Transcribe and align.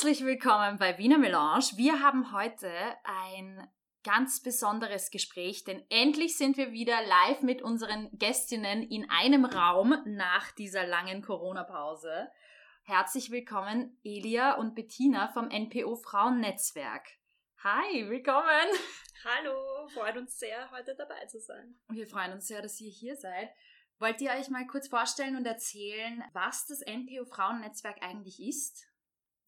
Herzlich 0.00 0.24
willkommen 0.24 0.78
bei 0.78 0.96
Wiener 0.96 1.18
Melange. 1.18 1.72
Wir 1.76 2.00
haben 2.00 2.32
heute 2.32 2.72
ein 3.04 3.68
ganz 4.02 4.40
besonderes 4.40 5.10
Gespräch, 5.10 5.64
denn 5.64 5.84
endlich 5.90 6.38
sind 6.38 6.56
wir 6.56 6.72
wieder 6.72 7.04
live 7.04 7.42
mit 7.42 7.60
unseren 7.60 8.08
Gästinnen 8.12 8.82
in 8.82 9.10
einem 9.10 9.44
Raum 9.44 9.94
nach 10.06 10.52
dieser 10.52 10.86
langen 10.86 11.20
Corona-Pause. 11.20 12.30
Herzlich 12.84 13.30
willkommen 13.30 14.00
Elia 14.02 14.54
und 14.54 14.74
Bettina 14.74 15.28
vom 15.28 15.48
NPO 15.48 15.96
Frauennetzwerk. 15.96 17.06
Hi, 17.62 18.08
willkommen. 18.08 18.68
Hallo, 19.22 19.86
freut 19.88 20.16
uns 20.16 20.38
sehr, 20.38 20.70
heute 20.70 20.94
dabei 20.96 21.26
zu 21.26 21.38
sein. 21.40 21.78
Wir 21.90 22.06
freuen 22.06 22.32
uns 22.32 22.46
sehr, 22.46 22.62
dass 22.62 22.80
ihr 22.80 22.90
hier 22.90 23.16
seid. 23.16 23.50
Wollt 23.98 24.22
ihr 24.22 24.30
euch 24.30 24.48
mal 24.48 24.66
kurz 24.66 24.88
vorstellen 24.88 25.36
und 25.36 25.44
erzählen, 25.44 26.24
was 26.32 26.64
das 26.64 26.80
NPO 26.80 27.26
Frauennetzwerk 27.26 27.98
eigentlich 28.00 28.40
ist? 28.40 28.89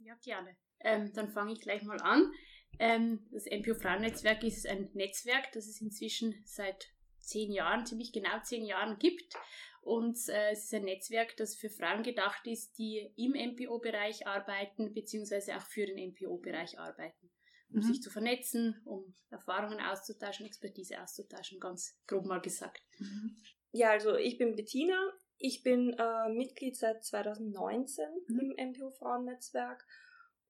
Ja, 0.04 0.14
gerne. 0.22 0.56
Ähm, 0.80 1.12
dann 1.12 1.30
fange 1.30 1.52
ich 1.52 1.60
gleich 1.60 1.82
mal 1.82 2.00
an. 2.00 2.32
Ähm, 2.78 3.26
das 3.30 3.46
NPO 3.46 3.74
Frauennetzwerk 3.74 4.42
ist 4.42 4.66
ein 4.66 4.90
Netzwerk, 4.94 5.52
das 5.52 5.66
es 5.66 5.80
inzwischen 5.80 6.42
seit 6.44 6.88
zehn 7.18 7.52
Jahren, 7.52 7.86
ziemlich 7.86 8.12
genau 8.12 8.40
zehn 8.42 8.64
Jahren 8.64 8.98
gibt. 8.98 9.34
Und 9.82 10.16
äh, 10.28 10.52
es 10.52 10.64
ist 10.64 10.74
ein 10.74 10.84
Netzwerk, 10.84 11.36
das 11.36 11.56
für 11.56 11.68
Frauen 11.68 12.02
gedacht 12.02 12.46
ist, 12.46 12.78
die 12.78 13.12
im 13.16 13.34
NPO-Bereich 13.34 14.26
arbeiten, 14.26 14.94
beziehungsweise 14.94 15.56
auch 15.56 15.62
für 15.62 15.86
den 15.86 15.98
NPO-Bereich 16.10 16.78
arbeiten 16.78 17.32
um 17.72 17.78
mhm. 17.78 17.82
sich 17.82 18.02
zu 18.02 18.10
vernetzen, 18.10 18.80
um 18.84 19.14
Erfahrungen 19.30 19.80
auszutauschen, 19.80 20.46
Expertise 20.46 21.00
auszutauschen, 21.02 21.58
ganz 21.58 21.98
grob 22.06 22.26
mal 22.26 22.40
gesagt. 22.40 22.82
Mhm. 22.98 23.36
Ja, 23.72 23.90
also 23.90 24.16
ich 24.16 24.36
bin 24.38 24.54
Bettina. 24.54 25.12
Ich 25.44 25.64
bin 25.64 25.92
äh, 25.98 26.28
Mitglied 26.28 26.76
seit 26.76 27.02
2019 27.04 28.04
mhm. 28.28 28.54
im 28.56 28.70
MPO 28.70 28.90
Frauennetzwerk. 28.90 29.84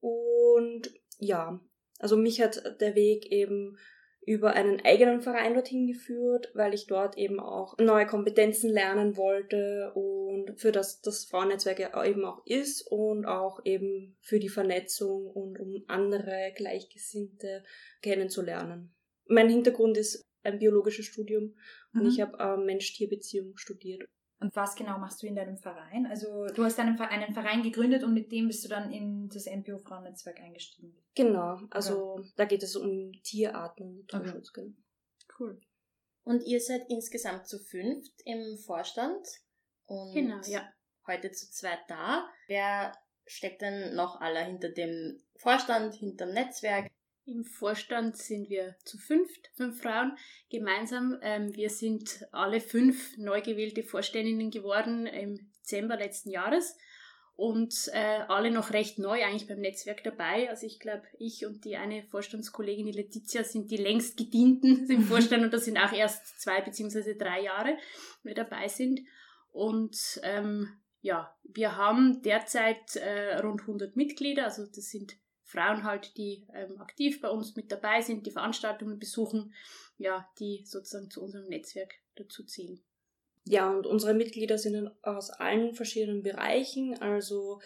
Und 0.01 0.93
ja, 1.19 1.59
also 1.99 2.19
mich 2.19 2.43
hat 2.43 2.79
der 2.79 2.95
Weg 2.95 3.33
eben 3.33 3.79
über 4.27 4.53
einen 4.53 4.83
eigenen 4.85 5.23
Verein 5.23 5.55
dorthin 5.55 5.87
geführt, 5.87 6.51
weil 6.53 6.75
ich 6.75 6.89
dort 6.89 7.17
eben 7.17 7.41
auch 7.41 7.79
neue 7.79 8.07
Kompetenzen 8.07 8.69
lernen 8.69 9.17
wollte 9.17 9.93
und 9.95 10.61
für 10.61 10.73
das 10.73 11.01
das 11.01 11.25
Frauennetzwerk 11.25 11.79
ja 11.79 12.05
eben 12.05 12.27
auch 12.27 12.45
ist 12.45 12.87
und 12.91 13.25
auch 13.25 13.65
eben 13.65 14.19
für 14.21 14.39
die 14.39 14.51
Vernetzung 14.51 15.27
und 15.27 15.59
um 15.59 15.85
andere 15.89 16.53
Gleichgesinnte 16.55 17.65
kennenzulernen. 18.03 18.95
Mein 19.27 19.49
Hintergrund 19.49 19.97
ist 19.97 20.23
ein 20.43 20.59
biologisches 20.59 21.07
Studium 21.07 21.57
und 21.95 22.03
mhm. 22.03 22.09
ich 22.09 22.21
habe 22.21 22.39
äh, 22.39 22.63
Mensch-Tier-Beziehung 22.63 23.57
studiert. 23.57 24.07
Und 24.43 24.57
was 24.57 24.75
genau 24.75 24.99
machst 24.99 25.23
du 25.23 25.27
in 25.27 25.37
deinem 25.37 25.57
Verein? 25.57 26.07
Also 26.07 26.47
du 26.47 26.65
hast 26.65 26.79
einen, 26.79 27.01
einen 27.01 27.33
Verein 27.33 27.63
gegründet 27.63 28.03
und 28.03 28.13
mit 28.13 28.33
dem 28.33 28.49
bist 28.49 28.65
du 28.65 28.69
dann 28.69 28.91
in 28.93 29.29
das 29.29 29.47
NPO 29.47 29.79
Frauennetzwerk 29.79 30.41
eingestiegen. 30.41 30.95
Genau, 31.15 31.61
also 31.71 32.15
okay. 32.15 32.29
da 32.37 32.45
geht 32.45 32.63
es 32.63 32.77
um 32.77 33.13
Tierarten 33.23 34.01
und 34.01 34.13
Naturschutz. 34.13 34.51
Okay. 34.51 34.73
Cool. 35.39 35.61
Und 36.25 36.45
ihr 36.45 36.61
seid 36.61 36.83
insgesamt 36.89 37.47
zu 37.47 37.59
fünft 37.59 38.13
im 38.25 38.57
Vorstand 38.59 39.27
und 39.87 40.15
genau, 40.15 40.41
ja. 40.47 40.69
heute 41.07 41.33
zu 41.33 41.51
zweit 41.51 41.81
da. 41.89 42.29
Wer 42.47 42.93
steckt 43.27 43.63
denn 43.63 43.95
noch 43.95 44.21
alle 44.21 44.45
hinter 44.45 44.69
dem 44.69 45.23
Vorstand, 45.37 45.95
hinter 45.95 46.27
dem 46.27 46.35
Netzwerk? 46.35 46.91
Im 47.25 47.45
Vorstand 47.45 48.17
sind 48.17 48.51
wir 48.51 48.75
zu 48.85 48.99
fünft, 48.99 49.51
fünf 49.55 49.81
Frauen 49.81 50.17
gemeinsam. 50.51 51.19
Ähm, 51.23 51.55
wir 51.55 51.71
sind 51.71 52.27
alle 52.33 52.61
fünf 52.61 53.17
neu 53.17 53.41
gewählte 53.41 53.85
Vorständinnen 53.85 54.51
geworden 54.51 55.07
im 55.07 55.39
Dezember 55.61 55.97
letzten 55.97 56.31
Jahres 56.31 56.77
und 57.37 57.89
äh, 57.93 58.21
alle 58.29 58.51
noch 58.51 58.73
recht 58.73 58.99
neu 58.99 59.25
eigentlich 59.25 59.47
beim 59.47 59.61
Netzwerk 59.61 60.03
dabei. 60.03 60.51
Also 60.51 60.67
ich 60.67 60.81
glaube, 60.81 61.05
ich 61.19 61.47
und 61.47 61.65
die 61.65 61.77
eine 61.77 62.03
Vorstandskollegin, 62.03 62.87
die 62.87 62.93
Letizia, 62.93 63.45
sind 63.45 63.71
die 63.71 63.77
längst 63.77 64.17
gedienten 64.17 64.87
im 64.91 65.03
Vorstand 65.07 65.45
und 65.45 65.55
das 65.55 65.65
sind 65.65 65.79
auch 65.79 65.93
erst 65.93 66.41
zwei 66.41 66.61
beziehungsweise 66.61 67.15
drei 67.17 67.43
Jahre, 67.43 67.79
wir 68.23 68.35
dabei 68.35 68.69
sind. 68.69 69.01
Und 69.53 70.21
ähm, 70.25 70.69
ja, 71.03 71.37
wir 71.45 71.77
haben 71.77 72.23
derzeit 72.23 72.97
äh, 72.97 73.39
rund 73.39 73.63
100 73.63 73.97
Mitglieder, 73.97 74.45
also 74.45 74.67
das 74.67 74.91
sind 74.91 75.17
Frauen 75.53 75.85
halt, 75.85 76.17
die 76.17 76.47
ähm, 76.55 76.81
aktiv 76.81 77.21
bei 77.21 77.29
uns 77.29 77.55
mit 77.57 77.71
dabei 77.71 78.01
sind, 78.01 78.27
die 78.27 78.31
Veranstaltungen 78.31 78.99
besuchen, 78.99 79.55
ja, 79.99 80.27
die 80.39 80.63
sozusagen 80.65 81.11
zu 81.11 81.23
unserem 81.23 81.49
Netzwerk 81.49 81.95
dazu 82.17 82.45
zählen. 82.45 82.83
Ja, 83.45 83.71
und 83.71 83.87
unsere 83.87 84.15
Mitglieder 84.15 84.57
sind 84.57 84.91
aus 85.03 85.31
allen 85.31 85.75
verschiedenen 85.75 86.23
Bereichen, 86.23 86.97
also 87.01 87.61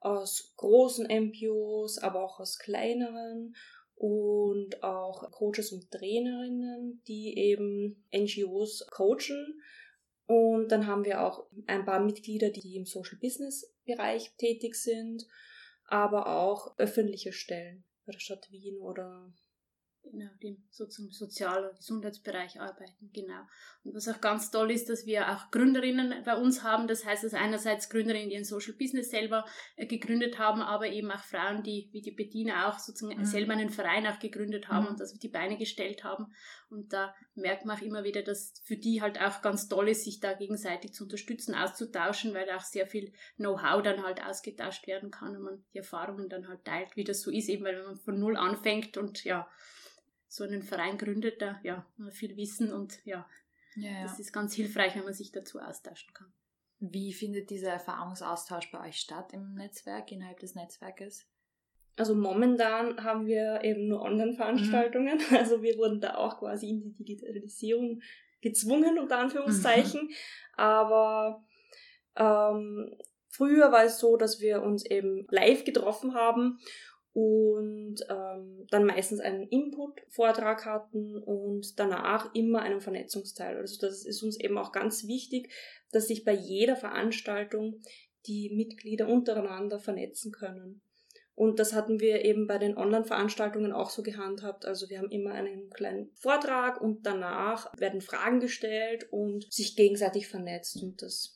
aus 0.00 0.54
großen 0.56 1.06
MPOs, 1.06 1.98
aber 1.98 2.24
auch 2.24 2.40
aus 2.40 2.58
kleineren 2.58 3.54
und 3.96 4.82
auch 4.82 5.30
Coaches 5.32 5.72
und 5.72 5.90
Trainerinnen, 5.90 7.02
die 7.06 7.36
eben 7.36 8.04
NGOs 8.14 8.86
coachen. 8.90 9.60
Und 10.26 10.68
dann 10.68 10.86
haben 10.86 11.04
wir 11.04 11.22
auch 11.22 11.46
ein 11.66 11.84
paar 11.84 12.00
Mitglieder, 12.00 12.50
die 12.50 12.76
im 12.76 12.86
Social 12.86 13.18
Business 13.20 13.74
Bereich 13.84 14.34
tätig 14.36 14.74
sind 14.76 15.26
aber 15.86 16.26
auch 16.28 16.78
öffentliche 16.78 17.32
Stellen 17.32 17.84
bei 18.04 18.12
der 18.12 18.20
Stadt 18.20 18.50
Wien 18.50 18.80
oder 18.80 19.32
genau, 20.10 20.30
dem 20.42 20.62
sozusagen 20.70 21.10
Sozial- 21.10 21.68
und 21.68 21.76
Gesundheitsbereich 21.76 22.60
arbeiten, 22.60 23.10
genau. 23.12 23.40
Und 23.84 23.94
was 23.94 24.08
auch 24.08 24.20
ganz 24.20 24.50
toll 24.50 24.70
ist, 24.70 24.88
dass 24.88 25.06
wir 25.06 25.30
auch 25.30 25.50
Gründerinnen 25.50 26.24
bei 26.24 26.36
uns 26.36 26.62
haben. 26.62 26.88
Das 26.88 27.04
heißt, 27.04 27.24
dass 27.24 27.34
einerseits 27.34 27.88
Gründerinnen, 27.88 28.30
die 28.30 28.36
ein 28.36 28.44
Social 28.44 28.74
Business 28.74 29.10
selber 29.10 29.44
äh, 29.76 29.86
gegründet 29.86 30.38
haben, 30.38 30.62
aber 30.62 30.88
eben 30.88 31.10
auch 31.10 31.22
Frauen, 31.22 31.62
die 31.62 31.88
wie 31.92 32.00
die 32.00 32.10
Bettina 32.10 32.68
auch 32.68 32.78
sozusagen 32.78 33.20
mhm. 33.20 33.24
selber 33.24 33.52
einen 33.52 33.70
Verein 33.70 34.06
auch 34.06 34.18
gegründet 34.18 34.68
haben 34.68 34.84
mhm. 34.84 34.90
und 34.92 35.00
das 35.00 35.12
auf 35.12 35.18
die 35.18 35.28
Beine 35.28 35.56
gestellt 35.56 36.04
haben. 36.04 36.32
Und 36.68 36.92
da 36.92 37.14
merkt 37.34 37.64
man 37.64 37.76
auch 37.76 37.82
immer 37.82 38.02
wieder, 38.02 38.22
dass 38.22 38.60
für 38.64 38.76
die 38.76 39.00
halt 39.00 39.20
auch 39.20 39.40
ganz 39.40 39.68
toll 39.68 39.88
ist, 39.88 40.04
sich 40.04 40.18
da 40.18 40.32
gegenseitig 40.32 40.92
zu 40.92 41.04
unterstützen, 41.04 41.54
auszutauschen, 41.54 42.34
weil 42.34 42.50
auch 42.50 42.62
sehr 42.62 42.86
viel 42.86 43.12
Know-how 43.36 43.82
dann 43.82 44.02
halt 44.02 44.24
ausgetauscht 44.24 44.86
werden 44.86 45.10
kann 45.10 45.36
und 45.36 45.42
man 45.42 45.64
die 45.72 45.78
Erfahrungen 45.78 46.28
dann 46.28 46.48
halt 46.48 46.64
teilt, 46.64 46.96
wie 46.96 47.04
das 47.04 47.20
so 47.22 47.30
ist, 47.30 47.48
eben 47.48 47.64
weil 47.64 47.82
man 47.84 47.96
von 47.96 48.18
null 48.18 48.36
anfängt 48.36 48.96
und 48.96 49.22
ja, 49.22 49.48
so 50.28 50.44
einen 50.44 50.62
Verein 50.62 50.98
gründet, 50.98 51.40
da 51.40 51.60
ja 51.62 51.86
viel 52.10 52.36
Wissen 52.36 52.72
und 52.72 53.00
ja, 53.04 53.28
ja, 53.76 53.90
ja, 53.90 54.02
das 54.02 54.18
ist 54.18 54.32
ganz 54.32 54.54
hilfreich, 54.54 54.94
wenn 54.96 55.04
man 55.04 55.14
sich 55.14 55.32
dazu 55.32 55.60
austauschen 55.60 56.12
kann. 56.14 56.32
Wie 56.78 57.12
findet 57.12 57.50
dieser 57.50 57.70
Erfahrungsaustausch 57.70 58.70
bei 58.70 58.88
euch 58.88 58.96
statt 58.96 59.32
im 59.32 59.54
Netzwerk, 59.54 60.12
innerhalb 60.12 60.40
des 60.40 60.54
Netzwerkes? 60.54 61.26
Also 61.96 62.14
momentan 62.14 63.02
haben 63.02 63.26
wir 63.26 63.60
eben 63.64 63.88
nur 63.88 64.02
Online-Veranstaltungen. 64.02 65.18
Mhm. 65.30 65.36
Also 65.36 65.62
wir 65.62 65.76
wurden 65.78 66.00
da 66.00 66.16
auch 66.16 66.38
quasi 66.38 66.68
in 66.68 66.80
die 66.80 66.92
Digitalisierung 66.92 68.02
gezwungen, 68.42 68.98
unter 68.98 69.18
Anführungszeichen. 69.18 70.02
Mhm. 70.02 70.14
Aber 70.54 71.44
ähm, 72.16 72.94
früher 73.28 73.72
war 73.72 73.84
es 73.84 73.98
so, 73.98 74.16
dass 74.18 74.40
wir 74.40 74.62
uns 74.62 74.84
eben 74.84 75.26
live 75.30 75.64
getroffen 75.64 76.14
haben 76.14 76.58
und 77.16 77.96
ähm, 78.10 78.66
dann 78.68 78.84
meistens 78.84 79.20
einen 79.20 79.48
Input-Vortrag 79.48 80.66
hatten 80.66 81.16
und 81.16 81.78
danach 81.80 82.34
immer 82.34 82.60
einen 82.60 82.82
Vernetzungsteil. 82.82 83.56
Also 83.56 83.80
das 83.80 84.04
ist 84.04 84.22
uns 84.22 84.38
eben 84.38 84.58
auch 84.58 84.70
ganz 84.70 85.06
wichtig, 85.06 85.50
dass 85.92 86.08
sich 86.08 86.26
bei 86.26 86.34
jeder 86.34 86.76
Veranstaltung 86.76 87.80
die 88.26 88.50
Mitglieder 88.54 89.08
untereinander 89.08 89.78
vernetzen 89.78 90.30
können. 90.30 90.82
Und 91.34 91.58
das 91.58 91.72
hatten 91.72 92.00
wir 92.00 92.22
eben 92.22 92.46
bei 92.46 92.58
den 92.58 92.76
Online-Veranstaltungen 92.76 93.72
auch 93.72 93.88
so 93.88 94.02
gehandhabt. 94.02 94.66
Also 94.66 94.90
wir 94.90 94.98
haben 94.98 95.10
immer 95.10 95.32
einen 95.32 95.70
kleinen 95.70 96.10
Vortrag 96.16 96.82
und 96.82 97.06
danach 97.06 97.72
werden 97.78 98.02
Fragen 98.02 98.40
gestellt 98.40 99.10
und 99.10 99.50
sich 99.50 99.74
gegenseitig 99.74 100.28
vernetzt. 100.28 100.82
Und 100.82 101.00
das, 101.00 101.34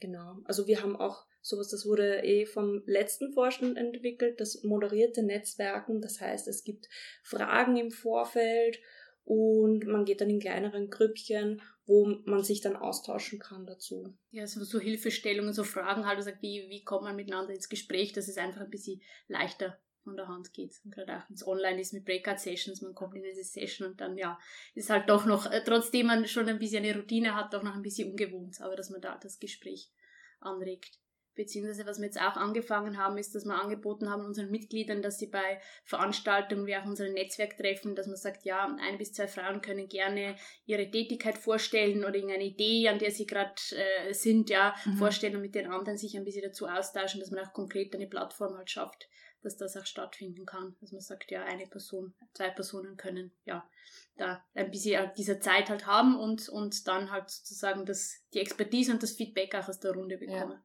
genau. 0.00 0.36
Also 0.44 0.66
wir 0.66 0.82
haben 0.82 0.96
auch 0.96 1.24
sowas, 1.44 1.68
das 1.68 1.84
wurde 1.84 2.24
eh 2.24 2.46
vom 2.46 2.82
letzten 2.86 3.32
Vorstand 3.32 3.76
entwickelt, 3.76 4.40
das 4.40 4.62
moderierte 4.64 5.22
Netzwerken. 5.22 6.00
Das 6.00 6.20
heißt, 6.20 6.48
es 6.48 6.64
gibt 6.64 6.88
Fragen 7.22 7.76
im 7.76 7.90
Vorfeld 7.90 8.80
und 9.24 9.86
man 9.86 10.06
geht 10.06 10.22
dann 10.22 10.30
in 10.30 10.40
kleineren 10.40 10.88
Grüppchen, 10.88 11.60
wo 11.86 12.06
man 12.24 12.42
sich 12.42 12.62
dann 12.62 12.76
austauschen 12.76 13.38
kann 13.38 13.66
dazu. 13.66 14.16
Ja, 14.30 14.46
so, 14.46 14.64
so 14.64 14.80
Hilfestellungen, 14.80 15.52
so 15.52 15.64
Fragen 15.64 16.06
halt, 16.06 16.16
also 16.16 16.30
wie, 16.40 16.66
wie 16.70 16.82
kommt 16.82 17.02
man 17.02 17.16
miteinander 17.16 17.52
ins 17.52 17.68
Gespräch, 17.68 18.14
dass 18.14 18.28
es 18.28 18.38
einfach 18.38 18.62
ein 18.62 18.70
bisschen 18.70 19.02
leichter 19.28 19.78
von 20.02 20.16
der 20.16 20.28
Hand 20.28 20.54
geht. 20.54 20.80
Und 20.82 20.94
gerade 20.94 21.16
auch 21.16 21.28
wenn 21.28 21.34
es 21.34 21.46
online 21.46 21.80
ist 21.80 21.92
mit 21.92 22.06
Breakout-Sessions, 22.06 22.80
man 22.80 22.94
kommt 22.94 23.16
in 23.16 23.22
diese 23.22 23.44
Session 23.44 23.88
und 23.88 24.00
dann, 24.00 24.16
ja, 24.16 24.38
ist 24.74 24.88
halt 24.88 25.10
doch 25.10 25.26
noch, 25.26 25.50
äh, 25.50 25.62
trotzdem 25.62 26.06
man 26.06 26.26
schon 26.26 26.48
ein 26.48 26.58
bisschen 26.58 26.84
eine 26.84 26.96
Routine 26.96 27.34
hat, 27.34 27.52
doch 27.52 27.62
noch 27.62 27.74
ein 27.74 27.82
bisschen 27.82 28.10
ungewohnt, 28.10 28.58
aber 28.62 28.76
dass 28.76 28.88
man 28.88 29.02
da 29.02 29.18
das 29.22 29.38
Gespräch 29.38 29.92
anregt. 30.40 30.98
Beziehungsweise 31.34 31.86
was 31.86 31.98
wir 31.98 32.06
jetzt 32.06 32.20
auch 32.20 32.36
angefangen 32.36 32.98
haben, 32.98 33.18
ist, 33.18 33.34
dass 33.34 33.44
wir 33.44 33.60
angeboten 33.60 34.08
haben 34.08 34.24
unseren 34.24 34.50
Mitgliedern, 34.50 35.02
dass 35.02 35.18
sie 35.18 35.26
bei 35.26 35.60
Veranstaltungen 35.84 36.66
wie 36.66 36.76
auch 36.76 36.84
unseren 36.84 37.12
Netzwerktreffen, 37.12 37.94
dass 37.94 38.06
man 38.06 38.16
sagt, 38.16 38.44
ja, 38.44 38.76
ein 38.80 38.98
bis 38.98 39.12
zwei 39.12 39.26
Frauen 39.26 39.60
können 39.60 39.88
gerne 39.88 40.36
ihre 40.66 40.90
Tätigkeit 40.90 41.38
vorstellen 41.38 42.04
oder 42.04 42.14
irgendeine 42.14 42.44
Idee, 42.44 42.88
an 42.88 42.98
der 42.98 43.10
sie 43.10 43.26
gerade 43.26 43.54
äh, 43.72 44.12
sind, 44.12 44.50
ja, 44.50 44.74
mhm. 44.84 44.96
vorstellen 44.96 45.36
und 45.36 45.42
mit 45.42 45.54
den 45.54 45.70
anderen 45.70 45.98
sich 45.98 46.16
ein 46.16 46.24
bisschen 46.24 46.44
dazu 46.44 46.66
austauschen, 46.66 47.20
dass 47.20 47.30
man 47.30 47.44
auch 47.44 47.52
konkret 47.52 47.94
eine 47.94 48.06
Plattform 48.06 48.56
halt 48.56 48.70
schafft, 48.70 49.08
dass 49.42 49.56
das 49.56 49.76
auch 49.76 49.86
stattfinden 49.86 50.46
kann. 50.46 50.76
Dass 50.80 50.92
man 50.92 51.00
sagt, 51.00 51.30
ja, 51.30 51.44
eine 51.44 51.66
Person, 51.66 52.14
zwei 52.32 52.50
Personen 52.50 52.96
können 52.96 53.32
ja 53.44 53.68
da 54.16 54.44
ein 54.54 54.70
bisschen 54.70 55.10
dieser 55.16 55.40
Zeit 55.40 55.70
halt 55.70 55.86
haben 55.86 56.18
und, 56.18 56.48
und 56.48 56.86
dann 56.86 57.10
halt 57.10 57.30
sozusagen 57.30 57.84
das, 57.84 58.22
die 58.32 58.40
Expertise 58.40 58.92
und 58.92 59.02
das 59.02 59.12
Feedback 59.12 59.54
auch 59.54 59.68
aus 59.68 59.80
der 59.80 59.92
Runde 59.92 60.18
bekommen. 60.18 60.52
Ja. 60.52 60.64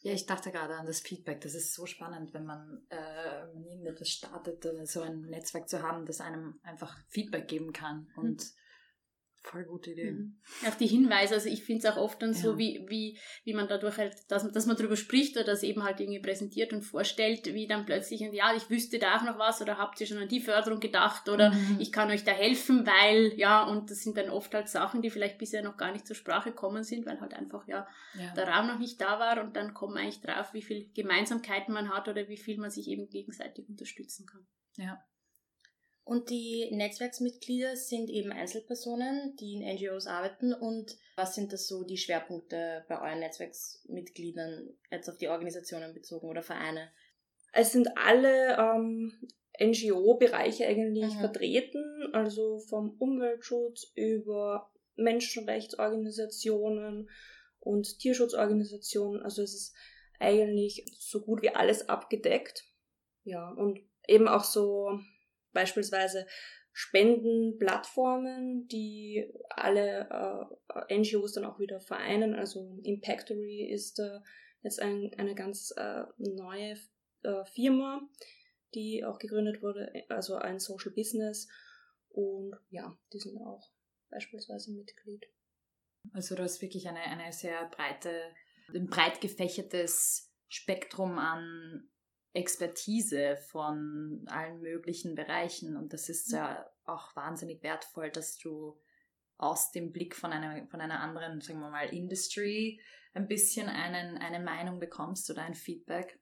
Ja, 0.00 0.12
ich 0.12 0.26
dachte 0.26 0.52
gerade 0.52 0.76
an 0.76 0.86
das 0.86 1.00
Feedback. 1.00 1.40
Das 1.40 1.54
ist 1.54 1.74
so 1.74 1.84
spannend, 1.86 2.32
wenn 2.32 2.44
man 2.44 2.86
äh, 2.88 3.46
irgendetwas 3.68 4.08
startet, 4.10 4.64
so 4.84 5.00
ein 5.00 5.22
Netzwerk 5.22 5.68
zu 5.68 5.82
haben, 5.82 6.06
das 6.06 6.20
einem 6.20 6.60
einfach 6.62 6.96
Feedback 7.08 7.48
geben 7.48 7.72
kann. 7.72 8.06
Und 8.14 8.44
mhm. 8.44 8.57
Voll 9.50 9.64
gute 9.64 9.92
Idee. 9.92 10.10
Mhm. 10.10 10.36
Auf 10.66 10.76
die 10.76 10.86
Hinweise, 10.86 11.34
also 11.34 11.48
ich 11.48 11.64
finde 11.64 11.86
es 11.86 11.90
auch 11.90 11.96
oft 11.96 12.20
dann 12.20 12.34
ja. 12.34 12.38
so, 12.38 12.58
wie, 12.58 12.84
wie, 12.86 13.18
wie 13.44 13.54
man 13.54 13.66
dadurch 13.66 13.96
halt, 13.96 14.14
dass, 14.28 14.50
dass 14.52 14.66
man 14.66 14.76
darüber 14.76 14.96
spricht 14.96 15.36
oder 15.36 15.44
das 15.44 15.62
eben 15.62 15.84
halt 15.84 16.00
irgendwie 16.00 16.20
präsentiert 16.20 16.74
und 16.74 16.82
vorstellt, 16.82 17.46
wie 17.54 17.66
dann 17.66 17.86
plötzlich, 17.86 18.20
ja, 18.20 18.54
ich 18.54 18.68
wüsste 18.68 18.98
da 18.98 19.16
auch 19.16 19.22
noch 19.22 19.38
was 19.38 19.62
oder 19.62 19.78
habt 19.78 19.98
ihr 20.02 20.06
schon 20.06 20.18
an 20.18 20.28
die 20.28 20.40
Förderung 20.40 20.80
gedacht 20.80 21.30
oder 21.30 21.50
mhm. 21.50 21.78
ich 21.80 21.92
kann 21.92 22.10
euch 22.10 22.24
da 22.24 22.32
helfen, 22.32 22.86
weil, 22.86 23.32
ja, 23.38 23.64
und 23.64 23.90
das 23.90 24.02
sind 24.02 24.18
dann 24.18 24.28
oft 24.28 24.52
halt 24.52 24.68
Sachen, 24.68 25.00
die 25.00 25.08
vielleicht 25.08 25.38
bisher 25.38 25.62
noch 25.62 25.78
gar 25.78 25.92
nicht 25.92 26.06
zur 26.06 26.16
Sprache 26.16 26.50
gekommen 26.50 26.84
sind, 26.84 27.06
weil 27.06 27.18
halt 27.18 27.32
einfach, 27.32 27.66
ja, 27.66 27.88
ja. 28.18 28.34
der 28.34 28.48
Raum 28.48 28.66
noch 28.66 28.78
nicht 28.78 29.00
da 29.00 29.18
war 29.18 29.42
und 29.42 29.56
dann 29.56 29.72
kommt 29.72 29.94
man 29.94 30.02
eigentlich 30.02 30.20
drauf, 30.20 30.52
wie 30.52 30.62
viel 30.62 30.90
Gemeinsamkeiten 30.92 31.72
man 31.72 31.88
hat 31.88 32.06
oder 32.06 32.28
wie 32.28 32.36
viel 32.36 32.58
man 32.58 32.70
sich 32.70 32.88
eben 32.88 33.08
gegenseitig 33.08 33.66
unterstützen 33.66 34.26
kann. 34.26 34.46
Ja. 34.76 35.02
Und 36.08 36.30
die 36.30 36.70
Netzwerksmitglieder 36.70 37.76
sind 37.76 38.08
eben 38.08 38.32
Einzelpersonen, 38.32 39.36
die 39.36 39.56
in 39.56 39.74
NGOs 39.74 40.06
arbeiten. 40.06 40.54
Und 40.54 40.96
was 41.16 41.34
sind 41.34 41.52
das 41.52 41.68
so 41.68 41.84
die 41.84 41.98
Schwerpunkte 41.98 42.86
bei 42.88 42.98
euren 42.98 43.18
Netzwerksmitgliedern, 43.18 44.70
jetzt 44.90 45.10
auf 45.10 45.18
die 45.18 45.28
Organisationen 45.28 45.92
bezogen 45.92 46.26
oder 46.26 46.42
Vereine? 46.42 46.90
Es 47.52 47.72
sind 47.72 47.90
alle 47.98 48.56
ähm, 48.56 49.20
NGO-Bereiche 49.60 50.66
eigentlich 50.66 51.12
mhm. 51.12 51.20
vertreten, 51.20 52.08
also 52.14 52.58
vom 52.58 52.96
Umweltschutz 52.98 53.92
über 53.94 54.72
Menschenrechtsorganisationen 54.96 57.10
und 57.60 57.98
Tierschutzorganisationen. 57.98 59.22
Also 59.22 59.42
es 59.42 59.52
ist 59.52 59.76
eigentlich 60.18 60.86
so 60.98 61.20
gut 61.20 61.42
wie 61.42 61.54
alles 61.54 61.90
abgedeckt. 61.90 62.64
Ja, 63.24 63.50
und 63.50 63.78
eben 64.06 64.26
auch 64.26 64.44
so 64.44 64.98
beispielsweise 65.58 66.24
Spendenplattformen, 66.72 68.68
die 68.68 69.28
alle 69.50 70.08
äh, 70.88 70.96
NGOs 70.96 71.32
dann 71.32 71.46
auch 71.46 71.58
wieder 71.58 71.80
vereinen. 71.80 72.36
Also 72.36 72.78
Impactory 72.84 73.68
ist 73.68 73.98
äh, 73.98 74.20
jetzt 74.62 74.80
ein, 74.80 75.10
eine 75.18 75.34
ganz 75.34 75.72
äh, 75.76 76.04
neue 76.18 76.76
äh, 77.24 77.44
Firma, 77.46 78.00
die 78.76 79.04
auch 79.04 79.18
gegründet 79.18 79.60
wurde, 79.60 79.92
also 80.08 80.36
ein 80.36 80.60
Social 80.60 80.92
Business. 80.92 81.48
Und 82.10 82.54
ja, 82.70 82.96
die 83.12 83.18
sind 83.18 83.36
auch 83.38 83.72
beispielsweise 84.08 84.70
Mitglied. 84.70 85.26
Also 86.12 86.36
du 86.36 86.44
hast 86.44 86.62
wirklich 86.62 86.86
eine, 86.86 87.00
eine 87.00 87.32
sehr 87.32 87.68
breite, 87.70 88.12
ein 88.72 88.86
breit 88.86 89.20
gefächertes 89.20 90.32
Spektrum 90.48 91.18
an 91.18 91.90
Expertise 92.32 93.36
von 93.48 94.24
allen 94.26 94.60
möglichen 94.60 95.14
Bereichen 95.14 95.76
und 95.76 95.92
das 95.92 96.08
ist 96.08 96.30
ja 96.32 96.70
auch 96.84 97.14
wahnsinnig 97.16 97.62
wertvoll, 97.62 98.10
dass 98.10 98.38
du 98.38 98.78
aus 99.38 99.70
dem 99.70 99.92
Blick 99.92 100.16
von 100.16 100.32
einer, 100.32 100.66
von 100.66 100.80
einer 100.80 101.00
anderen, 101.00 101.40
sagen 101.40 101.60
wir 101.60 101.70
mal, 101.70 101.88
Industry 101.94 102.80
ein 103.14 103.28
bisschen 103.28 103.68
einen, 103.68 104.18
eine 104.18 104.40
Meinung 104.40 104.78
bekommst 104.78 105.30
oder 105.30 105.42
ein 105.42 105.54
Feedback. 105.54 106.20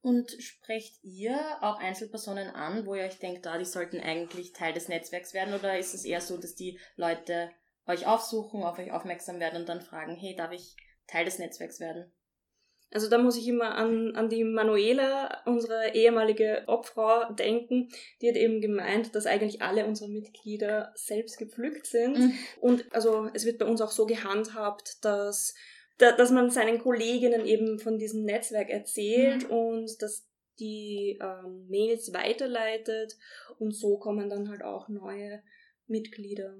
Und 0.00 0.30
sprecht 0.40 1.02
ihr 1.02 1.36
auch 1.62 1.78
Einzelpersonen 1.78 2.48
an, 2.50 2.86
wo 2.86 2.94
ihr 2.94 3.04
euch 3.04 3.18
denkt, 3.18 3.46
ah, 3.46 3.58
die 3.58 3.64
sollten 3.64 4.00
eigentlich 4.00 4.52
Teil 4.52 4.72
des 4.72 4.88
Netzwerks 4.88 5.34
werden? 5.34 5.54
Oder 5.54 5.78
ist 5.78 5.94
es 5.94 6.04
eher 6.04 6.20
so, 6.20 6.36
dass 6.36 6.54
die 6.54 6.78
Leute 6.96 7.50
euch 7.86 8.06
aufsuchen, 8.06 8.62
auf 8.62 8.78
euch 8.78 8.92
aufmerksam 8.92 9.40
werden 9.40 9.60
und 9.60 9.68
dann 9.68 9.80
fragen, 9.80 10.14
hey, 10.14 10.36
darf 10.36 10.52
ich 10.52 10.76
Teil 11.06 11.24
des 11.24 11.38
Netzwerks 11.38 11.80
werden? 11.80 12.12
Also 12.92 13.10
da 13.10 13.18
muss 13.18 13.36
ich 13.36 13.48
immer 13.48 13.74
an, 13.74 14.14
an 14.14 14.28
die 14.28 14.44
Manuela, 14.44 15.42
unsere 15.44 15.94
ehemalige 15.94 16.62
Obfrau, 16.66 17.32
denken. 17.32 17.88
Die 18.20 18.28
hat 18.28 18.36
eben 18.36 18.60
gemeint, 18.60 19.14
dass 19.14 19.26
eigentlich 19.26 19.60
alle 19.60 19.86
unsere 19.86 20.08
Mitglieder 20.08 20.92
selbst 20.94 21.38
gepflückt 21.38 21.86
sind. 21.86 22.18
Mhm. 22.18 22.32
Und 22.60 22.94
also 22.94 23.28
es 23.34 23.44
wird 23.44 23.58
bei 23.58 23.66
uns 23.66 23.80
auch 23.80 23.90
so 23.90 24.06
gehandhabt, 24.06 25.04
dass, 25.04 25.54
dass 25.98 26.30
man 26.30 26.50
seinen 26.50 26.78
Kolleginnen 26.78 27.44
eben 27.44 27.80
von 27.80 27.98
diesem 27.98 28.24
Netzwerk 28.24 28.70
erzählt 28.70 29.48
mhm. 29.48 29.56
und 29.56 30.02
dass 30.02 30.28
die 30.60 31.18
ähm, 31.20 31.66
Mails 31.68 32.14
weiterleitet 32.14 33.18
und 33.58 33.72
so 33.72 33.98
kommen 33.98 34.30
dann 34.30 34.48
halt 34.48 34.62
auch 34.62 34.88
neue 34.88 35.42
Mitglieder 35.86 36.56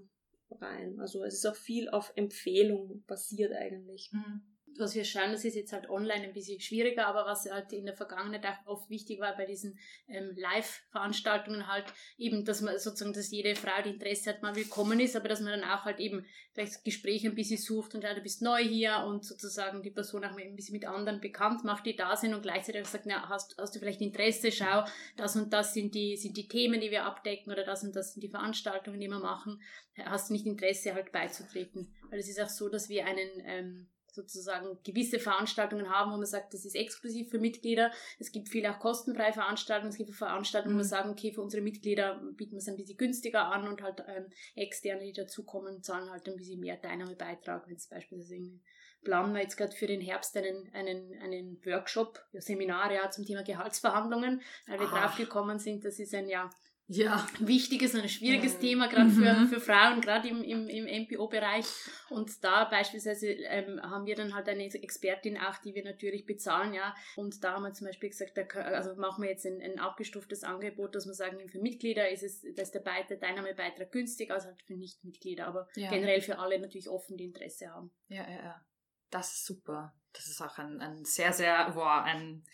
rein. 0.51 0.99
Also 1.01 1.25
es 1.25 1.35
ist 1.35 1.47
auch 1.47 1.57
viel 1.57 1.89
auf 1.89 2.13
Empfehlung 2.17 3.05
basiert 3.07 3.53
eigentlich. 3.53 4.11
Mhm 4.13 4.43
was 4.81 4.95
wir 4.95 5.05
schauen, 5.05 5.33
das 5.33 5.45
ist 5.45 5.55
jetzt 5.55 5.73
halt 5.73 5.89
online 5.89 6.25
ein 6.25 6.33
bisschen 6.33 6.61
schwieriger, 6.61 7.07
aber 7.07 7.27
was 7.27 7.51
halt 7.51 7.73
in 7.73 7.87
der 7.87 7.97
Vergangenheit 7.97 8.45
auch 8.47 8.67
oft 8.67 8.91
wichtig 8.91 9.21
war 9.21 9.37
bei 9.37 9.47
diesen 9.47 9.79
ähm, 10.09 10.33
Live-Veranstaltungen 10.37 11.67
halt 11.67 11.87
eben, 12.19 12.45
dass 12.45 12.61
man 12.61 12.79
sozusagen, 12.79 13.13
dass 13.13 13.31
jede 13.31 13.55
Frau, 13.55 13.83
die 13.85 13.91
Interesse 13.91 14.31
hat, 14.31 14.43
mal 14.43 14.57
willkommen 14.57 15.01
ist, 15.01 15.17
aber 15.17 15.29
dass 15.29 15.41
man 15.41 15.61
dann 15.61 15.71
auch 15.71 15.85
halt 15.85 16.01
eben 16.01 16.27
vielleicht 16.53 16.75
das 16.75 16.85
Gespräch 16.85 17.27
ein 17.27 17.35
bisschen 17.35 17.59
sucht 17.59 17.95
und 17.95 18.03
ja, 18.03 18.15
du 18.15 18.21
bist 18.21 18.43
neu 18.43 18.63
hier 18.63 19.05
und 19.07 19.25
sozusagen 19.25 19.83
die 19.83 19.91
Person 19.91 20.25
auch 20.25 20.37
ein 20.37 20.57
bisschen 20.57 20.73
mit 20.73 20.87
anderen 20.87 21.21
bekannt 21.21 21.65
macht, 21.65 21.87
die 21.87 21.97
da 21.97 22.17
sind 22.17 22.35
und 22.35 22.43
gleichzeitig 22.43 22.83
auch 22.83 22.87
sagt, 22.87 23.07
na, 23.07 23.29
hast, 23.29 23.57
hast 23.59 23.75
du 23.75 23.79
vielleicht 23.79 24.01
Interesse, 24.01 24.51
schau, 24.53 24.85
das 25.17 25.37
und 25.37 25.53
das 25.53 25.75
sind 25.75 25.95
die, 25.95 26.17
sind 26.17 26.37
die 26.37 26.49
Themen, 26.49 26.81
die 26.81 26.91
wir 26.91 27.05
abdecken 27.05 27.53
oder 27.53 27.65
das 27.65 27.85
und 27.85 27.95
das 27.95 28.15
sind 28.15 28.23
die 28.23 28.31
Veranstaltungen, 28.31 29.01
die 29.01 29.09
wir 29.09 29.19
machen, 29.19 29.61
hast 30.05 30.29
du 30.29 30.33
nicht 30.33 30.47
Interesse 30.47 30.95
halt 30.95 31.13
beizutreten, 31.13 31.93
weil 32.11 32.19
es 32.19 32.29
ist 32.29 32.41
auch 32.41 32.49
so, 32.49 32.69
dass 32.69 32.89
wir 32.89 33.07
einen 33.07 33.31
ähm, 33.45 33.89
sozusagen 34.17 34.79
gewisse 34.83 35.19
Veranstaltungen 35.19 35.89
haben, 35.91 36.13
wo 36.13 36.17
man 36.17 36.27
sagt, 36.27 36.53
das 36.55 36.65
ist 36.65 36.75
exklusiv 36.75 37.31
für 37.31 37.39
Mitglieder. 37.39 37.93
Es 38.19 38.33
gibt 38.33 38.49
viele 38.49 38.75
auch 38.75 38.81
kostenfreie 38.81 39.33
Veranstaltungen. 39.33 39.91
Es 39.91 39.99
gibt 39.99 40.15
Veranstaltungen, 40.15 40.75
mhm. 40.75 40.79
wo 40.79 40.83
wir 40.83 40.89
sagen, 40.89 41.11
okay, 41.11 41.33
für 41.33 41.43
unsere 41.43 41.63
Mitglieder 41.63 42.21
bieten 42.37 42.53
wir 42.53 42.59
es 42.59 42.69
ein 42.69 42.77
bisschen 42.77 42.97
günstiger 42.97 43.47
an 43.47 43.69
und 43.69 43.83
halt 43.83 44.03
ähm, 44.09 44.27
Externe, 44.55 45.05
die 45.05 45.13
dazukommen, 45.13 45.83
zahlen 45.83 46.11
halt 46.11 46.29
ein 46.29 46.37
bisschen 46.37 46.61
mehr 46.61 46.81
Teilnahmebeitrag, 46.81 47.69
wenn 47.69 47.77
es 47.77 47.87
beispielsweise 47.87 48.35
irgendwie 48.35 48.63
planen 49.07 49.35
wir 49.35 49.43
jetzt 49.43 49.57
gerade 49.57 49.73
für 49.75 49.87
den 49.87 50.01
Herbst 50.01 50.37
einen, 50.37 50.69
einen, 50.75 51.15
einen 51.23 51.65
Workshop, 51.65 52.19
ja, 52.33 52.41
Seminar 52.41 52.93
ja, 52.93 53.09
zum 53.09 53.25
Thema 53.25 53.45
Gehaltsverhandlungen, 53.45 54.43
weil 54.67 54.81
wir 54.81 54.89
drauf 54.89 55.17
gekommen 55.17 55.61
sind, 55.61 55.85
das 55.85 56.01
ist 56.01 56.13
ein 56.13 56.29
ja 56.29 56.51
ja. 56.89 57.27
wichtiges 57.41 57.95
und 57.95 58.03
ein 58.03 58.09
schwieriges. 58.09 58.59
Thema, 58.59 58.89
gerade 58.89 59.11
für, 59.11 59.33
mhm. 59.33 59.49
für 59.49 59.61
Frauen, 59.61 60.01
gerade 60.01 60.29
im, 60.29 60.43
im, 60.43 60.69
im 60.69 61.05
MPO-Bereich. 61.05 61.67
Und 62.11 62.43
da 62.45 62.65
beispielsweise 62.65 63.29
ähm, 63.29 63.81
haben 63.83 64.07
wir 64.07 64.15
dann 64.15 64.35
halt 64.35 64.49
eine 64.49 64.65
Expertin 64.65 65.37
auch, 65.39 65.59
die 65.59 65.75
wir 65.75 65.85
natürlich 65.85 66.27
bezahlen, 66.27 66.73
ja. 66.75 66.95
Und 67.17 67.43
da 67.43 67.55
haben 67.55 67.65
wir 67.65 67.73
zum 67.73 67.87
Beispiel 67.87 68.11
gesagt, 68.11 68.37
da, 68.37 68.43
also 68.61 68.95
machen 68.97 69.23
wir 69.23 69.31
jetzt 69.31 69.47
ein, 69.47 69.61
ein 69.61 69.79
abgestuftes 69.79 70.45
Angebot, 70.45 70.95
dass 70.95 71.07
wir 71.07 71.15
sagen, 71.15 71.49
für 71.49 71.61
Mitglieder 71.61 72.09
ist 72.09 72.23
es, 72.23 72.47
dass 72.55 72.71
der 72.71 72.81
Beitrag, 72.81 73.21
Teilnahmebeitrag 73.21 73.91
günstig, 73.91 74.31
also 74.31 74.49
halt 74.49 74.63
für 74.63 74.77
Nichtmitglieder, 74.77 75.47
aber 75.47 75.69
ja. 75.75 75.91
generell 75.91 76.21
für 76.21 76.39
alle 76.39 76.59
natürlich 76.59 76.89
offen, 76.89 77.17
die 77.17 77.25
Interesse 77.27 77.69
haben. 77.69 77.91
Ja, 78.09 78.29
ja, 78.29 78.43
ja. 78.43 78.67
Das 79.11 79.33
ist 79.33 79.47
super. 79.47 79.95
Das 80.13 80.27
ist 80.27 80.41
auch 80.41 80.59
ein, 80.59 80.81
ein 80.81 81.05
sehr, 81.05 81.33
sehr, 81.33 81.71
boah, 81.71 82.03
ein 82.03 82.45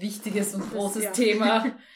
wichtiges 0.00 0.54
und 0.54 0.70
großes 0.70 1.04
das, 1.04 1.04
ja. 1.04 1.12
Thema. 1.12 1.78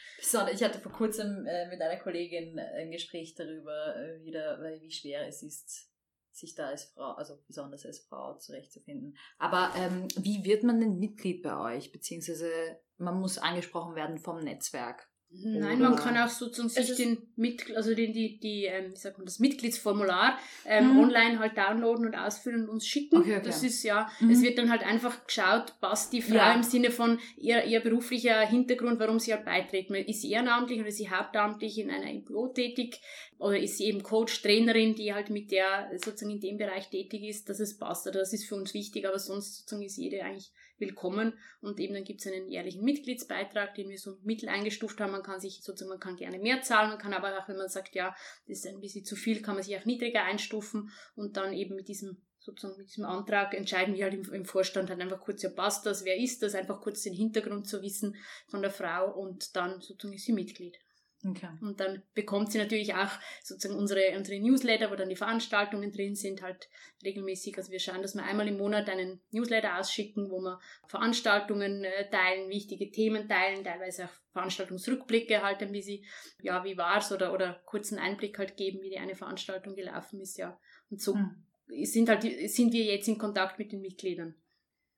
Ich 0.53 0.63
hatte 0.63 0.79
vor 0.79 0.93
kurzem 0.93 1.45
äh, 1.45 1.67
mit 1.67 1.81
einer 1.81 1.99
Kollegin 1.99 2.57
ein 2.57 2.91
Gespräch 2.91 3.35
darüber, 3.35 3.93
äh, 3.97 4.23
wieder, 4.23 4.57
wie 4.79 4.89
schwer 4.89 5.27
es 5.27 5.43
ist, 5.43 5.89
sich 6.31 6.55
da 6.55 6.67
als 6.67 6.85
Frau, 6.85 7.11
also 7.11 7.43
besonders 7.45 7.85
als 7.85 7.99
Frau 7.99 8.37
zurechtzufinden. 8.37 9.17
Aber 9.37 9.73
ähm, 9.75 10.07
wie 10.15 10.45
wird 10.45 10.63
man 10.63 10.79
denn 10.79 10.97
Mitglied 10.97 11.43
bei 11.43 11.75
euch? 11.75 11.91
Beziehungsweise 11.91 12.49
man 12.97 13.19
muss 13.19 13.37
angesprochen 13.37 13.95
werden 13.95 14.17
vom 14.17 14.39
Netzwerk. 14.39 15.09
Nein, 15.35 15.79
Oder 15.79 15.89
man 15.89 15.95
kann 15.97 16.17
auch 16.17 16.29
sozusagen 16.29 16.69
sich 16.69 16.95
den 16.95 17.17
Mit 17.35 17.75
also 17.75 17.95
den, 17.95 18.13
die, 18.13 18.39
die, 18.39 18.65
ähm, 18.65 18.91
wie 18.91 18.95
sagt 18.95 19.17
man, 19.17 19.25
das 19.25 19.39
Mitgliedsformular 19.39 20.37
ähm, 20.65 20.93
mhm. 20.93 20.99
online 20.99 21.39
halt 21.39 21.57
downloaden 21.57 22.05
und 22.05 22.15
ausfüllen 22.15 22.63
und 22.63 22.69
uns 22.69 22.85
schicken. 22.87 23.17
Okay, 23.17 23.37
okay. 23.37 23.45
Das 23.45 23.63
ist 23.63 23.83
ja, 23.83 24.09
mhm. 24.19 24.29
es 24.29 24.41
wird 24.41 24.57
dann 24.57 24.69
halt 24.69 24.83
einfach 24.83 25.25
geschaut, 25.25 25.73
passt 25.81 26.13
die 26.13 26.21
Frau 26.21 26.35
ja. 26.35 26.53
im 26.53 26.63
Sinne 26.63 26.91
von 26.91 27.19
ihr, 27.35 27.63
ihr 27.63 27.79
beruflicher 27.79 28.41
Hintergrund, 28.41 28.99
warum 28.99 29.19
sie 29.19 29.33
halt 29.33 29.45
beiträgt. 29.45 29.89
Ist 29.89 30.21
sie 30.21 30.31
ehrenamtlich 30.31 30.79
oder 30.79 30.89
ist 30.89 30.97
sie 30.97 31.09
hauptamtlich 31.09 31.79
in 31.79 31.89
einer 31.89 32.11
NPO 32.13 32.49
tätig 32.49 33.01
oder 33.39 33.57
ist 33.59 33.77
sie 33.77 33.85
eben 33.85 34.03
Coach, 34.03 34.41
Trainerin, 34.41 34.95
die 34.95 35.13
halt 35.13 35.29
mit 35.29 35.51
der 35.51 35.89
sozusagen 35.93 36.31
in 36.31 36.41
dem 36.41 36.57
Bereich 36.57 36.89
tätig 36.89 37.23
ist, 37.23 37.49
dass 37.49 37.59
es 37.59 37.77
passt. 37.77 38.05
Also 38.07 38.19
das 38.19 38.33
ist 38.33 38.45
für 38.47 38.55
uns 38.55 38.73
wichtig, 38.73 39.07
aber 39.07 39.19
sonst 39.19 39.57
sozusagen 39.57 39.83
ist 39.83 39.97
jede 39.97 40.23
eigentlich 40.23 40.51
willkommen. 40.83 41.33
Und 41.61 41.79
eben 41.79 41.93
dann 41.93 42.03
gibt 42.03 42.21
es 42.21 42.27
einen 42.27 42.49
jährlichen 42.49 42.83
Mitgliedsbeitrag, 42.83 43.73
den 43.75 43.89
wir 43.89 43.97
so 43.97 44.17
mittel 44.23 44.49
eingestuft 44.49 44.99
haben. 44.99 45.13
Man 45.13 45.23
kann 45.23 45.39
sich 45.39 45.61
sozusagen, 45.63 45.89
man 45.89 45.99
kann 45.99 46.17
gerne 46.17 46.39
mehr 46.39 46.61
zahlen, 46.61 46.89
man 46.89 46.99
kann 46.99 47.13
aber 47.13 47.37
auch, 47.37 47.47
wenn 47.47 47.57
man 47.57 47.69
sagt, 47.69 47.95
ja, 47.95 48.15
das 48.47 48.59
ist 48.59 48.67
ein 48.67 48.81
bisschen 48.81 49.05
zu 49.05 49.15
viel, 49.15 49.41
kann 49.41 49.55
man 49.55 49.63
sich 49.63 49.77
auch 49.77 49.85
niedriger 49.85 50.23
einstufen 50.23 50.91
und 51.15 51.37
dann 51.37 51.53
eben 51.53 51.75
mit 51.75 51.87
diesem 51.87 52.21
sozusagen 52.43 52.77
mit 52.77 52.89
diesem 52.89 53.05
Antrag 53.05 53.53
entscheiden 53.53 53.95
wir 53.95 54.03
halt 54.03 54.13
im, 54.13 54.33
im, 54.33 54.45
Vorstand 54.45 54.89
halt 54.89 54.99
einfach 54.99 55.21
kurz, 55.21 55.41
ja 55.43 55.49
passt 55.49 55.85
das, 55.85 56.03
wer 56.03 56.17
ist 56.17 56.43
das, 56.43 56.55
einfach 56.55 56.81
kurz 56.81 57.01
den 57.03 57.13
Hintergrund 57.13 57.67
zu 57.67 57.81
wissen 57.81 58.17
von 58.49 58.61
der 58.61 58.69
Frau 58.69 59.13
und 59.13 59.55
dann 59.55 59.79
sozusagen 59.79 60.13
ist 60.13 60.25
sie 60.25 60.33
Mitglied. 60.33 60.77
Okay. 61.25 61.47
Und 61.61 61.79
dann 61.79 62.03
bekommt 62.13 62.51
sie 62.51 62.57
natürlich 62.57 62.93
auch 62.93 63.11
sozusagen 63.41 63.79
unsere, 63.79 64.17
unsere 64.17 64.41
Newsletter, 64.41 64.91
wo 64.91 64.95
dann 64.95 65.07
die 65.07 65.15
Veranstaltungen 65.15 65.91
drin 65.91 66.15
sind, 66.15 66.41
halt 66.41 66.67
regelmäßig. 67.03 67.57
Also 67.57 67.71
wir 67.71 67.79
schauen, 67.79 68.01
dass 68.01 68.15
wir 68.15 68.23
einmal 68.23 68.47
im 68.47 68.57
Monat 68.57 68.89
einen 68.89 69.21
Newsletter 69.31 69.79
ausschicken, 69.79 70.29
wo 70.29 70.41
wir 70.41 70.59
Veranstaltungen 70.87 71.85
äh, 71.85 72.09
teilen, 72.09 72.49
wichtige 72.49 72.91
Themen 72.91 73.29
teilen, 73.29 73.63
teilweise 73.63 74.05
auch 74.05 74.13
Veranstaltungsrückblicke 74.33 75.41
halt 75.41 75.61
ein 75.61 75.71
bisschen, 75.71 76.03
ja, 76.41 76.63
wie 76.65 76.77
war's 76.77 77.11
oder, 77.13 77.33
oder 77.33 77.61
kurzen 77.65 77.99
Einblick 77.99 78.37
halt 78.37 78.57
geben, 78.57 78.81
wie 78.81 78.89
die 78.89 78.99
eine 78.99 79.15
Veranstaltung 79.15 79.75
gelaufen 79.75 80.19
ist, 80.19 80.37
ja. 80.37 80.59
Und 80.89 81.01
so 81.01 81.15
hm. 81.15 81.45
sind 81.83 82.09
halt, 82.09 82.23
sind 82.23 82.73
wir 82.73 82.83
jetzt 82.83 83.07
in 83.07 83.17
Kontakt 83.17 83.59
mit 83.59 83.71
den 83.71 83.81
Mitgliedern. 83.81 84.35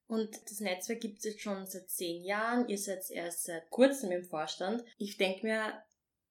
Und 0.08 0.36
das 0.50 0.60
Netzwerk 0.60 1.02
gibt 1.02 1.20
es 1.20 1.26
jetzt 1.26 1.42
schon 1.42 1.66
seit 1.66 1.90
zehn 1.90 2.24
Jahren. 2.24 2.68
Ihr 2.68 2.78
seid 2.78 3.00
erst 3.10 3.46
seit 3.46 3.70
kurzem 3.72 4.12
im 4.12 4.24
Vorstand. 4.24 4.84
Ich 4.98 5.18
denke 5.18 5.48
mir, 5.48 5.84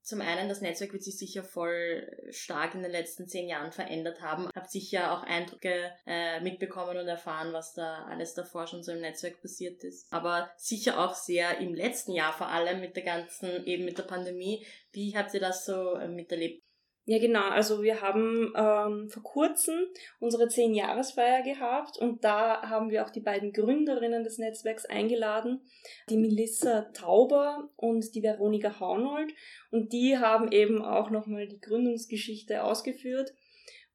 zum 0.04 0.20
einen, 0.20 0.50
das 0.50 0.61
Netzwerk 0.61 0.92
wird 0.92 1.02
sich 1.02 1.16
sicher 1.16 1.42
voll 1.42 2.06
stark 2.28 2.75
in 2.75 2.82
den 2.82 2.92
letzten 2.92 3.26
zehn 3.26 3.49
Jahren 3.49 3.73
verändert 3.73 4.20
haben. 4.20 4.50
Habt 4.54 4.70
sicher 4.70 5.12
auch 5.12 5.23
Eindrücke 5.23 5.92
äh, 6.06 6.40
mitbekommen 6.40 6.99
und 6.99 7.08
erfahren, 7.08 7.54
was 7.54 7.73
da 7.73 8.04
alles 8.04 8.34
davor 8.34 8.66
schon 8.66 8.82
so 8.82 8.92
im 8.92 9.00
Netzwerk 9.00 9.40
passiert 9.40 9.82
ist. 9.82 10.06
Aber 10.12 10.50
sicher 10.58 10.99
auch 10.99 11.14
sehr 11.14 11.56
im 11.58 11.75
letzten 11.75 12.12
Jahr, 12.12 12.34
vor 12.34 12.49
allem 12.49 12.80
mit 12.80 12.96
der 12.96 13.02
ganzen, 13.02 13.64
eben 13.64 13.87
mit 13.87 13.96
der 13.96 14.02
Pandemie. 14.02 14.66
Wie 14.92 15.16
habt 15.16 15.32
ihr 15.32 15.40
das 15.40 15.64
so 15.64 15.94
äh, 15.94 16.06
miterlebt? 16.06 16.63
Ja, 17.06 17.18
genau. 17.18 17.50
Also 17.50 17.82
wir 17.82 18.00
haben 18.00 18.52
ähm, 18.56 19.11
vor 19.11 19.23
kurzem 19.23 19.75
unsere 20.20 20.49
Zehn-Jahresfeier 20.49 21.42
gehabt 21.42 21.99
und 21.99 22.25
da 22.25 22.62
haben 22.62 22.90
wir 22.90 23.04
auch 23.04 23.11
die 23.11 23.20
beiden 23.20 23.52
Gründerinnen 23.52 24.25
des 24.25 24.38
Netzwerks 24.38 24.87
eingeladen, 24.87 25.61
die 26.08 26.16
Melissa 26.16 26.82
Tauber 26.94 27.68
und 27.76 28.14
die 28.14 28.23
Veronika 28.23 28.80
Haunold. 28.80 29.34
Und 29.70 29.92
die 29.92 30.16
haben 30.16 30.50
eben 30.50 30.80
auch 30.80 31.11
nochmal 31.11 31.46
die 31.46 31.61
Gründungsgeschichte 31.61 32.64
ausgeführt. 32.64 33.34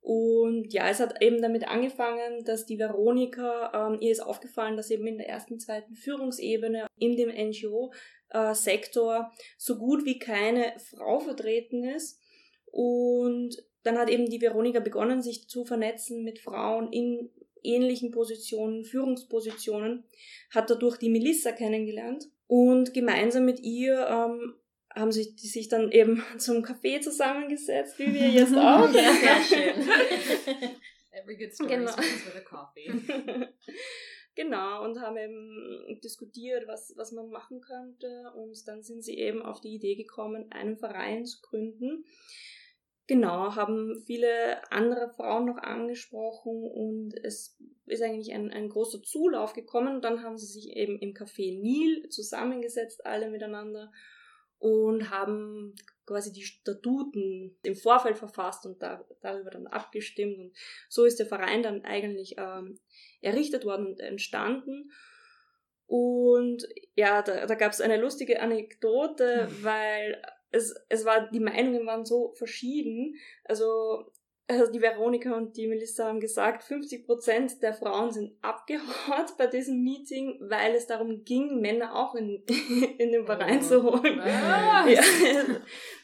Und 0.01 0.71
ja, 0.71 0.87
es 0.89 0.99
hat 0.99 1.19
eben 1.21 1.41
damit 1.41 1.67
angefangen, 1.67 2.45
dass 2.45 2.67
die 2.67 2.77
Veronika, 2.77 3.89
ähm, 3.89 3.97
ihr 4.01 4.11
ist 4.11 4.21
aufgefallen, 4.21 4.77
dass 4.77 4.91
eben 4.91 5.07
in 5.07 5.17
der 5.17 5.27
ersten, 5.27 5.59
zweiten 5.59 5.95
Führungsebene 5.95 6.85
in 6.99 7.17
dem 7.17 7.29
NGO-Sektor 7.29 9.17
äh, 9.17 9.39
so 9.57 9.77
gut 9.77 10.05
wie 10.05 10.19
keine 10.19 10.73
Frau 10.77 11.19
vertreten 11.19 11.83
ist. 11.83 12.21
Und 12.71 13.57
dann 13.83 13.97
hat 13.97 14.09
eben 14.09 14.29
die 14.29 14.41
Veronika 14.41 14.79
begonnen, 14.79 15.21
sich 15.21 15.47
zu 15.47 15.65
vernetzen 15.65 16.23
mit 16.23 16.39
Frauen 16.39 16.91
in 16.91 17.29
ähnlichen 17.63 18.11
Positionen, 18.11 18.85
Führungspositionen, 18.85 20.03
hat 20.51 20.69
dadurch 20.69 20.97
die 20.97 21.09
Melissa 21.09 21.51
kennengelernt 21.51 22.29
und 22.47 22.93
gemeinsam 22.93 23.45
mit 23.45 23.59
ihr 23.59 24.07
ähm, 24.07 24.55
haben 24.95 25.11
die 25.11 25.47
sich 25.47 25.69
dann 25.69 25.91
eben 25.91 26.23
zum 26.37 26.63
Kaffee 26.63 26.99
zusammengesetzt, 26.99 27.99
wie 27.99 28.13
wir 28.13 28.27
jetzt 28.29 28.53
auch. 28.55 28.91
ja, 28.93 29.13
sehr 29.13 29.41
schön. 29.43 30.69
Every 31.11 31.37
good 31.37 31.53
story 31.53 31.69
genau. 31.69 31.91
with 31.97 32.35
a 32.35 32.41
coffee. 32.41 32.91
genau, 34.35 34.83
und 34.85 34.99
haben 34.99 35.17
eben 35.17 35.99
diskutiert, 36.01 36.67
was, 36.67 36.93
was 36.95 37.11
man 37.11 37.29
machen 37.29 37.61
könnte. 37.61 38.31
Und 38.35 38.67
dann 38.67 38.83
sind 38.83 39.03
sie 39.03 39.17
eben 39.17 39.41
auf 39.41 39.59
die 39.59 39.75
Idee 39.75 39.95
gekommen, 39.95 40.51
einen 40.51 40.77
Verein 40.77 41.25
zu 41.25 41.41
gründen, 41.41 42.05
Genau, 43.09 43.55
haben 43.55 44.03
viele 44.05 44.61
andere 44.71 45.09
Frauen 45.09 45.45
noch 45.45 45.57
angesprochen 45.57 46.69
und 46.71 47.15
es 47.23 47.57
ist 47.87 48.03
eigentlich 48.03 48.31
ein, 48.35 48.51
ein 48.51 48.69
großer 48.69 49.01
Zulauf 49.01 49.53
gekommen. 49.53 49.95
Und 49.95 50.03
dann 50.03 50.21
haben 50.21 50.37
sie 50.37 50.45
sich 50.45 50.77
eben 50.77 50.99
im 50.99 51.15
Café 51.15 51.59
Nil 51.59 52.07
zusammengesetzt, 52.09 53.03
alle 53.07 53.31
miteinander, 53.31 53.91
und 54.59 55.09
haben 55.09 55.73
quasi 56.05 56.31
die 56.31 56.43
Statuten 56.43 57.57
im 57.63 57.75
Vorfeld 57.75 58.19
verfasst 58.19 58.67
und 58.67 58.83
da, 58.83 59.03
darüber 59.21 59.49
dann 59.49 59.65
abgestimmt. 59.65 60.37
Und 60.37 60.55
so 60.87 61.03
ist 61.03 61.17
der 61.17 61.25
Verein 61.25 61.63
dann 61.63 61.85
eigentlich 61.85 62.35
ähm, 62.37 62.77
errichtet 63.21 63.65
worden 63.65 63.87
und 63.87 64.01
entstanden. 64.01 64.91
Und 65.87 66.63
ja, 66.93 67.23
da, 67.23 67.47
da 67.47 67.55
gab 67.55 67.71
es 67.71 67.81
eine 67.81 67.97
lustige 67.97 68.39
Anekdote, 68.39 69.47
hm. 69.47 69.63
weil 69.63 70.21
es, 70.51 70.75
es 70.89 71.05
war, 71.05 71.29
die 71.29 71.39
Meinungen 71.39 71.85
waren 71.85 72.05
so 72.05 72.33
verschieden. 72.33 73.15
Also, 73.43 74.11
also 74.47 74.71
die 74.71 74.81
Veronika 74.81 75.35
und 75.35 75.55
die 75.57 75.67
Melissa 75.67 76.07
haben 76.07 76.19
gesagt, 76.19 76.63
50 76.63 77.05
Prozent 77.05 77.61
der 77.61 77.73
Frauen 77.73 78.11
sind 78.11 78.35
abgehaut 78.41 79.37
bei 79.37 79.45
diesem 79.45 79.83
Meeting, 79.83 80.39
weil 80.41 80.73
es 80.73 80.87
darum 80.87 81.23
ging, 81.23 81.61
Männer 81.61 81.95
auch 81.95 82.15
in, 82.15 82.43
in 82.97 83.11
den 83.11 83.25
Verein 83.25 83.59
oh. 83.59 83.67
zu 83.67 83.83
holen. 83.83 84.19
Ah. 84.19 84.87
Ja, 84.87 85.01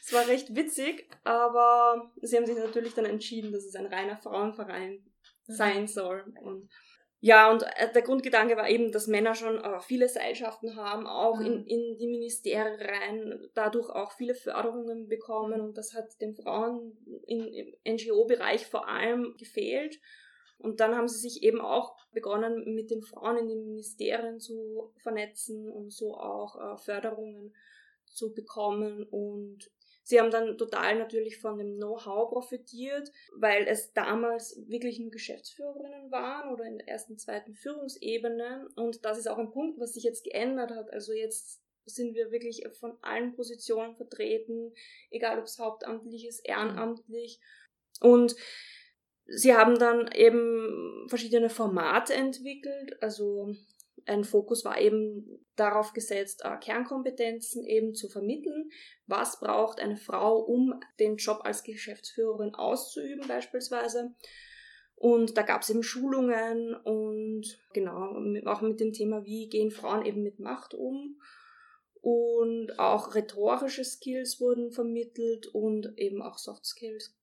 es 0.00 0.12
war 0.12 0.28
recht 0.28 0.54
witzig, 0.54 1.08
aber 1.24 2.12
sie 2.22 2.36
haben 2.36 2.46
sich 2.46 2.56
natürlich 2.56 2.94
dann 2.94 3.06
entschieden, 3.06 3.52
dass 3.52 3.64
es 3.64 3.74
ein 3.74 3.86
reiner 3.86 4.16
Frauenverein 4.16 5.04
mhm. 5.48 5.52
sein 5.52 5.88
soll. 5.88 6.32
Und 6.40 6.70
ja, 7.20 7.50
und 7.50 7.62
äh, 7.62 7.92
der 7.92 8.02
Grundgedanke 8.02 8.56
war 8.56 8.68
eben, 8.68 8.92
dass 8.92 9.06
Männer 9.06 9.34
schon 9.34 9.58
äh, 9.58 9.80
viele 9.80 10.08
Seilschaften 10.08 10.76
haben, 10.76 11.06
auch 11.06 11.38
mhm. 11.38 11.46
in, 11.46 11.66
in 11.66 11.98
die 11.98 12.08
Ministerien 12.08 12.78
rein, 12.78 13.48
dadurch 13.54 13.88
auch 13.88 14.12
viele 14.12 14.34
Förderungen 14.34 15.08
bekommen 15.08 15.60
und 15.60 15.78
das 15.78 15.94
hat 15.94 16.20
den 16.20 16.34
Frauen 16.34 16.96
in, 17.26 17.46
im 17.52 17.74
NGO-Bereich 17.94 18.66
vor 18.66 18.88
allem 18.88 19.34
gefehlt. 19.38 19.98
Und 20.58 20.80
dann 20.80 20.94
haben 20.94 21.08
sie 21.08 21.18
sich 21.18 21.42
eben 21.42 21.60
auch 21.60 21.96
begonnen, 22.12 22.74
mit 22.74 22.90
den 22.90 23.02
Frauen 23.02 23.36
in 23.36 23.48
den 23.48 23.64
Ministerien 23.66 24.40
zu 24.40 24.92
vernetzen 25.02 25.70
und 25.70 25.92
so 25.92 26.14
auch 26.14 26.56
äh, 26.56 26.78
Förderungen 26.78 27.54
zu 28.06 28.32
bekommen 28.32 29.04
und 29.10 29.70
Sie 30.08 30.20
haben 30.20 30.30
dann 30.30 30.56
total 30.56 31.00
natürlich 31.00 31.38
von 31.38 31.58
dem 31.58 31.78
Know-how 31.78 32.30
profitiert, 32.30 33.10
weil 33.32 33.66
es 33.66 33.92
damals 33.92 34.56
wirklich 34.68 35.00
nur 35.00 35.10
Geschäftsführerinnen 35.10 36.12
waren 36.12 36.54
oder 36.54 36.64
in 36.64 36.78
der 36.78 36.86
ersten, 36.86 37.18
zweiten 37.18 37.54
Führungsebene. 37.54 38.68
Und 38.76 39.04
das 39.04 39.18
ist 39.18 39.26
auch 39.26 39.38
ein 39.38 39.50
Punkt, 39.50 39.80
was 39.80 39.94
sich 39.94 40.04
jetzt 40.04 40.22
geändert 40.22 40.70
hat. 40.70 40.92
Also 40.92 41.12
jetzt 41.12 41.60
sind 41.86 42.14
wir 42.14 42.30
wirklich 42.30 42.62
von 42.78 42.96
allen 43.02 43.34
Positionen 43.34 43.96
vertreten, 43.96 44.72
egal 45.10 45.40
ob 45.40 45.46
es 45.46 45.58
hauptamtlich 45.58 46.28
ist, 46.28 46.38
ehrenamtlich. 46.46 47.40
Und 48.00 48.36
sie 49.26 49.56
haben 49.56 49.76
dann 49.76 50.08
eben 50.12 51.08
verschiedene 51.08 51.50
Formate 51.50 52.14
entwickelt, 52.14 53.02
also 53.02 53.56
ein 54.06 54.24
Fokus 54.24 54.64
war 54.64 54.80
eben 54.80 55.44
darauf 55.56 55.92
gesetzt, 55.92 56.42
äh, 56.44 56.56
Kernkompetenzen 56.58 57.64
eben 57.64 57.94
zu 57.94 58.08
vermitteln. 58.08 58.70
Was 59.06 59.40
braucht 59.40 59.80
eine 59.80 59.96
Frau, 59.96 60.38
um 60.38 60.80
den 61.00 61.16
Job 61.16 61.40
als 61.44 61.62
Geschäftsführerin 61.62 62.54
auszuüben 62.54 63.26
beispielsweise? 63.26 64.14
Und 64.94 65.36
da 65.36 65.42
gab 65.42 65.62
es 65.62 65.70
eben 65.70 65.82
Schulungen 65.82 66.74
und 66.74 67.58
genau, 67.74 68.16
auch 68.46 68.62
mit 68.62 68.80
dem 68.80 68.92
Thema, 68.92 69.24
wie 69.26 69.48
gehen 69.48 69.70
Frauen 69.70 70.06
eben 70.06 70.22
mit 70.22 70.38
Macht 70.38 70.72
um. 70.72 71.20
Und 72.00 72.78
auch 72.78 73.14
rhetorische 73.14 73.84
Skills 73.84 74.40
wurden 74.40 74.70
vermittelt 74.70 75.48
und 75.48 75.98
eben 75.98 76.22
auch 76.22 76.38
Soft 76.38 76.64
Skills. 76.64 77.14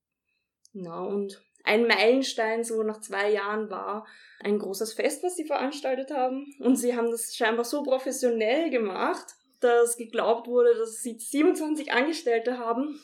Genau, 0.72 1.08
und 1.08 1.42
ein 1.64 1.86
Meilenstein 1.86 2.62
so 2.62 2.82
nach 2.82 3.00
zwei 3.00 3.30
Jahren 3.30 3.70
war 3.70 4.06
ein 4.40 4.58
großes 4.58 4.92
Fest, 4.92 5.22
was 5.22 5.36
sie 5.36 5.46
veranstaltet 5.46 6.10
haben. 6.10 6.54
Und 6.60 6.76
sie 6.76 6.94
haben 6.94 7.10
das 7.10 7.34
scheinbar 7.34 7.64
so 7.64 7.82
professionell 7.82 8.70
gemacht, 8.70 9.24
dass 9.60 9.96
geglaubt 9.96 10.46
wurde, 10.46 10.74
dass 10.74 11.02
sie 11.02 11.18
27 11.18 11.90
Angestellte 11.92 12.58
haben. 12.58 13.00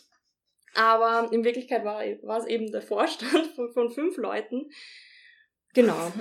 Aber 0.74 1.32
in 1.32 1.42
Wirklichkeit 1.42 1.84
war, 1.84 2.02
war 2.22 2.38
es 2.38 2.46
eben 2.46 2.70
der 2.70 2.82
Vorstand 2.82 3.46
von, 3.56 3.72
von 3.72 3.90
fünf 3.90 4.18
Leuten. 4.18 4.70
Genau. 5.72 5.96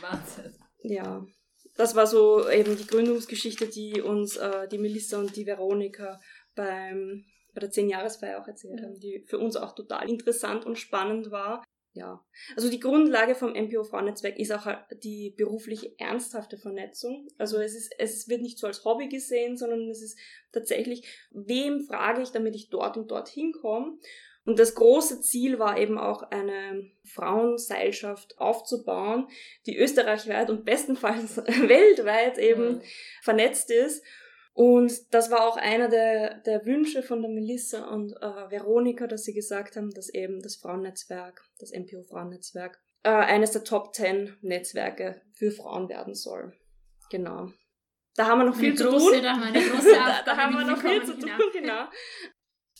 Wahnsinn. 0.00 0.54
ja. 0.82 1.24
Das 1.76 1.94
war 1.94 2.06
so 2.06 2.48
eben 2.48 2.76
die 2.76 2.86
Gründungsgeschichte, 2.86 3.66
die 3.66 4.00
uns 4.00 4.36
äh, 4.36 4.66
die 4.68 4.78
Melissa 4.78 5.18
und 5.18 5.36
die 5.36 5.46
Veronika 5.46 6.18
beim 6.54 7.24
bei 7.56 7.60
der 7.60 7.72
10-Jahresfeier 7.72 8.40
auch 8.40 8.46
erzählt 8.46 8.82
haben, 8.82 9.00
die 9.00 9.24
für 9.26 9.38
uns 9.38 9.56
auch 9.56 9.74
total 9.74 10.08
interessant 10.10 10.66
und 10.66 10.76
spannend 10.76 11.30
war. 11.30 11.64
Ja, 11.94 12.22
also 12.54 12.68
die 12.68 12.78
Grundlage 12.78 13.34
vom 13.34 13.54
MPO 13.54 13.84
Frauennetzwerk 13.84 14.38
ist 14.38 14.52
auch 14.52 14.66
die 15.02 15.30
berufliche 15.34 15.98
ernsthafte 15.98 16.58
Vernetzung. 16.58 17.26
Also 17.38 17.58
es 17.58 17.74
ist, 17.74 17.94
es 17.98 18.28
wird 18.28 18.42
nicht 18.42 18.58
so 18.58 18.66
als 18.66 18.84
Hobby 18.84 19.08
gesehen, 19.08 19.56
sondern 19.56 19.88
es 19.88 20.02
ist 20.02 20.18
tatsächlich, 20.52 21.08
wem 21.30 21.80
frage 21.80 22.20
ich, 22.20 22.32
damit 22.32 22.54
ich 22.54 22.68
dort 22.68 22.98
und 22.98 23.10
dort 23.10 23.30
hinkomme. 23.30 23.98
Und 24.44 24.58
das 24.58 24.74
große 24.74 25.22
Ziel 25.22 25.58
war 25.58 25.78
eben 25.78 25.96
auch 25.96 26.22
eine 26.24 26.90
Frauenseilschaft 27.04 28.38
aufzubauen, 28.38 29.28
die 29.64 29.78
österreichweit 29.78 30.50
und 30.50 30.66
bestenfalls 30.66 31.38
weltweit 31.46 32.36
eben 32.36 32.74
mhm. 32.74 32.82
vernetzt 33.22 33.70
ist 33.70 34.04
und 34.56 35.12
das 35.12 35.30
war 35.30 35.46
auch 35.46 35.58
einer 35.58 35.88
der, 35.88 36.38
der 36.38 36.64
Wünsche 36.64 37.02
von 37.02 37.20
der 37.20 37.30
Melissa 37.30 37.90
und 37.90 38.12
äh, 38.22 38.50
Veronika, 38.50 39.06
dass 39.06 39.24
sie 39.24 39.34
gesagt 39.34 39.76
haben, 39.76 39.90
dass 39.90 40.08
eben 40.08 40.40
das 40.40 40.56
Frauennetzwerk, 40.56 41.44
das 41.58 41.72
MPO 41.72 42.04
Frauennetzwerk, 42.04 42.80
äh, 43.02 43.10
eines 43.10 43.50
der 43.50 43.64
Top 43.64 43.94
10 43.94 44.38
Netzwerke 44.40 45.20
für 45.34 45.50
Frauen 45.50 45.90
werden 45.90 46.14
soll. 46.14 46.54
Genau. 47.10 47.50
Da 48.14 48.28
haben 48.28 48.38
wir 48.38 48.44
noch 48.46 48.56
viel 48.56 48.68
eine 48.70 48.76
zu 48.76 48.88
große, 48.88 49.12
tun. 49.16 49.22
Da 49.22 49.32
haben 49.32 49.40
wir 49.40 49.46
eine 49.48 49.60
große 49.60 49.92
da, 49.92 50.22
da 50.24 50.36
haben 50.38 50.54
wir 50.54 50.64
noch 50.64 50.80
viel 50.80 51.04
zu 51.04 51.18
tun, 51.18 51.30
genau. 51.52 51.84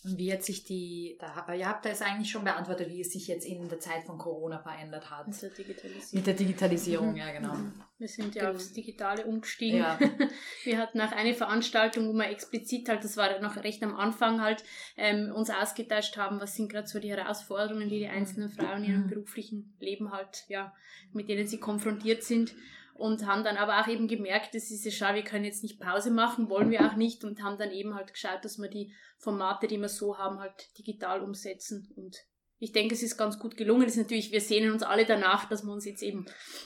Und 0.04 0.18
wie 0.18 0.32
hat 0.32 0.42
sich 0.44 0.62
die, 0.62 1.16
da, 1.18 1.52
ihr 1.54 1.66
habt 1.68 1.84
das 1.84 2.02
eigentlich 2.02 2.30
schon 2.30 2.44
beantwortet, 2.44 2.88
wie 2.90 3.00
es 3.00 3.12
sich 3.12 3.26
jetzt 3.26 3.44
in 3.46 3.68
der 3.68 3.80
Zeit 3.80 4.04
von 4.04 4.18
Corona 4.18 4.58
verändert 4.58 5.10
hat. 5.10 5.26
Mit 5.26 5.40
der 5.42 5.50
Digitalisierung. 5.50 6.12
Mit 6.12 6.26
der 6.26 6.34
Digitalisierung, 6.34 7.16
ja 7.16 7.32
genau. 7.32 7.54
Wir 7.98 8.06
sind 8.08 8.34
ja 8.34 8.42
Genau. 8.44 8.54
aufs 8.54 8.72
Digitale 8.72 9.24
umgestiegen. 9.26 9.78
Ja. 9.78 9.98
Wir 10.64 10.78
hatten 10.78 11.00
auch 11.00 11.12
eine 11.12 11.34
Veranstaltung, 11.34 12.08
wo 12.08 12.12
wir 12.12 12.28
explizit 12.28 12.88
halt, 12.88 13.02
das 13.04 13.16
war 13.16 13.40
noch 13.40 13.56
recht 13.64 13.82
am 13.82 13.96
Anfang 13.96 14.42
halt, 14.42 14.62
ähm, 14.96 15.32
uns 15.34 15.50
ausgetauscht 15.50 16.16
haben, 16.18 16.40
was 16.40 16.54
sind 16.54 16.70
gerade 16.70 16.86
so 16.86 17.00
die 17.00 17.10
Herausforderungen, 17.10 17.88
die 17.88 17.98
die 18.00 18.06
einzelnen 18.08 18.50
Frauen 18.50 18.84
in 18.84 18.90
ihrem 18.90 19.02
Mhm. 19.04 19.08
beruflichen 19.08 19.74
Leben 19.80 20.12
halt, 20.12 20.44
ja, 20.48 20.72
mit 21.12 21.28
denen 21.28 21.46
sie 21.48 21.58
konfrontiert 21.58 22.22
sind. 22.22 22.54
Und 22.98 23.26
haben 23.26 23.44
dann 23.44 23.56
aber 23.56 23.80
auch 23.80 23.88
eben 23.88 24.08
gemerkt, 24.08 24.54
das 24.54 24.70
ist 24.70 24.84
ja 24.84 24.90
schau, 24.90 25.14
wir 25.14 25.22
können 25.24 25.44
jetzt 25.44 25.62
nicht 25.62 25.78
Pause 25.80 26.10
machen, 26.10 26.48
wollen 26.48 26.70
wir 26.70 26.86
auch 26.86 26.96
nicht 26.96 27.24
und 27.24 27.42
haben 27.42 27.58
dann 27.58 27.70
eben 27.70 27.94
halt 27.94 28.12
geschaut, 28.12 28.44
dass 28.44 28.58
wir 28.58 28.68
die 28.68 28.92
Formate, 29.18 29.66
die 29.66 29.78
wir 29.78 29.88
so 29.88 30.18
haben, 30.18 30.38
halt 30.40 30.76
digital 30.78 31.20
umsetzen 31.22 31.92
und 31.96 32.16
ich 32.58 32.72
denke, 32.72 32.94
es 32.94 33.02
ist 33.02 33.18
ganz 33.18 33.38
gut 33.38 33.58
gelungen. 33.58 33.82
Es 33.82 33.96
ist 33.96 34.02
natürlich, 34.04 34.32
wir 34.32 34.40
sehnen 34.40 34.72
uns 34.72 34.82
alle 34.82 35.04
danach, 35.04 35.46
dass 35.46 35.62
wir 35.62 35.72
uns 35.72 35.84
jetzt 35.84 36.02
eben 36.02 36.24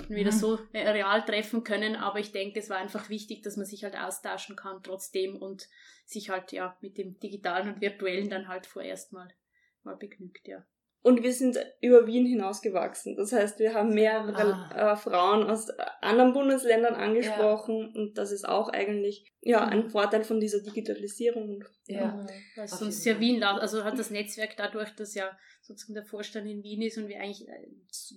wieder 0.09 0.31
Mhm. 0.31 0.37
so 0.37 0.59
äh, 0.73 0.89
real 0.89 1.25
treffen 1.25 1.65
können. 1.65 1.97
Aber 1.97 2.21
ich 2.21 2.31
denke, 2.31 2.61
es 2.61 2.71
war 2.71 2.77
einfach 2.77 3.09
wichtig, 3.09 3.43
dass 3.43 3.57
man 3.57 3.67
sich 3.67 3.83
halt 3.83 3.97
austauschen 3.97 4.55
kann 4.55 4.85
trotzdem 4.85 5.37
und 5.37 5.69
sich 6.07 6.31
halt 6.31 6.53
ja 6.53 6.77
mit 6.81 6.97
dem 6.97 7.19
Digitalen 7.19 7.75
und 7.75 7.81
Virtuellen 7.81 8.31
dann 8.31 8.47
halt 8.47 8.67
vorerst 8.67 9.13
mal, 9.13 9.29
mal 9.83 9.97
begnügt, 9.97 10.47
ja. 10.47 10.65
Und 11.03 11.23
wir 11.23 11.33
sind 11.33 11.59
über 11.81 12.07
Wien 12.07 12.27
hinausgewachsen. 12.27 13.17
Das 13.17 13.33
heißt, 13.33 13.59
wir 13.59 13.73
haben 13.73 13.95
mehrere 13.95 14.53
Ah. 14.75 14.93
äh, 14.93 14.97
Frauen 14.97 15.49
aus 15.49 15.69
anderen 16.03 16.35
Bundesländern 16.35 16.95
angesprochen 16.95 17.93
und 17.95 18.19
das 18.19 18.33
ist 18.33 18.47
auch 18.47 18.69
eigentlich 18.69 19.33
ja 19.41 19.65
ein 19.65 19.89
Vorteil 19.89 20.25
von 20.25 20.41
dieser 20.41 20.61
Digitalisierung. 20.63 21.49
Und 21.49 21.65
Ja. 21.91 22.13
Mhm. 22.13 22.27
Weil 22.57 22.65
auf 22.65 22.71
sonst 22.71 23.05
ja 23.05 23.19
Wien, 23.21 23.43
also 23.43 23.85
hat 23.85 23.99
das 23.99 24.11
Netzwerk 24.11 24.57
dadurch, 24.57 24.91
dass 24.95 25.15
ja 25.15 25.37
sozusagen 25.63 25.95
der 25.95 26.05
Vorstand 26.05 26.49
in 26.49 26.63
Wien 26.63 26.83
ist 26.83 26.99
und 26.99 27.07
wir 27.09 27.21
eigentlich 27.21 27.49
äh, 27.49 27.69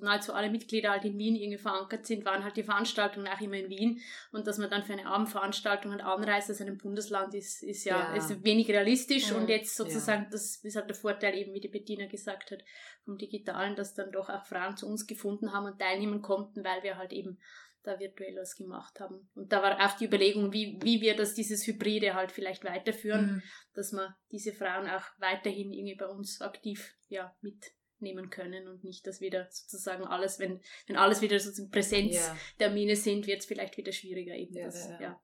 nahezu 0.01 0.33
alle 0.33 0.49
Mitglieder 0.49 0.91
halt 0.91 1.05
in 1.05 1.17
Wien 1.17 1.35
irgendwie 1.35 1.57
verankert 1.61 2.05
sind, 2.05 2.25
waren 2.25 2.43
halt 2.43 2.57
die 2.57 2.63
Veranstaltungen 2.63 3.27
auch 3.27 3.39
immer 3.41 3.57
in 3.57 3.69
Wien 3.69 4.01
und 4.31 4.47
dass 4.47 4.57
man 4.57 4.69
dann 4.69 4.83
für 4.83 4.93
eine 4.93 5.05
Abendveranstaltung 5.05 5.91
halt 5.91 6.01
anreist 6.01 6.49
aus 6.49 6.61
einem 6.61 6.77
Bundesland 6.77 7.33
ist, 7.33 7.61
ist 7.63 7.83
ja, 7.85 8.13
Ja. 8.13 8.15
Ist 8.15 8.43
wenig 8.43 8.69
realistisch 8.69 9.31
Mhm. 9.31 9.37
und 9.37 9.49
jetzt 9.49 9.75
sozusagen, 9.75 10.27
das 10.31 10.55
ist 10.57 10.75
halt 10.75 10.89
der 10.89 10.95
Vorteil 10.95 11.35
eben, 11.37 11.53
wie 11.53 11.59
die 11.61 11.67
Bettina 11.67 12.07
gesagt 12.07 12.51
hat, 12.51 12.63
vom 13.05 13.17
Digitalen, 13.17 13.75
dass 13.75 13.93
dann 13.93 14.11
doch 14.11 14.29
auch 14.29 14.45
Frauen 14.45 14.77
zu 14.77 14.87
uns 14.87 15.05
gefunden 15.05 15.51
haben 15.53 15.65
und 15.65 15.79
teilnehmen 15.79 16.21
konnten, 16.21 16.63
weil 16.63 16.81
wir 16.83 16.97
halt 16.97 17.11
eben 17.11 17.37
da 17.83 17.99
virtuell 17.99 18.35
was 18.37 18.55
gemacht 18.55 18.99
haben. 18.99 19.29
Und 19.35 19.51
da 19.51 19.61
war 19.61 19.79
auch 19.85 19.97
die 19.97 20.05
Überlegung, 20.05 20.51
wie, 20.53 20.79
wie 20.81 21.01
wir 21.01 21.15
das, 21.15 21.33
dieses 21.33 21.65
Hybride 21.67 22.13
halt 22.15 22.31
vielleicht 22.31 22.63
weiterführen, 22.63 23.25
Mhm. 23.35 23.43
dass 23.73 23.91
wir 23.91 24.15
diese 24.31 24.53
Frauen 24.53 24.87
auch 24.87 25.03
weiterhin 25.17 25.71
irgendwie 25.71 25.95
bei 25.95 26.07
uns 26.07 26.41
aktiv 26.41 26.95
ja, 27.09 27.35
mitnehmen 27.41 28.29
können 28.29 28.67
und 28.67 28.83
nicht, 28.83 29.05
dass 29.05 29.21
wieder 29.21 29.47
sozusagen 29.51 30.05
alles, 30.05 30.39
wenn, 30.39 30.61
wenn 30.87 30.97
alles 30.97 31.21
wieder 31.21 31.39
sozusagen 31.39 31.71
Präsenztermine 31.71 32.91
Ja. 32.91 32.95
sind, 32.97 33.27
wird 33.27 33.39
es 33.41 33.45
vielleicht 33.45 33.77
wieder 33.77 33.91
schwieriger 33.91 34.35
eben. 34.35 34.55
Ja, 34.55 34.65
das, 34.65 34.85
ja, 34.87 34.93
ja. 34.93 35.01
ja. 35.01 35.21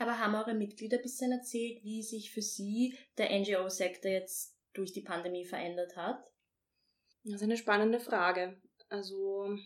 Aber 0.00 0.18
haben 0.18 0.34
eure 0.36 0.54
Mitglieder 0.54 0.98
ein 0.98 1.02
bisschen 1.02 1.32
erzählt, 1.32 1.82
wie 1.82 2.02
sich 2.02 2.30
für 2.32 2.42
sie 2.42 2.96
der 3.16 3.30
NGO-Sektor 3.36 4.10
jetzt 4.10 4.56
durch 4.72 4.92
die 4.92 5.02
Pandemie 5.02 5.44
verändert 5.44 5.96
hat? 5.96 6.22
Das 7.24 7.34
ist 7.34 7.42
eine 7.42 7.56
spannende 7.56 7.98
Frage. 7.98 8.60
Also 8.88 9.56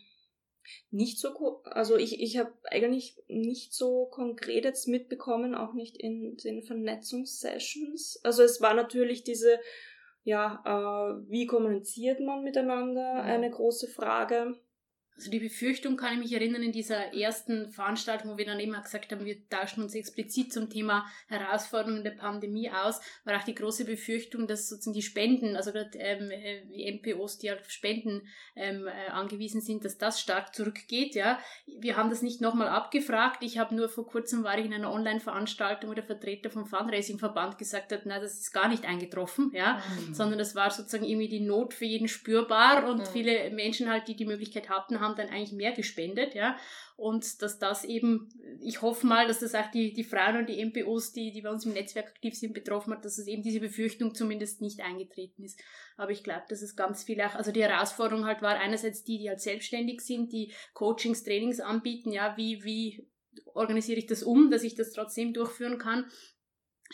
nicht 0.91 1.19
so, 1.19 1.63
also 1.65 1.97
ich, 1.97 2.21
ich 2.21 2.39
habe 2.39 2.53
eigentlich 2.71 3.17
nicht 3.29 3.73
so 3.73 4.07
konkret 4.07 4.65
jetzt 4.65 4.89
mitbekommen, 4.89 5.55
auch 5.55 5.75
nicht 5.75 5.97
in 5.97 6.37
den 6.37 6.63
Vernetzungssessions. 6.63 8.21
Also 8.25 8.43
es 8.43 8.61
war 8.61 8.75
natürlich 8.75 9.25
diese, 9.25 9.59
ja, 10.25 10.63
äh, 10.65 11.31
wie 11.31 11.47
kommuniziert 11.47 12.21
man 12.21 12.45
miteinander, 12.45 13.23
eine 13.23 13.51
große 13.51 13.89
Frage. 13.89 14.57
Also 15.15 15.31
die 15.31 15.39
Befürchtung 15.41 15.97
kann 15.97 16.15
ich 16.15 16.19
mich 16.19 16.33
erinnern 16.33 16.63
in 16.63 16.73
dieser 16.73 17.13
ersten 17.15 17.71
Veranstaltung, 17.71 18.33
wo 18.33 18.39
wir 18.39 18.47
dann 18.47 18.59
immer 18.59 18.81
gesagt 18.81 19.13
haben, 19.13 19.25
wir 19.25 19.37
tauschen 19.51 19.83
uns 19.83 19.95
explizit 19.95 20.53
zum 20.53 20.71
Thema 20.71 21.05
Herausforderungen 21.29 22.03
der 22.03 22.13
Pandemie 22.13 22.71
aus, 22.71 23.01
war 23.25 23.37
auch 23.39 23.45
die 23.45 23.55
große 23.55 23.85
Befürchtung, 23.85 24.47
dass 24.47 24.69
sozusagen 24.69 24.95
die 24.95 25.03
Spenden, 25.03 25.55
also 25.57 25.71
gerade 25.73 25.91
ähm, 25.99 26.31
äh, 26.31 26.63
die 26.67 26.85
NPOs, 26.87 27.39
die 27.39 27.51
auf 27.53 27.59
Spenden 27.69 28.27
ähm, 28.57 28.87
äh, 28.87 29.11
angewiesen 29.11 29.61
sind, 29.61 29.85
dass 29.85 29.99
das 29.99 30.21
stark 30.21 30.55
zurückgeht. 30.55 31.15
Ja, 31.15 31.39
wir 31.67 31.97
haben 31.97 32.09
das 32.11 32.23
nicht 32.23 32.41
nochmal 32.41 32.69
abgefragt. 32.69 33.43
Ich 33.43 33.59
habe 33.59 33.75
nur 33.75 33.89
vor 33.89 34.07
kurzem 34.07 34.45
war 34.45 34.59
ich 34.59 34.65
in 34.65 34.73
einer 34.75 34.91
Online-Veranstaltung, 34.93 35.91
wo 35.91 35.95
der 35.95 36.05
Vertreter 36.05 36.51
vom 36.51 36.67
Fundraising-Verband 36.67 37.59
gesagt 37.59 37.93
hat, 37.93 38.03
na, 38.07 38.19
das 38.19 38.41
ist 38.41 38.53
gar 38.53 38.69
nicht 38.69 38.85
eingetroffen. 38.87 39.51
Ja, 39.55 39.83
Mhm. 40.09 40.15
sondern 40.15 40.39
das 40.39 40.55
war 40.55 40.71
sozusagen 40.71 41.05
irgendwie 41.05 41.29
die 41.29 41.41
Not 41.41 41.75
für 41.75 41.85
jeden 41.85 42.09
spürbar 42.09 42.89
und 42.89 42.99
Mhm. 43.01 43.07
viele 43.13 43.51
Menschen 43.51 43.91
halt, 43.91 44.09
die 44.09 44.17
die 44.17 44.25
Möglichkeit 44.25 44.69
hatten, 44.71 45.01
haben 45.03 45.17
dann 45.17 45.29
eigentlich 45.29 45.53
mehr 45.53 45.73
gespendet, 45.73 46.35
ja. 46.35 46.57
Und 46.97 47.43
dass 47.43 47.59
das 47.59 47.85
eben, 47.85 48.29
ich 48.61 48.81
hoffe 48.81 49.07
mal, 49.07 49.27
dass 49.27 49.41
das 49.41 49.55
auch 49.55 49.71
die, 49.71 49.93
die 49.93 50.05
Frauen 50.05 50.39
und 50.39 50.49
die 50.49 50.65
MPOs, 50.65 51.13
die, 51.13 51.33
die 51.33 51.43
bei 51.43 51.51
uns 51.51 51.67
im 51.67 51.73
Netzwerk 51.73 52.07
aktiv 52.09 52.35
sind, 52.35 52.55
betroffen 52.55 52.93
hat, 52.93 53.05
dass 53.05 53.19
es 53.19 53.27
eben 53.27 53.43
diese 53.43 53.61
Befürchtung 53.61 54.15
zumindest 54.15 54.61
nicht 54.61 54.81
eingetreten 54.81 55.43
ist. 55.43 55.61
Aber 55.97 56.13
ich 56.13 56.23
glaube, 56.23 56.45
dass 56.49 56.63
es 56.63 56.77
ganz 56.77 57.05
viel 57.05 57.21
auch, 57.21 57.35
also 57.35 57.53
die 57.53 57.63
Herausforderung 57.63 58.25
halt 58.25 58.41
war 58.41 58.59
einerseits 58.59 59.05
die, 59.05 59.19
die 59.19 59.29
halt 59.29 59.41
selbstständig 59.41 60.01
sind, 60.01 60.33
die 60.33 60.53
Coachings, 60.75 61.25
Trainings 61.25 61.61
anbieten, 61.61 62.13
ja, 62.13 62.37
wie, 62.37 62.63
wie 62.65 63.07
organisiere 63.55 63.99
ich 63.99 64.07
das 64.07 64.23
um, 64.23 64.51
dass 64.51 64.63
ich 64.63 64.75
das 64.75 64.93
trotzdem 64.93 65.33
durchführen 65.33 65.79
kann. 65.79 66.07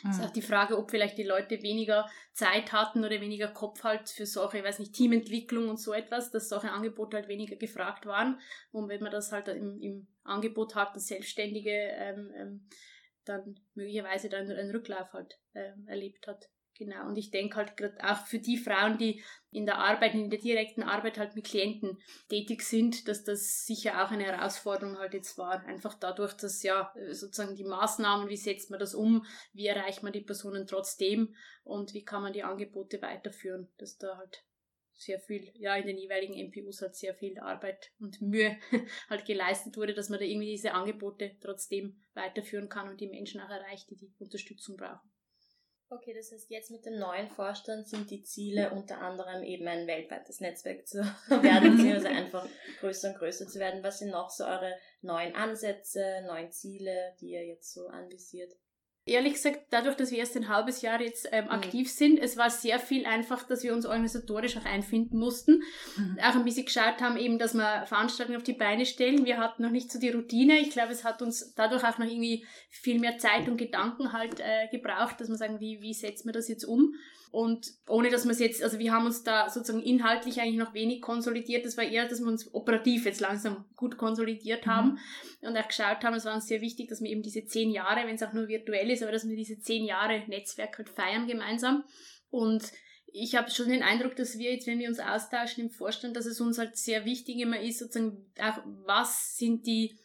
Es 0.05 0.19
ist 0.19 0.25
auch 0.25 0.31
die 0.33 0.43
Frage, 0.43 0.79
ob 0.79 0.91
vielleicht 0.91 1.19
die 1.19 1.25
Leute 1.25 1.63
weniger 1.63 2.09
Zeit 2.33 2.73
hatten 2.73 3.05
oder 3.05 3.21
weniger 3.21 3.49
Kopf 3.49 3.83
halt 3.85 4.09
für 4.09 4.27
solche, 4.27 4.59
ich 4.59 4.65
weiß 4.65 4.79
nicht, 4.79 4.95
Teamentwicklung 4.95 5.69
und 5.69 5.79
so 5.79 5.93
etwas, 5.93 6.31
dass 6.31 6.49
solche 6.49 6.71
Angebote 6.71 7.17
halt 7.17 7.29
weniger 7.29 7.57
gefragt 7.57 8.07
waren. 8.07 8.41
Und 8.71 8.89
wenn 8.89 9.03
man 9.03 9.13
das 9.13 9.33
halt 9.33 9.49
im, 9.49 9.81
im 9.81 10.07
Angebot 10.25 10.75
hat, 10.75 10.95
das 10.95 11.07
Selbstständige 11.07 11.71
ähm, 11.73 12.33
ähm, 12.37 12.69
dann 13.25 13.61
möglicherweise 13.75 14.29
dann 14.29 14.51
einen 14.51 14.71
Rücklauf 14.71 15.13
halt 15.13 15.39
ähm, 15.55 15.87
erlebt 15.87 16.27
hat. 16.27 16.49
Genau. 16.79 17.09
Und 17.09 17.19
ich 17.19 17.33
denke 17.33 17.57
halt 17.57 17.77
gerade 17.77 17.97
auch 18.05 18.25
für 18.27 18.39
die 18.39 18.57
Frauen, 18.57 18.99
die 18.99 19.21
in 19.51 19.67
der 19.67 19.79
Arbeit, 19.79 20.15
in 20.15 20.31
der 20.31 20.39
direkten 20.39 20.85
Arbeit 20.85 21.19
halt 21.19 21.35
mit 21.35 21.47
Klienten 21.47 21.99
tätig 22.29 22.63
sind, 22.63 23.09
dass 23.09 23.25
das 23.25 23.67
sicher 23.67 24.05
auch 24.05 24.13
eine 24.13 24.25
Herausforderung 24.25 24.97
halt 24.97 25.13
jetzt 25.13 25.37
war. 25.39 25.65
Einfach 25.65 25.95
dadurch, 25.95 26.35
dass 26.35 26.63
ja 26.63 26.95
sozusagen 27.11 27.57
die 27.57 27.65
Maßnahmen, 27.65 28.29
wie 28.29 28.37
setzt 28.37 28.71
man 28.71 28.79
das 28.79 28.95
um, 28.95 29.27
wie 29.53 29.67
erreicht 29.67 30.05
man 30.05 30.13
die 30.13 30.21
Personen 30.21 30.69
trotzdem 30.69 31.35
und 31.65 31.95
wie 31.95 32.05
kann 32.05 32.23
man 32.23 32.33
die 32.33 32.45
Angebote 32.45 33.03
weiterführen, 33.03 33.69
dass 33.79 33.99
da 33.99 34.17
halt 34.17 34.45
sehr 34.93 35.19
viel, 35.19 35.51
ja, 35.55 35.75
in 35.75 35.87
den 35.87 35.99
jeweiligen 35.99 36.35
MPUs 36.35 36.83
halt 36.83 36.95
sehr 36.95 37.15
viel 37.15 37.39
Arbeit 37.41 37.91
und 37.99 38.21
Mühe 38.21 38.57
halt 39.09 39.25
geleistet 39.25 39.77
wurde, 39.77 39.95
dass 39.95 40.11
man 40.11 40.21
da 40.21 40.25
irgendwie 40.25 40.51
diese 40.51 40.75
Angebote 40.75 41.37
trotzdem 41.41 42.01
weiterführen 42.15 42.69
kann 42.69 42.89
und 42.89 43.01
die 43.01 43.09
Menschen 43.09 43.41
auch 43.41 43.51
erreicht, 43.51 43.91
die 43.91 43.97
die 43.97 44.13
Unterstützung 44.19 44.77
brauchen. 44.77 45.09
Okay, 45.91 46.13
das 46.15 46.31
heißt, 46.33 46.51
jetzt 46.51 46.71
mit 46.71 46.85
dem 46.85 46.99
neuen 46.99 47.31
Vorstand 47.31 47.89
sind 47.89 48.11
die 48.11 48.23
Ziele 48.23 48.71
unter 48.73 49.01
anderem 49.01 49.43
eben 49.43 49.67
ein 49.67 49.87
weltweites 49.87 50.41
Netzwerk 50.41 50.87
zu 50.87 50.99
werden, 51.29 51.77
beziehungsweise 51.77 52.09
einfach 52.09 52.47
größer 52.81 53.09
und 53.11 53.19
größer 53.19 53.47
zu 53.47 53.59
werden. 53.59 53.83
Was 53.83 54.01
sind 54.01 54.11
noch 54.11 54.29
so 54.29 54.45
eure 54.45 54.75
neuen 55.01 55.35
Ansätze, 55.35 56.23
neuen 56.27 56.53
Ziele, 56.53 57.15
die 57.21 57.31
ihr 57.31 57.47
jetzt 57.47 57.73
so 57.73 57.87
anvisiert? 57.89 58.53
Ehrlich 59.09 59.35
gesagt, 59.35 59.61
dadurch, 59.71 59.97
dass 59.97 60.11
wir 60.11 60.19
erst 60.19 60.37
ein 60.37 60.49
halbes 60.49 60.83
Jahr 60.83 61.01
jetzt 61.01 61.29
ähm, 61.33 61.47
Mhm. 61.47 61.51
aktiv 61.51 61.91
sind, 61.91 62.19
es 62.19 62.37
war 62.37 62.51
sehr 62.51 62.79
viel 62.79 63.07
einfach, 63.07 63.43
dass 63.45 63.63
wir 63.63 63.73
uns 63.75 63.87
organisatorisch 63.87 64.57
auch 64.57 64.65
einfinden 64.65 65.19
mussten. 65.19 65.63
Mhm. 65.97 66.19
Auch 66.23 66.35
ein 66.37 66.45
bisschen 66.45 66.67
geschaut 66.67 67.01
haben, 67.01 67.17
eben, 67.17 67.39
dass 67.39 67.55
wir 67.55 67.85
Veranstaltungen 67.87 68.37
auf 68.39 68.45
die 68.45 68.53
Beine 68.53 68.87
stellen. 68.87 69.25
Wir 69.25 69.39
hatten 69.39 69.63
noch 69.63 69.71
nicht 69.71 69.91
so 69.91 69.99
die 69.99 70.11
Routine. 70.11 70.59
Ich 70.59 70.71
glaube, 70.71 70.93
es 70.93 71.05
hat 71.05 71.23
uns 71.23 71.55
dadurch 71.55 71.85
auch 71.85 71.99
noch 71.99 72.07
irgendwie 72.07 72.47
viel 72.71 72.99
mehr 73.01 73.19
Zeit 73.19 73.49
und 73.49 73.57
Gedanken 73.57 74.13
halt 74.13 74.41
äh, 74.41 74.69
gebraucht, 74.71 75.21
dass 75.21 75.29
wir 75.29 75.37
sagen, 75.37 75.61
wie, 75.61 75.81
wie 75.81 75.95
setzen 75.95 76.29
wir 76.29 76.33
das 76.33 76.49
jetzt 76.49 76.65
um? 76.65 76.95
Und 77.31 77.67
ohne 77.87 78.09
dass 78.09 78.25
wir 78.25 78.33
es 78.33 78.39
jetzt, 78.39 78.63
also 78.63 78.79
wir 78.79 78.93
haben 78.93 79.05
uns 79.05 79.23
da 79.23 79.51
sozusagen 79.51 79.83
inhaltlich 79.83 80.41
eigentlich 80.41 80.57
noch 80.57 80.73
wenig 80.73 81.03
konsolidiert. 81.03 81.67
Das 81.67 81.77
war 81.77 81.85
eher, 81.85 82.09
dass 82.09 82.21
wir 82.21 82.27
uns 82.27 82.53
operativ 82.55 83.05
jetzt 83.05 83.21
langsam 83.21 83.67
gut 83.77 83.99
konsolidiert 83.99 84.65
Mhm. 84.65 84.71
haben 84.71 84.99
und 85.43 85.57
auch 85.57 85.69
geschaut 85.69 86.03
haben, 86.05 86.15
es 86.15 86.25
war 86.25 86.35
uns 86.35 86.47
sehr 86.47 86.61
wichtig, 86.61 86.89
dass 86.89 87.03
wir 87.03 87.11
eben 87.11 87.23
diese 87.23 87.45
zehn 87.45 87.71
Jahre, 87.71 88.07
wenn 88.07 88.15
es 88.15 88.23
auch 88.23 88.33
nur 88.33 88.49
virtuell 88.49 88.91
ist, 88.91 89.03
aber 89.03 89.13
dass 89.13 89.29
wir 89.29 89.37
diese 89.37 89.59
zehn 89.59 89.85
Jahre 89.85 90.23
Netzwerk 90.27 90.79
halt 90.79 90.89
feiern 90.89 91.27
gemeinsam. 91.27 91.85
Und 92.31 92.73
ich 93.13 93.35
habe 93.35 93.51
schon 93.51 93.69
den 93.69 93.83
Eindruck, 93.83 94.17
dass 94.17 94.39
wir 94.39 94.53
jetzt, 94.53 94.67
wenn 94.67 94.79
wir 94.79 94.89
uns 94.89 95.01
austauschen 95.01 95.65
im 95.65 95.71
Vorstand, 95.71 96.17
dass 96.17 96.27
es 96.27 96.41
uns 96.41 96.59
halt 96.59 96.77
sehr 96.77 97.05
wichtig 97.05 97.39
immer 97.39 97.61
ist, 97.61 97.79
sozusagen 97.79 98.27
auch, 98.39 98.59
was 98.85 99.37
sind 99.37 99.67
die, 99.67 99.99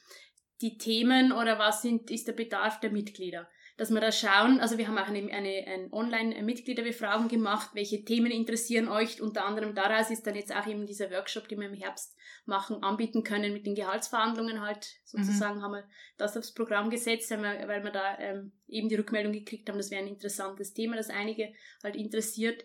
die 0.61 0.77
Themen 0.77 1.31
oder 1.31 1.59
was 1.59 1.81
sind, 1.81 2.11
ist 2.11 2.27
der 2.27 2.33
Bedarf 2.33 2.79
der 2.79 2.91
Mitglieder 2.91 3.47
dass 3.75 3.89
wir 3.89 4.01
da 4.01 4.11
schauen, 4.11 4.59
also 4.59 4.77
wir 4.77 4.87
haben 4.87 4.97
auch 4.97 5.07
eine, 5.07 5.31
eine, 5.31 5.65
eine 5.67 5.91
Online-Mitgliederbefragung 5.91 7.27
gemacht, 7.27 7.71
welche 7.73 8.05
Themen 8.05 8.31
interessieren 8.31 8.87
euch. 8.87 9.21
Unter 9.21 9.45
anderem 9.45 9.73
daraus 9.73 10.11
ist 10.11 10.27
dann 10.27 10.35
jetzt 10.35 10.55
auch 10.55 10.67
eben 10.67 10.85
dieser 10.85 11.09
Workshop, 11.09 11.47
den 11.47 11.59
wir 11.59 11.67
im 11.67 11.73
Herbst 11.73 12.15
machen, 12.45 12.83
anbieten 12.83 13.23
können 13.23 13.51
mit 13.51 13.65
den 13.65 13.73
Gehaltsverhandlungen 13.73 14.61
halt 14.61 14.87
sozusagen 15.05 15.59
mhm. 15.59 15.63
haben 15.63 15.71
wir 15.71 15.89
das 16.17 16.37
aufs 16.37 16.53
Programm 16.53 16.89
gesetzt, 16.89 17.31
weil 17.31 17.83
wir, 17.83 17.91
da 17.91 18.17
ähm, 18.19 18.51
eben 18.67 18.89
die 18.89 18.95
Rückmeldung 18.95 19.33
gekriegt 19.33 19.69
haben, 19.69 19.77
das 19.77 19.91
wäre 19.91 20.03
ein 20.03 20.07
interessantes 20.07 20.73
Thema, 20.73 20.95
das 20.95 21.09
einige 21.09 21.53
halt 21.83 21.95
interessiert 21.95 22.63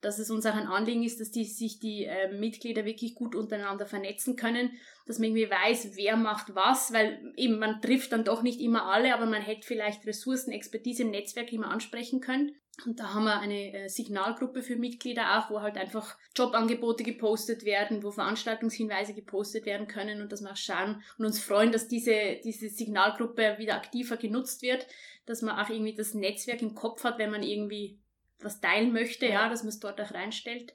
dass 0.00 0.18
es 0.18 0.30
uns 0.30 0.46
auch 0.46 0.54
ein 0.54 0.66
Anliegen 0.66 1.02
ist, 1.02 1.20
dass 1.20 1.30
die, 1.30 1.44
sich 1.44 1.80
die 1.80 2.04
äh, 2.04 2.32
Mitglieder 2.32 2.84
wirklich 2.84 3.14
gut 3.14 3.34
untereinander 3.34 3.86
vernetzen 3.86 4.36
können, 4.36 4.70
dass 5.06 5.18
man 5.18 5.28
irgendwie 5.28 5.50
weiß, 5.50 5.96
wer 5.96 6.16
macht 6.16 6.54
was, 6.54 6.92
weil 6.92 7.32
eben 7.36 7.58
man 7.58 7.80
trifft 7.80 8.12
dann 8.12 8.24
doch 8.24 8.42
nicht 8.42 8.60
immer 8.60 8.84
alle, 8.84 9.14
aber 9.14 9.26
man 9.26 9.42
hätte 9.42 9.66
vielleicht 9.66 10.06
Ressourcen, 10.06 10.52
Expertise 10.52 11.02
im 11.02 11.10
Netzwerk, 11.10 11.52
man 11.52 11.70
ansprechen 11.70 12.20
können. 12.20 12.54
Und 12.86 13.00
da 13.00 13.12
haben 13.12 13.24
wir 13.24 13.40
eine 13.40 13.72
äh, 13.72 13.88
Signalgruppe 13.88 14.62
für 14.62 14.76
Mitglieder 14.76 15.38
auch, 15.38 15.50
wo 15.50 15.60
halt 15.60 15.76
einfach 15.76 16.16
Jobangebote 16.36 17.02
gepostet 17.02 17.64
werden, 17.64 18.04
wo 18.04 18.12
Veranstaltungshinweise 18.12 19.14
gepostet 19.14 19.66
werden 19.66 19.88
können 19.88 20.22
und 20.22 20.30
dass 20.30 20.42
wir 20.42 20.52
auch 20.52 20.56
schauen 20.56 21.02
und 21.18 21.26
uns 21.26 21.40
freuen, 21.40 21.72
dass 21.72 21.88
diese, 21.88 22.38
diese 22.44 22.68
Signalgruppe 22.68 23.56
wieder 23.58 23.74
aktiver 23.74 24.16
genutzt 24.16 24.62
wird, 24.62 24.86
dass 25.26 25.42
man 25.42 25.58
auch 25.58 25.68
irgendwie 25.68 25.94
das 25.94 26.14
Netzwerk 26.14 26.62
im 26.62 26.76
Kopf 26.76 27.02
hat, 27.02 27.18
wenn 27.18 27.32
man 27.32 27.42
irgendwie 27.42 27.98
was 28.40 28.60
teilen 28.60 28.92
möchte, 28.92 29.26
ja, 29.26 29.32
ja 29.32 29.48
dass 29.48 29.62
man 29.62 29.70
es 29.70 29.80
dort 29.80 30.00
auch 30.00 30.12
reinstellt. 30.12 30.74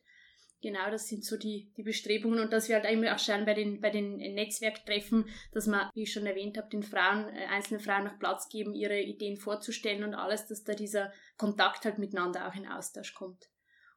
Genau, 0.61 0.89
das 0.89 1.09
sind 1.09 1.25
so 1.25 1.35
die, 1.35 1.73
die 1.75 1.83
Bestrebungen 1.83 2.39
und 2.39 2.53
dass 2.53 2.69
wir 2.69 2.75
halt 2.75 2.89
immer 2.89 3.13
auch 3.13 3.19
schauen 3.19 3.45
bei 3.45 3.53
den, 3.53 3.81
bei 3.81 3.89
den 3.89 4.15
Netzwerktreffen, 4.15 5.25
dass 5.51 5.67
man, 5.67 5.89
wie 5.93 6.03
ich 6.03 6.13
schon 6.13 6.25
erwähnt 6.25 6.57
habe, 6.57 6.69
den 6.69 6.83
Frauen, 6.83 7.27
äh, 7.35 7.47
einzelnen 7.47 7.81
Frauen 7.81 8.05
noch 8.05 8.17
Platz 8.17 8.47
geben, 8.47 8.73
ihre 8.73 9.01
Ideen 9.01 9.35
vorzustellen 9.35 10.05
und 10.05 10.15
alles, 10.15 10.47
dass 10.47 10.63
da 10.63 10.73
dieser 10.73 11.11
Kontakt 11.35 11.83
halt 11.83 11.97
miteinander 11.97 12.47
auch 12.47 12.55
in 12.55 12.65
Austausch 12.65 13.13
kommt. 13.13 13.49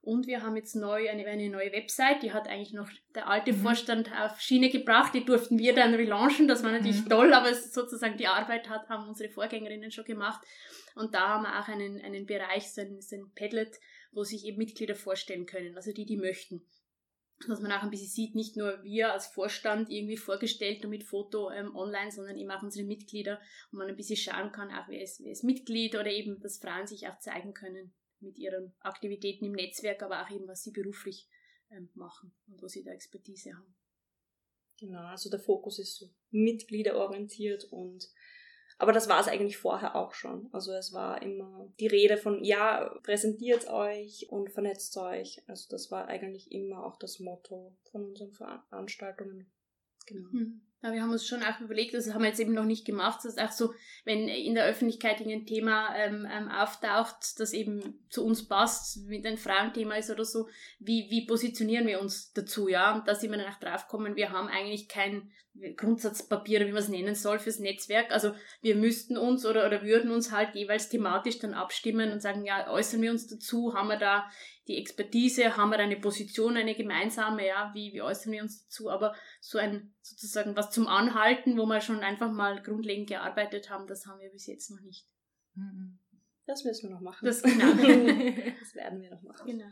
Und 0.06 0.28
wir 0.28 0.44
haben 0.44 0.54
jetzt 0.54 0.76
neu 0.76 1.10
eine, 1.10 1.26
eine 1.26 1.50
neue 1.50 1.72
Website, 1.72 2.22
die 2.22 2.32
hat 2.32 2.46
eigentlich 2.46 2.72
noch 2.72 2.88
der 3.16 3.26
alte 3.26 3.52
mhm. 3.52 3.56
Vorstand 3.56 4.12
auf 4.12 4.40
Schiene 4.40 4.70
gebracht, 4.70 5.12
die 5.12 5.24
durften 5.24 5.58
wir 5.58 5.74
dann 5.74 5.94
relaunchen, 5.94 6.46
das 6.46 6.62
war 6.62 6.70
natürlich 6.70 7.02
mhm. 7.02 7.08
toll, 7.08 7.34
aber 7.34 7.52
sozusagen 7.52 8.16
die 8.16 8.28
Arbeit 8.28 8.68
hat, 8.68 8.88
haben 8.88 9.08
unsere 9.08 9.30
Vorgängerinnen 9.30 9.90
schon 9.90 10.04
gemacht. 10.04 10.46
Und 10.94 11.12
da 11.12 11.30
haben 11.30 11.42
wir 11.42 11.58
auch 11.58 11.66
einen, 11.66 12.00
einen 12.00 12.24
Bereich, 12.24 12.72
so 12.72 12.82
ein, 12.82 13.00
so 13.00 13.16
ein 13.16 13.32
Padlet, 13.34 13.80
wo 14.12 14.22
sich 14.22 14.44
eben 14.44 14.58
Mitglieder 14.58 14.94
vorstellen 14.94 15.44
können, 15.44 15.74
also 15.74 15.92
die, 15.92 16.06
die 16.06 16.18
möchten. 16.18 16.64
Dass 17.48 17.60
man 17.60 17.72
auch 17.72 17.82
ein 17.82 17.90
bisschen 17.90 18.06
sieht, 18.06 18.36
nicht 18.36 18.56
nur 18.56 18.84
wir 18.84 19.12
als 19.12 19.26
Vorstand 19.26 19.90
irgendwie 19.90 20.16
vorgestellt 20.16 20.84
und 20.84 20.90
mit 20.90 21.02
Foto 21.02 21.50
ähm, 21.50 21.74
online, 21.74 22.12
sondern 22.12 22.36
eben 22.36 22.52
auch 22.52 22.62
unsere 22.62 22.86
Mitglieder 22.86 23.40
und 23.72 23.80
man 23.80 23.88
ein 23.88 23.96
bisschen 23.96 24.16
schauen 24.16 24.52
kann, 24.52 24.70
auch 24.70 24.86
wer 24.86 25.02
ist, 25.02 25.24
wer 25.24 25.32
ist 25.32 25.42
Mitglied 25.42 25.96
oder 25.96 26.12
eben, 26.12 26.38
dass 26.38 26.58
Frauen 26.58 26.86
sich 26.86 27.08
auch 27.08 27.18
zeigen 27.18 27.54
können 27.54 27.92
mit 28.20 28.38
ihren 28.38 28.74
Aktivitäten 28.80 29.44
im 29.46 29.52
Netzwerk, 29.52 30.02
aber 30.02 30.22
auch 30.22 30.30
eben, 30.30 30.46
was 30.46 30.62
sie 30.62 30.72
beruflich 30.72 31.28
ähm, 31.70 31.90
machen 31.94 32.32
und 32.48 32.62
wo 32.62 32.68
sie 32.68 32.82
da 32.82 32.92
Expertise 32.92 33.54
haben. 33.54 33.74
Genau, 34.78 35.06
also 35.06 35.30
der 35.30 35.40
Fokus 35.40 35.78
ist 35.78 35.96
so 35.96 36.10
mitgliederorientiert 36.30 37.64
und 37.64 38.10
aber 38.78 38.92
das 38.92 39.08
war 39.08 39.20
es 39.20 39.28
eigentlich 39.28 39.56
vorher 39.56 39.96
auch 39.96 40.12
schon. 40.12 40.50
Also 40.52 40.72
es 40.72 40.92
war 40.92 41.22
immer 41.22 41.72
die 41.80 41.86
Rede 41.86 42.18
von, 42.18 42.44
ja, 42.44 42.94
präsentiert 43.04 43.68
euch 43.68 44.26
und 44.28 44.50
vernetzt 44.50 44.94
euch. 44.98 45.42
Also 45.46 45.66
das 45.70 45.90
war 45.90 46.08
eigentlich 46.08 46.52
immer 46.52 46.84
auch 46.84 46.98
das 46.98 47.18
Motto 47.18 47.74
von 47.90 48.04
unseren 48.04 48.32
Veranstaltungen. 48.32 49.50
Genau. 50.06 50.30
Hm. 50.30 50.65
Ja, 50.82 50.92
wir 50.92 51.02
haben 51.02 51.10
uns 51.10 51.26
schon 51.26 51.42
auch 51.42 51.58
überlegt, 51.60 51.94
das 51.94 52.12
haben 52.12 52.22
wir 52.22 52.28
jetzt 52.28 52.38
eben 52.40 52.52
noch 52.52 52.64
nicht 52.64 52.84
gemacht, 52.84 53.24
dass 53.24 53.38
auch 53.38 53.50
so, 53.50 53.72
wenn 54.04 54.28
in 54.28 54.54
der 54.54 54.66
Öffentlichkeit 54.66 55.20
ein 55.20 55.46
Thema 55.46 55.94
ähm, 55.96 56.28
ähm, 56.30 56.48
auftaucht, 56.48 57.40
das 57.40 57.52
eben 57.54 58.04
zu 58.10 58.24
uns 58.24 58.46
passt, 58.46 59.06
mit 59.06 59.26
ein 59.26 59.38
Frauenthema 59.38 59.96
ist 59.96 60.10
oder 60.10 60.24
so, 60.24 60.48
wie, 60.78 61.06
wie 61.10 61.26
positionieren 61.26 61.86
wir 61.86 62.00
uns 62.00 62.32
dazu, 62.32 62.68
ja? 62.68 62.94
Und 62.94 63.08
da 63.08 63.14
sind 63.14 63.30
wir 63.30 63.38
dann 63.38 63.52
auch 63.52 63.58
drauf 63.58 63.86
gekommen, 63.86 64.16
wir 64.16 64.30
haben 64.30 64.48
eigentlich 64.48 64.86
kein 64.86 65.30
Grundsatzpapiere, 65.76 66.66
wie 66.66 66.72
man 66.72 66.82
es 66.82 66.88
nennen 66.88 67.14
soll, 67.14 67.38
fürs 67.38 67.58
Netzwerk. 67.58 68.10
Also 68.10 68.32
wir 68.62 68.76
müssten 68.76 69.16
uns 69.16 69.46
oder, 69.46 69.66
oder 69.66 69.82
würden 69.82 70.10
uns 70.10 70.32
halt 70.32 70.54
jeweils 70.54 70.88
thematisch 70.88 71.38
dann 71.38 71.54
abstimmen 71.54 72.12
und 72.12 72.20
sagen, 72.20 72.44
ja, 72.44 72.70
äußern 72.70 73.02
wir 73.02 73.10
uns 73.10 73.26
dazu, 73.26 73.74
haben 73.74 73.88
wir 73.88 73.98
da 73.98 74.28
die 74.68 74.78
Expertise, 74.78 75.56
haben 75.56 75.70
wir 75.70 75.78
da 75.78 75.84
eine 75.84 75.98
Position, 75.98 76.56
eine 76.56 76.74
gemeinsame, 76.74 77.46
ja, 77.46 77.70
wie, 77.74 77.92
wie 77.92 78.02
äußern 78.02 78.32
wir 78.32 78.42
uns 78.42 78.64
dazu, 78.64 78.90
aber 78.90 79.14
so 79.40 79.58
ein 79.58 79.94
sozusagen 80.02 80.56
was 80.56 80.70
zum 80.70 80.88
Anhalten, 80.88 81.56
wo 81.56 81.66
wir 81.66 81.80
schon 81.80 82.00
einfach 82.00 82.30
mal 82.30 82.62
grundlegend 82.62 83.08
gearbeitet 83.08 83.70
haben, 83.70 83.86
das 83.86 84.06
haben 84.06 84.20
wir 84.20 84.30
bis 84.30 84.46
jetzt 84.46 84.70
noch 84.70 84.80
nicht. 84.80 85.06
Mhm. 85.54 85.98
Das 86.46 86.64
müssen 86.64 86.88
wir 86.88 86.94
noch 86.94 87.00
machen. 87.00 87.24
Das, 87.24 87.42
genau. 87.42 87.72
das 88.60 88.74
werden 88.74 89.00
wir 89.00 89.10
noch 89.10 89.22
machen. 89.22 89.46
Genau. 89.46 89.68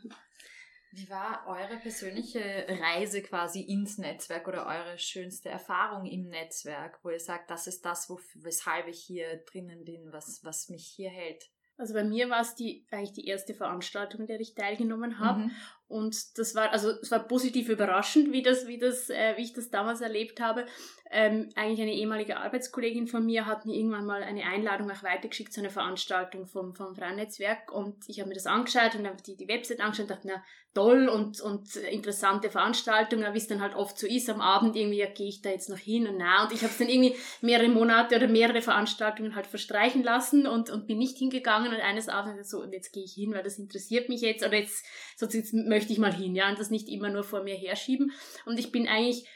Wie 0.97 1.11
war 1.11 1.45
eure 1.47 1.77
persönliche 1.79 2.67
Reise 2.69 3.21
quasi 3.23 3.61
ins 3.61 3.99
Netzwerk 3.99 4.47
oder 4.47 4.67
eure 4.67 4.97
schönste 4.97 5.49
Erfahrung 5.49 6.07
im 6.07 6.29
Netzwerk, 6.29 7.01
wo 7.03 7.11
ihr 7.11 7.19
sagt, 7.19 7.51
das 7.51 7.67
ist 7.67 7.85
das, 7.85 8.09
weshalb 8.35 8.87
ich 8.87 9.01
hier 9.01 9.43
drinnen 9.45 9.85
bin, 9.85 10.13
was, 10.13 10.45
was 10.45 10.69
mich 10.69 10.87
hier 10.87 11.11
hält? 11.11 11.51
Also 11.77 11.95
bei 11.95 12.05
mir 12.05 12.31
war 12.31 12.41
es 12.41 12.55
die 12.55 12.87
eigentlich 12.93 13.15
die 13.15 13.27
erste 13.27 13.55
Veranstaltung, 13.55 14.21
in 14.21 14.27
der 14.29 14.39
ich 14.39 14.55
teilgenommen 14.55 15.19
habe. 15.19 15.41
Mhm. 15.41 15.51
Und 15.95 16.39
das 16.39 16.57
war, 16.57 16.73
also 16.73 16.91
es 16.91 17.13
war 17.13 17.21
positiv 17.21 17.69
überraschend, 17.69 18.33
wie 18.33 18.43
das, 18.43 18.67
wie 18.67 18.79
das, 18.79 19.11
äh, 19.11 19.35
wie 19.37 19.43
ich 19.43 19.53
das 19.53 19.71
damals 19.71 20.01
erlebt 20.01 20.41
habe. 20.41 20.67
Ähm, 21.09 21.51
eigentlich 21.55 21.83
eine 21.83 21.95
ehemalige 21.95 22.39
Arbeitskollegin 22.39 23.07
von 23.07 23.25
mir 23.25 23.47
hat 23.47 23.65
mir 23.65 23.77
irgendwann 23.77 24.05
mal 24.05 24.25
eine 24.25 24.43
Einladung 24.43 24.91
auch 24.91 25.05
weitergeschickt 25.05 25.53
zu 25.53 25.61
einer 25.61 25.71
Veranstaltung 25.71 26.49
vom, 26.49 26.75
vom 26.75 26.97
Frauennetzwerk. 26.97 27.71
Und 27.71 28.09
ich 28.09 28.19
habe 28.19 28.29
mir 28.29 28.35
das 28.35 28.47
angeschaut 28.47 28.97
und 28.97 29.07
habe 29.07 29.23
die, 29.25 29.37
die 29.37 29.47
Website 29.47 29.81
angeschaut 29.81 30.07
und 30.07 30.11
dachte, 30.11 30.27
na 30.27 30.43
toll 30.75 31.09
und, 31.09 31.41
und 31.41 31.77
interessante 31.77 32.51
Veranstaltung, 32.51 33.21
wie 33.21 33.39
es 33.39 33.47
dann 33.47 33.61
halt 33.61 33.77
oft 33.77 33.97
so 33.97 34.07
ist, 34.07 34.29
am 34.29 34.41
Abend 34.41 34.75
irgendwie, 34.75 34.99
ja, 34.99 35.07
gehe 35.07 35.29
ich 35.29 35.41
da 35.41 35.51
jetzt 35.51 35.71
noch 35.71 35.79
hin 35.79 36.09
und 36.09 36.17
na. 36.19 36.45
Und 36.45 36.53
ich 36.53 36.63
habe 36.63 36.73
es 36.73 36.79
dann 36.79 36.89
irgendwie 36.89 37.15
mehrere 37.41 37.69
Monate 37.69 38.17
oder 38.17 38.27
mehrere 38.27 38.61
Veranstaltungen 38.61 39.37
halt 39.37 39.47
verstreichen 39.47 40.03
lassen 40.03 40.47
und, 40.47 40.71
und 40.71 40.87
bin 40.87 40.99
nicht 40.99 41.17
hingegangen. 41.17 41.73
Und 41.73 41.81
eines 41.81 42.09
Abends 42.09 42.51
so, 42.51 42.61
und 42.61 42.73
jetzt 42.73 42.93
gehe 42.93 43.05
ich 43.05 43.13
hin, 43.13 43.33
weil 43.33 43.45
das 43.45 43.59
interessiert 43.59 44.09
mich 44.09 44.21
jetzt. 44.21 44.45
Oder 44.45 44.59
jetzt, 44.59 44.85
so, 45.17 45.27
jetzt 45.27 45.55
möchte 45.85 45.93
ich 45.93 45.99
mal 45.99 46.15
hin, 46.15 46.35
ja, 46.35 46.49
und 46.49 46.59
das 46.59 46.71
nicht 46.71 46.89
immer 46.89 47.11
nur 47.11 47.25
vor 47.25 47.43
mir 47.43 47.55
herschieben. 47.55 48.13
Und 48.47 48.59
ich 48.59 48.73
bin 48.73 48.89
eigentlich 48.89 49.29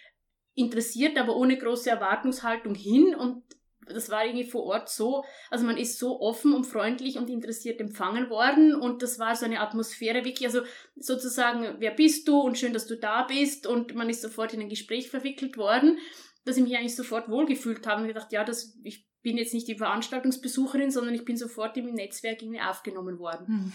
interessiert, 0.54 1.18
aber 1.18 1.36
ohne 1.36 1.58
große 1.58 1.90
Erwartungshaltung 1.90 2.74
hin. 2.74 3.14
Und 3.14 3.42
das 3.86 4.08
war 4.08 4.24
irgendwie 4.24 4.48
vor 4.48 4.64
Ort 4.64 4.88
so, 4.88 5.24
also 5.50 5.66
man 5.66 5.76
ist 5.76 5.98
so 5.98 6.20
offen 6.20 6.54
und 6.54 6.64
freundlich 6.64 7.18
und 7.18 7.28
interessiert 7.28 7.80
empfangen 7.82 8.30
worden. 8.30 8.74
Und 8.74 9.02
das 9.02 9.18
war 9.18 9.36
so 9.36 9.44
eine 9.44 9.60
Atmosphäre 9.60 10.24
wirklich, 10.24 10.46
also 10.46 10.62
sozusagen, 10.96 11.76
wer 11.80 11.90
bist 11.90 12.26
du? 12.28 12.40
Und 12.40 12.56
schön, 12.56 12.72
dass 12.72 12.86
du 12.86 12.96
da 12.96 13.24
bist. 13.24 13.66
Und 13.66 13.94
man 13.94 14.08
ist 14.08 14.22
sofort 14.22 14.54
in 14.54 14.62
ein 14.62 14.70
Gespräch 14.70 15.10
verwickelt 15.10 15.58
worden, 15.58 15.98
dass 16.46 16.56
ich 16.56 16.62
mich 16.62 16.76
eigentlich 16.78 16.96
sofort 16.96 17.28
wohlgefühlt 17.28 17.86
habe. 17.86 18.02
Und 18.02 18.08
gedacht, 18.08 18.32
ja, 18.32 18.42
das, 18.42 18.78
ich 18.82 19.06
bin 19.20 19.36
jetzt 19.36 19.52
nicht 19.52 19.68
die 19.68 19.76
Veranstaltungsbesucherin, 19.76 20.90
sondern 20.90 21.14
ich 21.14 21.26
bin 21.26 21.36
sofort 21.36 21.76
im 21.76 21.92
Netzwerk 21.92 22.40
irgendwie 22.40 22.62
aufgenommen 22.62 23.18
worden. 23.18 23.46
Hm. 23.46 23.72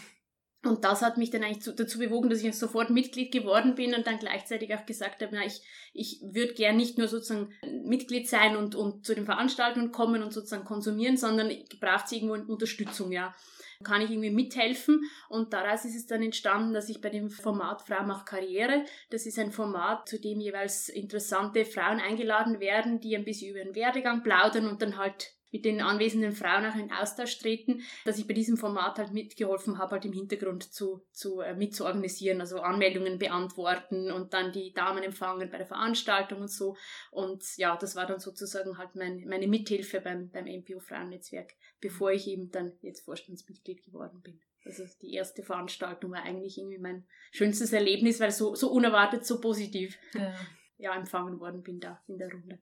Und 0.66 0.86
das 0.86 1.02
hat 1.02 1.18
mich 1.18 1.30
dann 1.30 1.44
eigentlich 1.44 1.62
zu, 1.62 1.74
dazu 1.74 2.00
bewogen, 2.00 2.30
dass 2.30 2.42
ich 2.42 2.58
sofort 2.58 2.90
Mitglied 2.90 3.34
geworden 3.34 3.76
bin 3.76 3.94
und 3.94 4.08
dann 4.08 4.18
gleichzeitig 4.18 4.74
auch 4.74 4.86
gesagt 4.86 5.22
habe, 5.22 5.36
na, 5.36 5.46
ich, 5.46 5.62
ich 5.94 6.22
würde 6.24 6.54
gern 6.54 6.78
nicht 6.78 6.98
nur 6.98 7.10
sozusagen 7.10 7.54
Mitglied 7.84 8.30
sein 8.30 8.56
und, 8.56 8.74
und 8.74 9.06
zu 9.06 9.14
den 9.14 9.26
Veranstaltungen 9.26 9.92
kommen 9.92 10.24
und 10.24 10.32
sozusagen 10.32 10.64
konsumieren, 10.64 11.18
sondern 11.18 11.52
braucht 11.82 12.06
es 12.06 12.14
irgendwo 12.14 12.36
Unterstützung, 12.52 13.12
ja. 13.12 13.36
Kann 13.84 14.02
ich 14.02 14.12
irgendwie 14.12 14.30
mithelfen? 14.30 15.02
Und 15.28 15.52
daraus 15.52 15.84
ist 15.84 15.98
es 15.98 16.06
dann 16.06 16.24
entstanden, 16.24 16.74
dass 16.74 16.88
ich 16.88 17.02
bei 17.02 17.10
dem 17.10 17.30
Format 17.30 17.82
Frau 17.82 18.04
macht 18.04 18.26
Karriere, 18.26 18.86
das 19.10 19.26
ist 19.26 19.38
ein 19.40 19.52
Format, 19.52 20.08
zu 20.08 20.22
dem 20.22 20.40
jeweils 20.40 20.88
interessante 20.88 21.66
Frauen 21.66 22.00
eingeladen 22.00 22.62
werden, 22.62 23.02
die 23.02 23.18
ein 23.18 23.26
bisschen 23.26 23.50
über 23.50 23.60
ihren 23.60 23.76
Werdegang 23.76 24.24
plaudern 24.24 24.68
und 24.68 24.82
dann 24.82 24.98
halt 24.98 25.34
mit 25.54 25.66
den 25.66 25.82
anwesenden 25.82 26.34
Frauen 26.34 26.66
auch 26.66 26.76
in 26.76 26.92
Austausch 26.92 27.38
treten, 27.38 27.84
dass 28.06 28.18
ich 28.18 28.28
bei 28.28 28.34
diesem 28.34 28.58
Format 28.58 28.98
halt 28.98 29.14
mitgeholfen 29.14 29.78
habe, 29.78 29.92
halt 29.92 30.06
im 30.06 30.12
Hintergrund 30.12 30.74
zu, 30.74 31.06
zu 31.12 31.42
äh, 31.42 31.54
mitzuorganisieren, 31.54 32.42
also 32.42 32.60
Anmeldungen 32.60 33.20
beantworten 33.20 34.12
und 34.12 34.34
dann 34.34 34.52
die 34.52 34.74
Damen 34.74 35.04
empfangen 35.04 35.52
bei 35.52 35.58
der 35.58 35.68
Veranstaltung 35.68 36.42
und 36.42 36.52
so. 36.52 36.76
Und 37.12 37.44
ja, 37.58 37.78
das 37.78 37.96
war 37.96 38.08
dann 38.08 38.20
sozusagen 38.20 38.80
halt 38.80 38.96
mein, 38.96 39.26
meine 39.28 39.48
Mithilfe 39.48 40.02
beim, 40.02 40.32
beim 40.32 40.46
MPO 40.46 40.80
Frauennetzwerk, 40.80 41.54
bevor 41.80 42.12
ich 42.12 42.28
eben 42.28 42.50
dann 42.50 42.74
jetzt 42.82 43.06
Vorstandsmitglied 43.06 43.84
geworden 43.84 44.22
bin. 44.24 44.42
Also 44.66 44.86
die 45.02 45.14
erste 45.14 45.44
Veranstaltung 45.44 46.12
war 46.12 46.24
eigentlich 46.24 46.58
irgendwie 46.58 46.80
mein 46.80 47.06
schönstes 47.32 47.74
Erlebnis, 47.74 48.20
weil 48.20 48.32
so, 48.32 48.56
so 48.56 48.72
unerwartet, 48.72 49.24
so 49.24 49.40
positiv 49.40 50.00
ja. 50.16 50.34
ja 50.78 50.96
empfangen 50.96 51.40
worden 51.40 51.62
bin 51.62 51.80
da 51.80 52.02
in 52.08 52.18
der 52.18 52.32
Runde. 52.32 52.58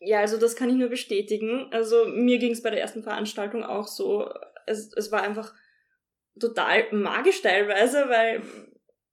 Ja, 0.00 0.20
also 0.20 0.38
das 0.38 0.56
kann 0.56 0.70
ich 0.70 0.76
nur 0.76 0.88
bestätigen. 0.88 1.68
Also 1.72 2.06
mir 2.06 2.38
ging 2.38 2.52
es 2.52 2.62
bei 2.62 2.70
der 2.70 2.80
ersten 2.80 3.02
Veranstaltung 3.02 3.62
auch 3.62 3.86
so. 3.86 4.28
Es, 4.66 4.92
es 4.94 5.12
war 5.12 5.22
einfach 5.22 5.54
total 6.38 6.90
magisch 6.92 7.42
teilweise, 7.42 8.08
weil 8.08 8.42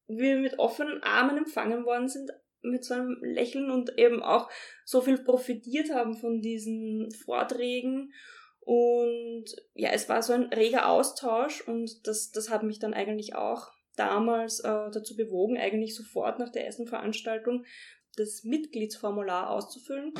wir 0.07 0.37
mit 0.37 0.59
offenen 0.59 1.03
Armen 1.03 1.37
empfangen 1.37 1.85
worden 1.85 2.07
sind. 2.07 2.31
mit 2.61 2.83
so 2.83 2.95
einem 2.95 3.17
Lächeln 3.21 3.69
und 3.69 3.97
eben 3.97 4.23
auch 4.23 4.49
so 4.83 5.01
viel 5.01 5.17
profitiert 5.17 5.91
haben 5.93 6.15
von 6.15 6.41
diesen 6.41 7.11
Vorträgen. 7.11 8.11
Und 8.61 9.45
ja, 9.73 9.91
es 9.91 10.09
war 10.09 10.21
so 10.21 10.33
ein 10.33 10.45
reger 10.45 10.89
Austausch 10.89 11.61
und 11.61 12.05
das, 12.07 12.31
das 12.31 12.49
hat 12.49 12.63
mich 12.63 12.79
dann 12.79 12.93
eigentlich 12.93 13.35
auch 13.35 13.71
damals 13.95 14.59
äh, 14.59 14.91
dazu 14.91 15.15
bewogen, 15.15 15.57
eigentlich 15.57 15.95
sofort 15.95 16.39
nach 16.39 16.51
der 16.51 16.65
ersten 16.65 16.87
Veranstaltung 16.87 17.63
das 18.17 18.43
Mitgliedsformular 18.43 19.49
auszufüllen. 19.49 20.13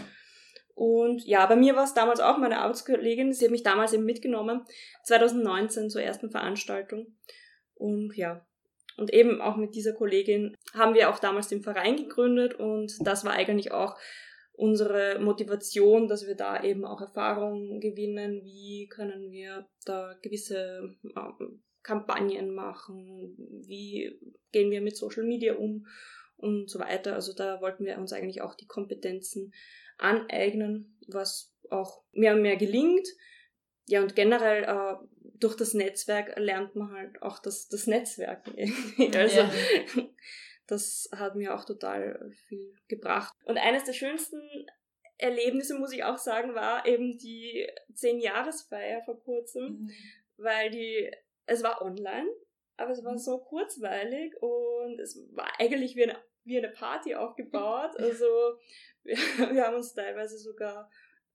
Und 0.77 1.25
ja, 1.25 1.43
bei 1.47 1.55
mir 1.55 1.75
war 1.75 1.85
es 1.85 1.95
damals 1.95 2.19
auch 2.19 2.37
meine 2.37 2.59
Arbeitskollegin, 2.59 3.33
sie 3.33 3.45
hat 3.45 3.51
mich 3.51 3.63
damals 3.63 3.93
eben 3.93 4.05
mitgenommen, 4.05 4.63
2019 5.05 5.89
zur 5.89 6.03
ersten 6.03 6.29
Veranstaltung. 6.29 7.17
Und 7.73 8.15
ja, 8.15 8.45
und 8.95 9.11
eben 9.11 9.41
auch 9.41 9.57
mit 9.57 9.73
dieser 9.73 9.93
Kollegin 9.93 10.55
haben 10.75 10.93
wir 10.93 11.09
auch 11.09 11.17
damals 11.17 11.47
den 11.47 11.63
Verein 11.63 11.95
gegründet 11.95 12.53
und 12.53 12.93
das 12.99 13.25
war 13.25 13.33
eigentlich 13.33 13.71
auch 13.71 13.97
unsere 14.53 15.17
Motivation, 15.17 16.07
dass 16.07 16.27
wir 16.27 16.35
da 16.35 16.63
eben 16.63 16.85
auch 16.85 17.01
Erfahrungen 17.01 17.79
gewinnen, 17.79 18.43
wie 18.43 18.87
können 18.87 19.31
wir 19.31 19.67
da 19.83 20.13
gewisse 20.21 20.95
ähm, 21.03 21.63
Kampagnen 21.81 22.53
machen, 22.53 23.35
wie 23.65 24.19
gehen 24.51 24.69
wir 24.69 24.81
mit 24.81 24.95
Social 24.95 25.23
Media 25.23 25.55
um 25.55 25.87
und 26.37 26.69
so 26.69 26.79
weiter. 26.79 27.13
Also 27.15 27.33
da 27.33 27.61
wollten 27.61 27.85
wir 27.85 27.97
uns 27.97 28.13
eigentlich 28.13 28.41
auch 28.41 28.55
die 28.55 28.67
Kompetenzen 28.67 29.53
aneignen, 29.97 30.97
was 31.07 31.53
auch 31.69 32.03
mehr 32.11 32.33
und 32.33 32.41
mehr 32.41 32.57
gelingt. 32.57 33.07
Ja, 33.85 34.01
und 34.01 34.15
generell 34.15 34.63
äh, 34.63 34.95
durch 35.35 35.55
das 35.55 35.73
Netzwerk 35.73 36.37
lernt 36.37 36.75
man 36.75 36.91
halt 36.91 37.21
auch 37.21 37.39
das, 37.39 37.67
das 37.69 37.87
Netzwerken 37.87 38.53
irgendwie. 38.57 39.17
Also 39.17 39.39
ja. 39.39 39.51
das 40.67 41.09
hat 41.15 41.35
mir 41.35 41.55
auch 41.55 41.65
total 41.65 42.31
viel 42.47 42.75
gebracht. 42.87 43.33
Und 43.45 43.57
eines 43.57 43.85
der 43.85 43.93
schönsten 43.93 44.41
Erlebnisse, 45.17 45.77
muss 45.77 45.93
ich 45.93 46.03
auch 46.03 46.17
sagen, 46.17 46.53
war 46.53 46.85
eben 46.85 47.17
die 47.17 47.67
Zehn-Jahresfeier 47.93 49.01
vor 49.03 49.19
kurzem, 49.23 49.63
mhm. 49.63 49.91
weil 50.37 50.69
die, 50.69 51.11
es 51.45 51.63
war 51.63 51.81
online, 51.81 52.29
aber 52.75 52.91
es 52.91 53.03
war 53.03 53.13
mhm. 53.13 53.17
so 53.17 53.39
kurzweilig 53.39 54.35
und 54.41 54.99
es 54.99 55.17
war 55.31 55.49
eigentlich 55.59 55.95
wie 55.95 56.03
eine, 56.03 56.17
wie 56.47 56.57
eine 56.57 56.69
Party 56.69 57.15
aufgebaut. 57.15 57.91
Also 57.97 58.25
wir, 59.03 59.17
wir 59.53 59.65
haben 59.65 59.75
uns 59.75 59.93
teilweise 59.93 60.37
sogar 60.37 60.89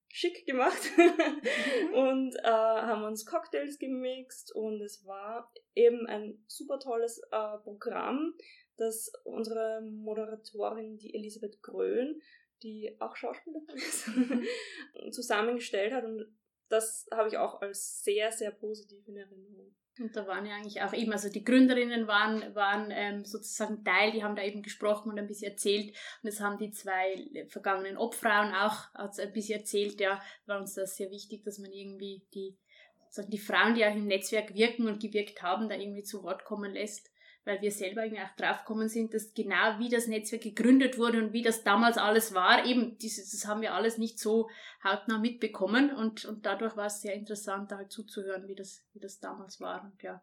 schick 0.08 0.44
gemacht 0.44 0.90
und 1.94 2.36
äh, 2.36 2.48
haben 2.48 3.04
uns 3.04 3.24
Cocktails 3.24 3.78
gemixt 3.78 4.54
und 4.54 4.82
es 4.82 5.06
war 5.06 5.50
eben 5.74 6.06
ein 6.06 6.44
super 6.46 6.78
tolles 6.78 7.18
äh, 7.30 7.58
Programm, 7.62 8.34
das 8.76 9.10
unsere 9.24 9.80
Moderatorin, 9.80 10.98
die 10.98 11.14
Elisabeth 11.14 11.62
Grön, 11.62 12.20
die 12.62 12.94
auch 13.00 13.16
Schauspielerin 13.16 13.74
ist, 13.74 14.10
zusammengestellt 15.14 15.94
hat 15.94 16.04
und 16.04 16.26
das 16.68 17.06
habe 17.12 17.28
ich 17.28 17.38
auch 17.38 17.60
als 17.62 18.02
sehr, 18.02 18.32
sehr 18.32 18.50
positiv 18.50 19.06
in 19.08 19.16
Erinnerung. 19.16 19.74
Und 19.98 20.16
da 20.16 20.26
waren 20.26 20.46
ja 20.46 20.54
eigentlich 20.56 20.80
auch 20.82 20.94
eben, 20.94 21.12
also 21.12 21.28
die 21.28 21.44
Gründerinnen 21.44 22.06
waren, 22.06 22.54
waren 22.54 22.90
ähm, 22.90 23.24
sozusagen 23.24 23.84
Teil, 23.84 24.12
die 24.12 24.24
haben 24.24 24.36
da 24.36 24.42
eben 24.42 24.62
gesprochen 24.62 25.10
und 25.10 25.18
ein 25.18 25.26
bisschen 25.26 25.50
erzählt. 25.50 25.88
Und 26.22 26.32
das 26.32 26.40
haben 26.40 26.56
die 26.56 26.70
zwei 26.70 27.28
vergangenen 27.48 27.98
Obfrauen 27.98 28.54
auch 28.54 28.86
ein 28.94 29.32
bisschen 29.32 29.60
erzählt. 29.60 30.00
Ja, 30.00 30.20
war 30.46 30.60
uns 30.60 30.74
das 30.74 30.96
sehr 30.96 31.10
wichtig, 31.10 31.44
dass 31.44 31.58
man 31.58 31.72
irgendwie 31.72 32.22
die, 32.32 32.56
die 33.28 33.38
Frauen, 33.38 33.74
die 33.74 33.84
auch 33.84 33.94
im 33.94 34.06
Netzwerk 34.06 34.54
wirken 34.54 34.88
und 34.88 35.02
gewirkt 35.02 35.42
haben, 35.42 35.68
da 35.68 35.76
irgendwie 35.76 36.04
zu 36.04 36.22
Wort 36.22 36.44
kommen 36.44 36.72
lässt 36.72 37.11
weil 37.44 37.60
wir 37.60 37.72
selber 37.72 38.04
irgendwie 38.04 38.22
auch 38.22 38.36
draufgekommen 38.36 38.88
sind, 38.88 39.14
dass 39.14 39.34
genau 39.34 39.78
wie 39.78 39.88
das 39.88 40.06
Netzwerk 40.06 40.42
gegründet 40.42 40.98
wurde 40.98 41.18
und 41.18 41.32
wie 41.32 41.42
das 41.42 41.64
damals 41.64 41.98
alles 41.98 42.34
war, 42.34 42.64
eben 42.64 42.98
dieses, 42.98 43.30
das 43.30 43.46
haben 43.46 43.62
wir 43.62 43.74
alles 43.74 43.98
nicht 43.98 44.18
so 44.18 44.48
hautnah 44.84 45.18
mitbekommen 45.18 45.94
und, 45.94 46.24
und 46.24 46.46
dadurch 46.46 46.76
war 46.76 46.86
es 46.86 47.00
sehr 47.00 47.14
interessant, 47.14 47.72
da 47.72 47.78
halt 47.78 47.90
zuzuhören, 47.90 48.46
wie 48.46 48.54
das, 48.54 48.84
wie 48.92 49.00
das 49.00 49.18
damals 49.18 49.60
war 49.60 49.84
und 49.84 50.02
ja, 50.02 50.22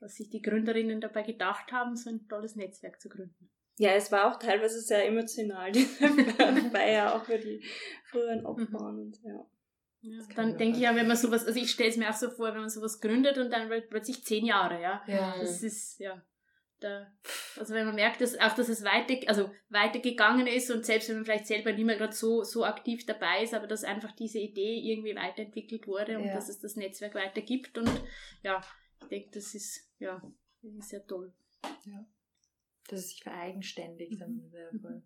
was 0.00 0.14
sich 0.14 0.28
die 0.28 0.42
Gründerinnen 0.42 1.00
dabei 1.00 1.22
gedacht 1.22 1.72
haben, 1.72 1.96
so 1.96 2.10
ein 2.10 2.28
tolles 2.28 2.56
Netzwerk 2.56 3.00
zu 3.00 3.08
gründen. 3.08 3.50
Ja, 3.78 3.90
es 3.90 4.10
war 4.10 4.30
auch 4.30 4.38
teilweise 4.38 4.80
sehr 4.80 5.06
emotional, 5.06 5.72
diese 5.72 6.70
Feier, 6.70 7.14
auch 7.14 7.24
für 7.24 7.38
die 7.38 7.62
früheren 8.04 8.44
Opfer 8.44 8.92
mhm. 8.92 8.98
und 8.98 9.22
ja. 9.22 9.46
Ja, 10.06 10.22
dann 10.36 10.56
denke 10.56 10.76
ich 10.76 10.84
ja, 10.84 10.94
wenn 10.94 11.08
man 11.08 11.16
sowas, 11.16 11.44
also 11.44 11.58
ich 11.58 11.70
stelle 11.70 11.90
es 11.90 11.96
mir 11.96 12.08
auch 12.08 12.14
so 12.14 12.30
vor, 12.30 12.48
wenn 12.54 12.60
man 12.60 12.70
sowas 12.70 13.00
gründet 13.00 13.38
und 13.38 13.50
dann 13.50 13.68
plötzlich 13.88 14.24
zehn 14.24 14.46
Jahre, 14.46 14.80
ja. 14.80 15.02
ja. 15.06 15.36
Das 15.38 15.62
ist, 15.62 15.98
ja. 15.98 16.22
Da, 16.78 17.10
also 17.58 17.72
wenn 17.72 17.86
man 17.86 17.94
merkt, 17.94 18.20
dass 18.20 18.38
auch 18.38 18.54
dass 18.54 18.68
es 18.68 18.84
weiter, 18.84 19.14
also 19.28 19.50
weitergegangen 19.70 20.46
ist 20.46 20.70
und 20.70 20.84
selbst 20.84 21.08
wenn 21.08 21.16
man 21.16 21.24
vielleicht 21.24 21.46
selber 21.46 21.72
nicht 21.72 21.86
mehr 21.86 21.96
gerade 21.96 22.12
so, 22.12 22.44
so 22.44 22.66
aktiv 22.66 23.06
dabei 23.06 23.42
ist, 23.42 23.54
aber 23.54 23.66
dass 23.66 23.82
einfach 23.82 24.12
diese 24.12 24.38
Idee 24.38 24.78
irgendwie 24.78 25.16
weiterentwickelt 25.16 25.86
wurde 25.86 26.18
und 26.18 26.26
ja. 26.26 26.34
dass 26.34 26.50
es 26.50 26.60
das 26.60 26.76
Netzwerk 26.76 27.14
weiter 27.14 27.40
gibt 27.40 27.78
und 27.78 27.90
ja, 28.42 28.60
ich 29.00 29.08
denke, 29.08 29.30
das 29.32 29.54
ist 29.54 29.90
ja 29.98 30.22
sehr 30.80 31.06
toll. 31.06 31.32
Ja. 31.86 32.06
Dass 32.88 33.00
es 33.00 33.08
sich 33.08 33.22
vereigenständigt, 33.22 34.20
mhm. 34.20 34.50
sehr 34.50 34.70
voll. 34.80 35.02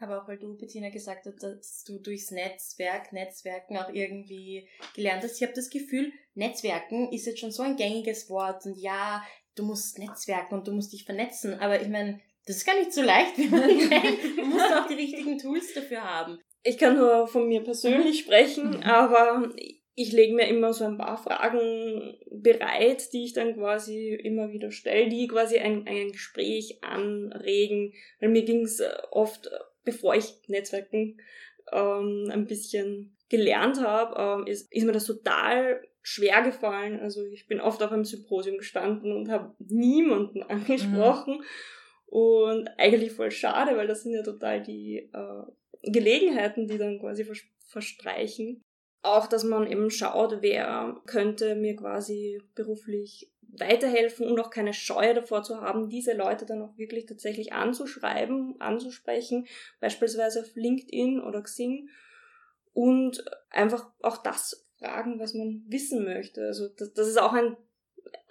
Aber 0.00 0.22
auch 0.22 0.28
weil 0.28 0.38
du, 0.38 0.56
Bettina, 0.56 0.90
gesagt 0.90 1.26
hast, 1.26 1.42
dass 1.42 1.84
du 1.84 1.98
durchs 1.98 2.30
Netzwerk, 2.30 3.12
Netzwerken 3.12 3.76
auch 3.78 3.92
irgendwie 3.92 4.68
gelernt 4.94 5.24
hast. 5.24 5.36
Ich 5.36 5.42
habe 5.42 5.54
das 5.54 5.70
Gefühl, 5.70 6.12
Netzwerken 6.34 7.12
ist 7.12 7.26
jetzt 7.26 7.40
schon 7.40 7.50
so 7.50 7.62
ein 7.62 7.76
gängiges 7.76 8.30
Wort 8.30 8.64
und 8.64 8.78
ja, 8.78 9.22
du 9.56 9.64
musst 9.64 9.98
netzwerken 9.98 10.54
und 10.54 10.68
du 10.68 10.72
musst 10.72 10.92
dich 10.92 11.04
vernetzen. 11.04 11.54
Aber 11.54 11.80
ich 11.80 11.88
meine, 11.88 12.20
das 12.46 12.56
ist 12.56 12.66
gar 12.66 12.78
nicht 12.78 12.92
so 12.92 13.02
leicht, 13.02 13.36
wie 13.38 13.48
man 13.48 13.68
denkt. 13.68 14.38
Du 14.38 14.46
musst 14.46 14.72
auch 14.72 14.86
die 14.86 14.94
richtigen 14.94 15.36
Tools 15.38 15.74
dafür 15.74 16.02
haben. 16.02 16.38
Ich 16.62 16.78
kann 16.78 16.96
nur 16.96 17.26
von 17.26 17.48
mir 17.48 17.62
persönlich 17.62 18.20
sprechen, 18.20 18.70
mhm. 18.70 18.82
aber 18.82 19.52
ich 19.94 20.12
lege 20.12 20.34
mir 20.34 20.46
immer 20.46 20.72
so 20.72 20.84
ein 20.84 20.96
paar 20.96 21.18
Fragen 21.18 22.16
bereit, 22.30 23.12
die 23.12 23.24
ich 23.24 23.32
dann 23.32 23.54
quasi 23.54 24.14
immer 24.14 24.52
wieder 24.52 24.70
stelle, 24.70 25.08
die 25.08 25.26
quasi 25.26 25.58
ein, 25.58 25.88
ein 25.88 26.12
Gespräch 26.12 26.78
anregen. 26.82 27.92
Weil 28.20 28.28
mir 28.28 28.44
ging 28.44 28.62
es 28.62 28.80
oft 29.10 29.50
bevor 29.88 30.14
ich 30.14 30.34
Netzwerken 30.48 31.18
ähm, 31.72 32.28
ein 32.30 32.46
bisschen 32.46 33.16
gelernt 33.30 33.80
habe, 33.80 34.42
ähm, 34.42 34.46
ist, 34.46 34.70
ist 34.70 34.84
mir 34.84 34.92
das 34.92 35.06
total 35.06 35.80
schwer 36.02 36.42
gefallen. 36.42 37.00
Also 37.00 37.24
ich 37.24 37.46
bin 37.46 37.58
oft 37.58 37.82
auf 37.82 37.90
einem 37.90 38.04
Symposium 38.04 38.58
gestanden 38.58 39.12
und 39.12 39.30
habe 39.30 39.54
niemanden 39.58 40.42
angesprochen. 40.54 41.38
Mhm. 41.38 41.44
Und 42.04 42.68
eigentlich 42.78 43.12
voll 43.12 43.30
schade, 43.30 43.76
weil 43.76 43.86
das 43.86 44.02
sind 44.02 44.12
ja 44.12 44.22
total 44.22 44.62
die 44.62 45.10
äh, 45.12 45.90
Gelegenheiten, 45.90 46.66
die 46.66 46.78
dann 46.78 47.00
quasi 47.00 47.24
vers 47.24 47.42
verstreichen. 47.66 48.62
Auch, 49.02 49.26
dass 49.26 49.44
man 49.44 49.70
eben 49.70 49.90
schaut, 49.90 50.38
wer 50.40 51.00
könnte 51.06 51.54
mir 51.54 51.76
quasi 51.76 52.42
beruflich 52.54 53.30
weiterhelfen 53.48 54.26
und 54.26 54.38
auch 54.40 54.50
keine 54.50 54.74
Scheu 54.74 55.14
davor 55.14 55.42
zu 55.42 55.60
haben, 55.60 55.88
diese 55.88 56.12
Leute 56.12 56.46
dann 56.46 56.62
auch 56.62 56.76
wirklich 56.76 57.06
tatsächlich 57.06 57.52
anzuschreiben, 57.52 58.60
anzusprechen, 58.60 59.46
beispielsweise 59.80 60.40
auf 60.40 60.54
LinkedIn 60.54 61.20
oder 61.20 61.42
Xing 61.42 61.88
und 62.74 63.24
einfach 63.50 63.90
auch 64.02 64.18
das 64.18 64.68
fragen, 64.78 65.18
was 65.18 65.34
man 65.34 65.64
wissen 65.68 66.04
möchte. 66.04 66.46
Also 66.46 66.68
das, 66.68 66.92
das 66.92 67.08
ist 67.08 67.20
auch 67.20 67.32
ein 67.32 67.56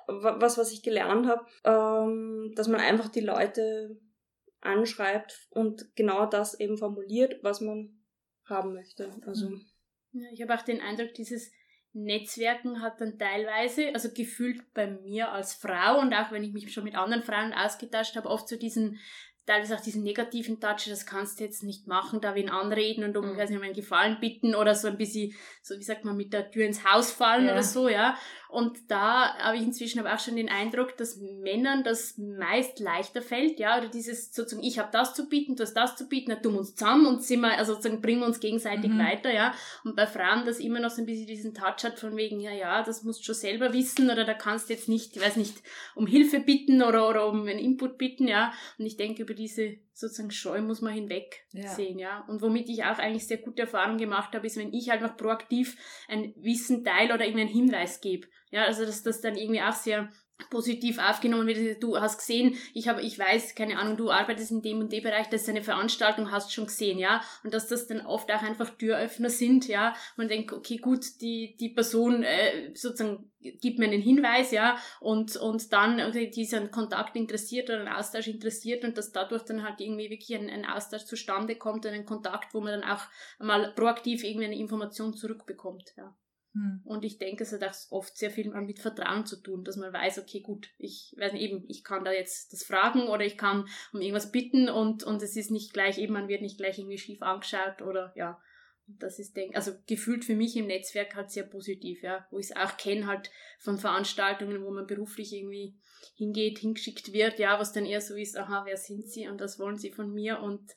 was, 0.08 0.58
was 0.58 0.72
ich 0.72 0.84
gelernt 0.84 1.28
habe, 1.28 1.46
ähm, 1.66 2.54
dass 2.56 2.68
man 2.68 2.80
einfach 2.80 3.10
die 3.10 3.20
Leute 3.20 4.00
anschreibt 4.62 5.48
und 5.52 5.96
genau 5.96 6.26
das 6.26 6.60
eben 6.60 6.78
formuliert, 6.78 7.44
was 7.44 7.62
man 7.62 8.00
haben 8.46 8.74
möchte. 8.74 9.14
Also 9.26 9.50
ja, 10.14 10.30
ich 10.32 10.42
habe 10.42 10.56
auch 10.56 10.62
den 10.62 10.82
Eindruck, 10.82 11.14
dieses 11.14 11.52
Netzwerken 12.04 12.82
hat 12.82 13.02
dann 13.02 13.18
teilweise, 13.18 13.94
also 13.94 14.10
gefühlt 14.12 14.74
bei 14.74 14.88
mir 14.88 15.32
als 15.32 15.54
Frau 15.54 16.00
und 16.00 16.14
auch 16.14 16.32
wenn 16.32 16.44
ich 16.44 16.54
mich 16.54 16.72
schon 16.72 16.84
mit 16.84 16.96
anderen 16.96 17.24
Frauen 17.24 17.54
ausgetauscht 17.54 18.16
habe, 18.16 18.30
oft 18.30 18.48
so 18.48 18.56
diesen 18.56 19.00
teilweise 19.48 19.76
auch 19.76 19.82
diesen 19.82 20.04
negativen 20.04 20.60
Touch, 20.60 20.88
das 20.90 21.06
kannst 21.06 21.40
du 21.40 21.46
jetzt 21.46 21.64
nicht 21.64 21.88
machen, 21.88 22.20
da 22.20 22.36
wen 22.36 22.50
anreden 22.50 23.06
und 23.06 23.16
um, 23.16 23.32
mhm. 23.32 23.38
weiß 23.38 23.50
nicht, 23.50 23.58
um 23.58 23.64
einen 23.64 23.74
Gefallen 23.74 24.18
bitten 24.20 24.54
oder 24.54 24.76
so 24.76 24.90
ein 24.90 24.98
bisschen, 24.98 25.34
so 25.62 25.80
wie 25.80 25.84
sagt 25.84 26.04
man, 26.04 26.18
mit 26.18 26.34
der 26.34 26.52
Tür 26.52 26.66
ins 26.66 26.84
Haus 26.84 27.12
fallen 27.12 27.46
ja. 27.46 27.54
oder 27.54 27.64
so, 27.64 27.88
ja. 27.88 28.18
Und 28.50 28.78
da 28.90 29.38
habe 29.40 29.58
ich 29.58 29.64
inzwischen 29.64 30.00
aber 30.00 30.14
auch 30.14 30.20
schon 30.20 30.36
den 30.36 30.50
Eindruck, 30.50 30.96
dass 30.98 31.18
Männern 31.18 31.84
das 31.84 32.18
meist 32.18 32.80
leichter 32.80 33.22
fällt, 33.22 33.60
ja, 33.60 33.78
oder 33.78 33.88
dieses 33.88 34.34
sozusagen, 34.34 34.66
ich 34.66 34.80
habe 34.80 34.90
das 34.92 35.14
zu 35.14 35.28
bieten, 35.28 35.56
du 35.56 35.64
hast 35.64 35.74
das 35.74 35.96
zu 35.96 36.08
bieten, 36.08 36.32
dann 36.32 36.42
tun 36.42 36.54
wir 36.54 36.60
uns 36.60 36.76
zusammen 36.76 37.08
und 37.08 37.24
sind 37.24 37.42
wir, 37.42 37.58
also 37.58 37.74
sozusagen 37.74 38.02
bringen 38.02 38.22
wir 38.22 38.28
uns 38.28 38.40
gegenseitig 38.40 38.92
mhm. 38.92 39.00
weiter, 39.00 39.34
ja. 39.34 39.54
Und 39.86 39.96
bei 39.96 40.08
Frauen 40.08 40.46
das 40.46 40.60
immer 40.60 40.80
noch 40.80 40.92
so 40.92 41.02
ein 41.02 41.06
bisschen 41.06 41.28
diesen 41.28 41.54
Touch 41.54 41.84
hat 41.84 42.00
von 42.00 42.18
wegen, 42.18 42.42
ja, 42.42 42.52
ja, 42.52 42.84
das 42.84 43.04
musst 43.04 43.22
du 43.22 43.26
schon 43.26 43.36
selber 43.36 43.72
wissen 43.74 44.10
oder 44.10 44.26
da 44.26 44.34
kannst 44.34 44.70
du 44.70 44.74
jetzt 44.74 44.90
nicht, 44.90 45.16
ich 45.16 45.22
weiß 45.22 45.38
nicht, 45.38 45.56
um 45.96 46.06
Hilfe 46.06 46.40
bitten 46.42 46.82
oder, 46.82 47.08
oder 47.08 47.28
um 47.28 47.42
einen 47.48 47.60
Input 47.60 47.98
bitten, 47.98 48.28
ja. 48.28 48.54
Und 48.78 48.86
ich 48.86 48.98
denke, 48.98 49.24
über 49.24 49.37
diese 49.38 49.78
sozusagen 49.94 50.32
Scheu 50.32 50.62
muss 50.62 50.82
man 50.82 50.94
hinweg 50.94 51.46
ja. 51.52 51.80
ja. 51.80 52.26
Und 52.28 52.42
womit 52.42 52.70
ich 52.70 52.84
auch 52.84 52.98
eigentlich 52.98 53.28
sehr 53.28 53.38
gute 53.38 53.64
Erfahrungen 53.64 53.98
gemacht 53.98 54.34
habe, 54.34 54.46
ist, 54.46 54.58
wenn 54.58 54.74
ich 54.74 54.90
halt 54.90 55.02
noch 55.02 55.16
proaktiv 55.16 55.78
ein 56.08 56.34
Wissen 56.38 56.84
teile 56.84 57.14
oder 57.14 57.26
irgendeinen 57.26 57.54
Hinweis 57.54 58.02
gebe. 58.02 58.28
Ja, 58.50 58.64
also 58.66 58.86
dass 58.86 59.04
das 59.04 59.22
dann 59.22 59.38
irgendwie 59.38 59.62
auch 59.62 59.74
sehr 59.74 60.10
positiv 60.50 61.00
aufgenommen 61.00 61.48
wird. 61.48 61.82
Du 61.84 62.00
hast 62.00 62.20
gesehen, 62.20 62.56
ich 62.74 62.88
habe, 62.88 63.02
ich 63.02 63.18
weiß, 63.18 63.56
keine 63.56 63.78
Ahnung, 63.78 63.98
du 63.98 64.12
arbeitest 64.12 64.52
in 64.52 64.62
dem 64.62 64.80
und 64.80 64.92
dem 64.92 65.04
Bereich, 65.04 65.28
das 65.30 65.44
ist 65.44 65.50
eine 65.50 65.64
Veranstaltung, 65.64 66.32
hast 66.32 66.54
schon 66.54 66.68
gesehen, 66.68 67.00
ja. 67.00 67.22
Und 67.44 67.54
dass 67.54 67.68
das 67.68 67.88
dann 67.88 68.06
oft 68.06 68.32
auch 68.32 68.42
einfach 68.42 68.70
Türöffner 68.78 69.30
sind, 69.30 69.68
ja. 69.68 69.96
Man 70.16 70.28
denkt, 70.28 70.54
okay, 70.54 70.78
gut, 70.78 71.22
die, 71.22 71.56
die 71.60 71.70
Person 71.70 72.24
äh, 72.24 72.72
sozusagen 72.76 73.32
gibt 73.40 73.80
mir 73.80 73.86
einen 73.86 74.02
Hinweis, 74.02 74.52
ja, 74.52 74.78
und, 75.00 75.36
und 75.38 75.72
dann, 75.74 76.02
okay, 76.02 76.30
die 76.30 76.44
ist 76.44 76.54
an 76.54 76.72
Kontakt 76.72 77.16
interessiert 77.16 77.70
oder 77.70 77.82
an 77.82 77.88
Austausch 77.88 78.28
interessiert 78.28 78.84
und 78.84 78.98
dass 78.98 79.12
dadurch 79.12 79.44
dann 79.44 79.64
halt 79.64 79.80
irgendwie 79.80 80.10
wirklich 80.10 80.38
ein, 80.38 80.50
ein 80.50 80.66
Austausch 80.66 81.06
zustande 81.06 81.56
kommt 81.56 81.86
und 81.86 81.94
ein 81.94 82.06
Kontakt, 82.06 82.54
wo 82.54 82.62
man 82.62 82.82
dann 82.82 82.90
auch 82.90 83.04
mal 83.40 83.74
proaktiv 83.74 84.24
irgendwie 84.24 84.46
eine 84.46 84.58
Information 84.58 85.14
zurückbekommt, 85.14 85.94
ja. 85.98 86.16
Hm. 86.58 86.82
Und 86.86 87.06
ich 87.06 87.20
denke, 87.20 87.44
es 87.44 87.54
hat 87.54 87.64
auch 87.64 87.76
oft 87.92 88.18
sehr 88.18 88.32
viel 88.32 88.50
mit 88.50 88.80
Vertrauen 88.80 89.26
zu 89.26 89.36
tun, 89.42 89.64
dass 89.64 89.76
man 89.76 89.94
weiß, 89.94 90.18
okay, 90.18 90.40
gut, 90.40 90.70
ich 90.80 91.14
weiß 91.18 91.34
nicht, 91.34 91.44
eben, 91.44 91.66
ich 91.68 91.84
kann 91.84 92.04
da 92.04 92.12
jetzt 92.12 92.52
das 92.52 92.64
fragen 92.64 93.08
oder 93.08 93.26
ich 93.26 93.38
kann 93.38 93.68
um 93.94 94.02
irgendwas 94.02 94.32
bitten 94.32 94.68
und, 94.68 95.04
und 95.04 95.22
es 95.22 95.36
ist 95.36 95.52
nicht 95.52 95.74
gleich, 95.74 96.00
eben, 96.00 96.14
man 96.14 96.28
wird 96.28 96.42
nicht 96.42 96.58
gleich 96.58 96.80
irgendwie 96.80 96.98
schief 96.98 97.22
angeschaut 97.22 97.82
oder 97.82 98.12
ja. 98.16 98.42
Das 98.90 99.20
ist, 99.20 99.36
denk, 99.36 99.54
also 99.54 99.74
gefühlt 99.86 100.24
für 100.24 100.36
mich 100.36 100.56
im 100.56 100.68
Netzwerk 100.68 101.14
halt 101.14 101.30
sehr 101.30 101.44
positiv, 101.44 102.04
ja, 102.04 102.26
wo 102.32 102.40
ich 102.40 102.46
es 102.52 102.56
auch 102.56 102.78
kenne, 102.78 103.06
halt 103.06 103.30
von 103.60 103.78
Veranstaltungen, 103.78 104.64
wo 104.64 104.72
man 104.72 104.88
beruflich 104.88 105.34
irgendwie 105.34 105.76
hingeht, 106.16 106.60
hingeschickt 106.60 107.12
wird, 107.12 107.38
ja, 107.38 107.60
was 107.60 107.74
dann 107.74 107.86
eher 107.86 108.00
so 108.00 108.16
ist, 108.16 108.38
aha, 108.38 108.64
wer 108.66 108.78
sind 108.78 109.10
sie 109.10 109.28
und 109.28 109.42
das 109.42 109.60
wollen 109.60 109.78
sie 109.78 109.92
von 109.92 110.14
mir 110.14 110.40
und 110.40 110.74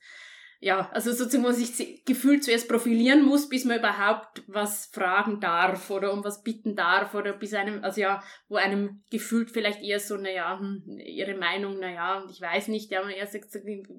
ja, 0.62 0.90
also 0.92 1.10
sozusagen, 1.12 1.42
man 1.42 1.54
sich 1.54 2.04
gefühlt 2.04 2.44
zuerst 2.44 2.68
profilieren 2.68 3.24
muss, 3.24 3.48
bis 3.48 3.64
man 3.64 3.78
überhaupt 3.78 4.42
was 4.46 4.86
fragen 4.86 5.40
darf 5.40 5.90
oder 5.90 6.12
um 6.12 6.22
was 6.22 6.42
bitten 6.42 6.76
darf 6.76 7.14
oder 7.14 7.32
bis 7.32 7.54
einem, 7.54 7.82
also 7.82 8.02
ja, 8.02 8.22
wo 8.46 8.56
einem 8.56 9.02
gefühlt 9.10 9.50
vielleicht 9.50 9.80
eher 9.80 9.98
so, 9.98 10.18
naja, 10.18 10.58
hm, 10.58 10.98
ihre 10.98 11.34
Meinung, 11.34 11.78
naja, 11.78 12.26
ich 12.30 12.42
weiß 12.42 12.68
nicht, 12.68 12.90
ja, 12.90 13.00
man 13.00 13.10
erst 13.10 13.32
sagt, 13.32 13.54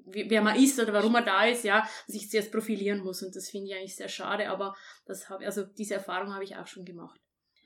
wer 0.06 0.42
man 0.42 0.56
ist 0.56 0.78
oder 0.78 0.92
warum 0.92 1.12
man 1.12 1.24
da 1.24 1.44
ist, 1.46 1.64
ja, 1.64 1.84
sich 2.06 2.30
zuerst 2.30 2.52
profilieren 2.52 3.00
muss 3.00 3.24
und 3.24 3.34
das 3.34 3.50
finde 3.50 3.66
ich 3.66 3.74
eigentlich 3.74 3.96
sehr 3.96 4.08
schade, 4.08 4.48
aber 4.48 4.76
das 5.04 5.28
habe, 5.28 5.44
also 5.44 5.64
diese 5.64 5.94
Erfahrung 5.94 6.32
habe 6.32 6.44
ich 6.44 6.56
auch 6.56 6.68
schon 6.68 6.84
gemacht. 6.84 7.18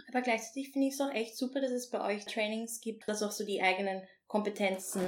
Aber 0.08 0.22
gleichzeitig 0.22 0.72
finde 0.72 0.88
ich 0.88 0.94
es 0.94 1.00
auch 1.00 1.12
echt 1.12 1.36
super, 1.36 1.60
dass 1.60 1.70
es 1.70 1.90
bei 1.90 2.00
euch 2.00 2.24
Trainings 2.24 2.80
gibt, 2.80 3.06
dass 3.08 3.22
auch 3.22 3.32
so 3.32 3.44
die 3.44 3.60
eigenen 3.60 4.02
Kompetenzen 4.26 5.02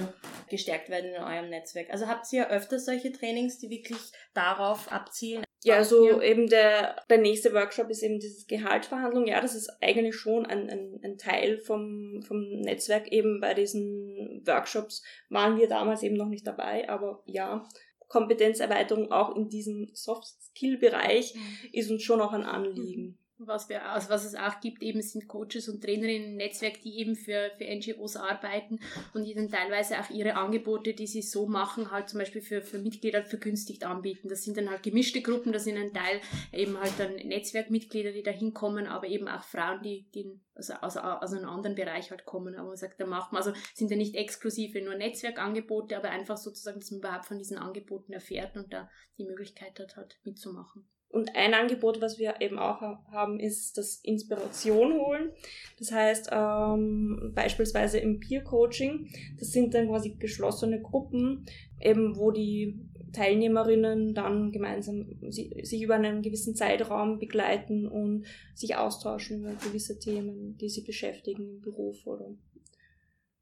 gestärkt 0.48 0.88
werden 0.88 1.14
in 1.14 1.22
eurem 1.22 1.50
Netzwerk. 1.50 1.90
Also 1.90 2.06
habt 2.06 2.32
ihr 2.32 2.48
öfter 2.50 2.78
solche 2.78 3.12
Trainings, 3.12 3.58
die 3.58 3.70
wirklich 3.70 3.98
darauf 4.32 4.90
abzielen? 4.92 5.44
Ja, 5.64 5.76
also 5.76 6.08
ja. 6.08 6.22
eben 6.22 6.48
der, 6.48 6.96
der 7.10 7.18
nächste 7.18 7.52
Workshop 7.52 7.90
ist 7.90 8.02
eben 8.02 8.20
dieses 8.20 8.46
Gehaltsverhandlung. 8.46 9.26
Ja, 9.26 9.40
das 9.40 9.56
ist 9.56 9.70
eigentlich 9.80 10.14
schon 10.14 10.46
ein, 10.46 10.70
ein, 10.70 11.00
ein 11.02 11.18
Teil 11.18 11.58
vom, 11.58 12.22
vom 12.22 12.60
Netzwerk. 12.60 13.10
Eben 13.10 13.40
bei 13.40 13.54
diesen 13.54 14.42
Workshops 14.46 15.02
waren 15.30 15.58
wir 15.58 15.68
damals 15.68 16.02
eben 16.04 16.16
noch 16.16 16.28
nicht 16.28 16.46
dabei, 16.46 16.88
aber 16.88 17.22
ja, 17.26 17.66
Kompetenzerweiterung 18.06 19.10
auch 19.10 19.34
in 19.34 19.48
diesem 19.48 19.90
Soft-Skill-Bereich 19.92 21.34
mhm. 21.34 21.40
ist 21.72 21.90
uns 21.90 22.02
schon 22.02 22.20
auch 22.20 22.32
ein 22.32 22.44
Anliegen. 22.44 23.18
Was, 23.40 23.68
wir, 23.68 23.88
also 23.88 24.10
was 24.10 24.24
es 24.24 24.34
auch 24.34 24.60
gibt, 24.60 24.82
eben 24.82 25.00
sind 25.00 25.28
Coaches 25.28 25.68
und 25.68 25.82
Trainerinnen 25.82 26.30
im 26.30 26.36
Netzwerk, 26.36 26.80
die 26.82 26.98
eben 26.98 27.14
für, 27.14 27.52
für 27.56 27.64
NGOs 27.64 28.16
arbeiten 28.16 28.80
und 29.14 29.24
die 29.24 29.34
dann 29.34 29.48
teilweise 29.48 30.00
auch 30.00 30.10
ihre 30.10 30.34
Angebote, 30.34 30.92
die 30.92 31.06
sie 31.06 31.22
so 31.22 31.46
machen, 31.46 31.92
halt 31.92 32.08
zum 32.08 32.18
Beispiel 32.18 32.42
für, 32.42 32.62
für 32.62 32.78
Mitglieder 32.78 33.22
vergünstigt 33.22 33.84
anbieten. 33.84 34.28
Das 34.28 34.42
sind 34.42 34.56
dann 34.56 34.68
halt 34.68 34.82
gemischte 34.82 35.22
Gruppen, 35.22 35.52
das 35.52 35.64
sind 35.64 35.76
ein 35.76 35.92
Teil 35.92 36.20
eben 36.52 36.78
halt 36.80 36.94
dann 36.98 37.14
Netzwerkmitglieder, 37.14 38.10
die 38.10 38.24
da 38.24 38.32
hinkommen, 38.32 38.88
aber 38.88 39.06
eben 39.06 39.28
auch 39.28 39.44
Frauen, 39.44 39.82
die, 39.82 40.08
die 40.14 40.40
also, 40.58 40.74
also 40.74 41.00
aus 41.00 41.32
einem 41.32 41.48
anderen 41.48 41.76
Bereich 41.76 42.10
halt 42.10 42.24
kommen. 42.24 42.56
Aber 42.56 42.68
man 42.68 42.76
sagt, 42.76 43.00
da 43.00 43.06
macht 43.06 43.32
man, 43.32 43.42
also 43.42 43.58
sind 43.72 43.90
ja 43.90 43.96
nicht 43.96 44.16
exklusive 44.16 44.82
nur 44.82 44.96
Netzwerkangebote, 44.96 45.96
aber 45.96 46.10
einfach 46.10 46.36
sozusagen, 46.36 46.80
dass 46.80 46.90
man 46.90 46.98
überhaupt 46.98 47.26
von 47.26 47.38
diesen 47.38 47.56
Angeboten 47.56 48.12
erfährt 48.12 48.56
und 48.56 48.72
da 48.72 48.90
die 49.16 49.24
Möglichkeit 49.24 49.78
hat, 49.78 49.96
halt 49.96 50.18
mitzumachen. 50.24 50.88
Und 51.10 51.34
ein 51.34 51.54
Angebot, 51.54 52.02
was 52.02 52.18
wir 52.18 52.40
eben 52.40 52.58
auch 52.58 52.82
haben, 52.82 53.40
ist 53.40 53.78
das 53.78 54.00
Inspiration 54.02 54.92
holen. 54.92 55.30
Das 55.78 55.90
heißt, 55.90 56.28
ähm, 56.30 57.32
beispielsweise 57.34 57.98
im 57.98 58.20
Peer 58.20 58.44
Coaching, 58.44 59.08
das 59.38 59.50
sind 59.50 59.72
dann 59.72 59.88
quasi 59.88 60.16
geschlossene 60.18 60.82
Gruppen, 60.82 61.46
eben 61.80 62.16
wo 62.16 62.30
die 62.30 62.78
Teilnehmerinnen 63.14 64.12
dann 64.12 64.52
gemeinsam 64.52 65.06
sich 65.30 65.82
über 65.82 65.94
einen 65.94 66.20
gewissen 66.20 66.54
Zeitraum 66.54 67.18
begleiten 67.18 67.88
und 67.88 68.26
sich 68.54 68.76
austauschen 68.76 69.40
über 69.40 69.54
gewisse 69.54 69.98
Themen, 69.98 70.58
die 70.58 70.68
sie 70.68 70.82
beschäftigen 70.82 71.54
im 71.54 71.60
Beruf 71.60 72.06
oder 72.06 72.34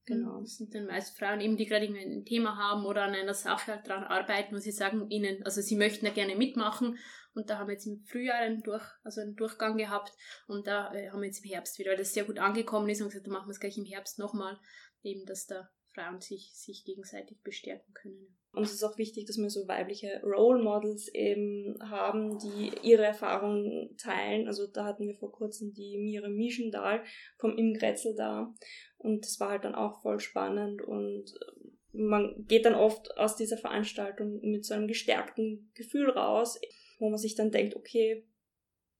Genau. 0.06 0.40
Das 0.40 0.56
sind 0.56 0.72
dann 0.72 0.86
meist 0.86 1.18
Frauen 1.18 1.40
eben, 1.40 1.56
die 1.56 1.66
gerade 1.66 1.86
ein 1.86 2.24
Thema 2.24 2.56
haben 2.56 2.86
oder 2.86 3.02
an 3.02 3.14
einer 3.14 3.34
Sache 3.34 3.72
halt 3.72 3.88
dran 3.88 4.04
arbeiten, 4.04 4.54
wo 4.54 4.58
sie 4.60 4.70
sagen, 4.70 5.10
ihnen, 5.10 5.42
also 5.42 5.60
sie 5.60 5.74
möchten 5.74 6.06
da 6.06 6.12
gerne 6.12 6.36
mitmachen 6.36 6.96
und 7.36 7.50
da 7.50 7.58
haben 7.58 7.68
wir 7.68 7.74
jetzt 7.74 7.86
im 7.86 8.02
Frühjahr 8.06 8.38
einen, 8.38 8.62
Durch, 8.62 8.84
also 9.04 9.20
einen 9.20 9.36
Durchgang 9.36 9.76
gehabt 9.76 10.12
und 10.48 10.66
da 10.66 10.92
äh, 10.94 11.10
haben 11.10 11.20
wir 11.20 11.26
jetzt 11.26 11.44
im 11.44 11.50
Herbst 11.50 11.78
wieder, 11.78 11.90
weil 11.90 11.98
das 11.98 12.14
sehr 12.14 12.24
gut 12.24 12.38
angekommen 12.38 12.88
ist 12.88 13.02
und 13.02 13.08
gesagt, 13.08 13.26
da 13.26 13.30
machen 13.30 13.48
wir 13.48 13.52
es 13.52 13.60
gleich 13.60 13.76
im 13.76 13.84
Herbst 13.84 14.18
nochmal, 14.18 14.58
eben, 15.02 15.26
dass 15.26 15.46
da 15.46 15.68
Frauen 15.92 16.20
sich, 16.20 16.52
sich 16.54 16.84
gegenseitig 16.84 17.38
bestärken 17.42 17.92
können. 17.94 18.36
Und 18.52 18.62
es 18.62 18.72
ist 18.72 18.84
auch 18.84 18.96
wichtig, 18.96 19.26
dass 19.26 19.36
wir 19.36 19.50
so 19.50 19.68
weibliche 19.68 20.22
Role 20.22 20.62
Models 20.62 21.08
eben 21.08 21.76
haben, 21.80 22.38
die 22.38 22.72
ihre 22.82 23.04
Erfahrungen 23.04 23.94
teilen. 23.98 24.46
Also 24.46 24.66
da 24.66 24.84
hatten 24.84 25.06
wir 25.06 25.14
vor 25.14 25.30
kurzem 25.30 25.74
die 25.74 25.98
Mira 25.98 26.28
Mischendahl 26.28 27.02
vom 27.38 27.56
Ingretzel 27.56 28.14
da. 28.14 28.54
Und 28.96 29.24
das 29.26 29.38
war 29.40 29.50
halt 29.50 29.64
dann 29.64 29.74
auch 29.74 30.00
voll 30.00 30.20
spannend 30.20 30.80
und 30.80 31.34
man 31.92 32.44
geht 32.46 32.66
dann 32.66 32.74
oft 32.74 33.16
aus 33.16 33.36
dieser 33.36 33.56
Veranstaltung 33.56 34.40
mit 34.42 34.64
so 34.64 34.74
einem 34.74 34.86
gestärkten 34.86 35.70
Gefühl 35.74 36.10
raus 36.10 36.58
wo 36.98 37.08
man 37.08 37.18
sich 37.18 37.34
dann 37.34 37.50
denkt, 37.50 37.76
okay, 37.76 38.26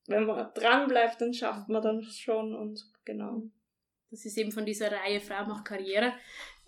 wenn 0.07 0.25
man 0.25 0.53
dran 0.53 0.87
bleibt, 0.87 1.21
dann 1.21 1.33
schafft 1.33 1.69
man 1.69 1.81
dann 1.81 2.03
schon 2.03 2.55
und 2.55 2.83
genau. 3.05 3.43
Das 4.09 4.25
ist 4.25 4.37
eben 4.37 4.53
von 4.53 4.65
dieser 4.65 4.89
Reihe 4.89 5.19
Frau 5.19 5.45
macht 5.45 5.65
Karriere, 5.65 6.13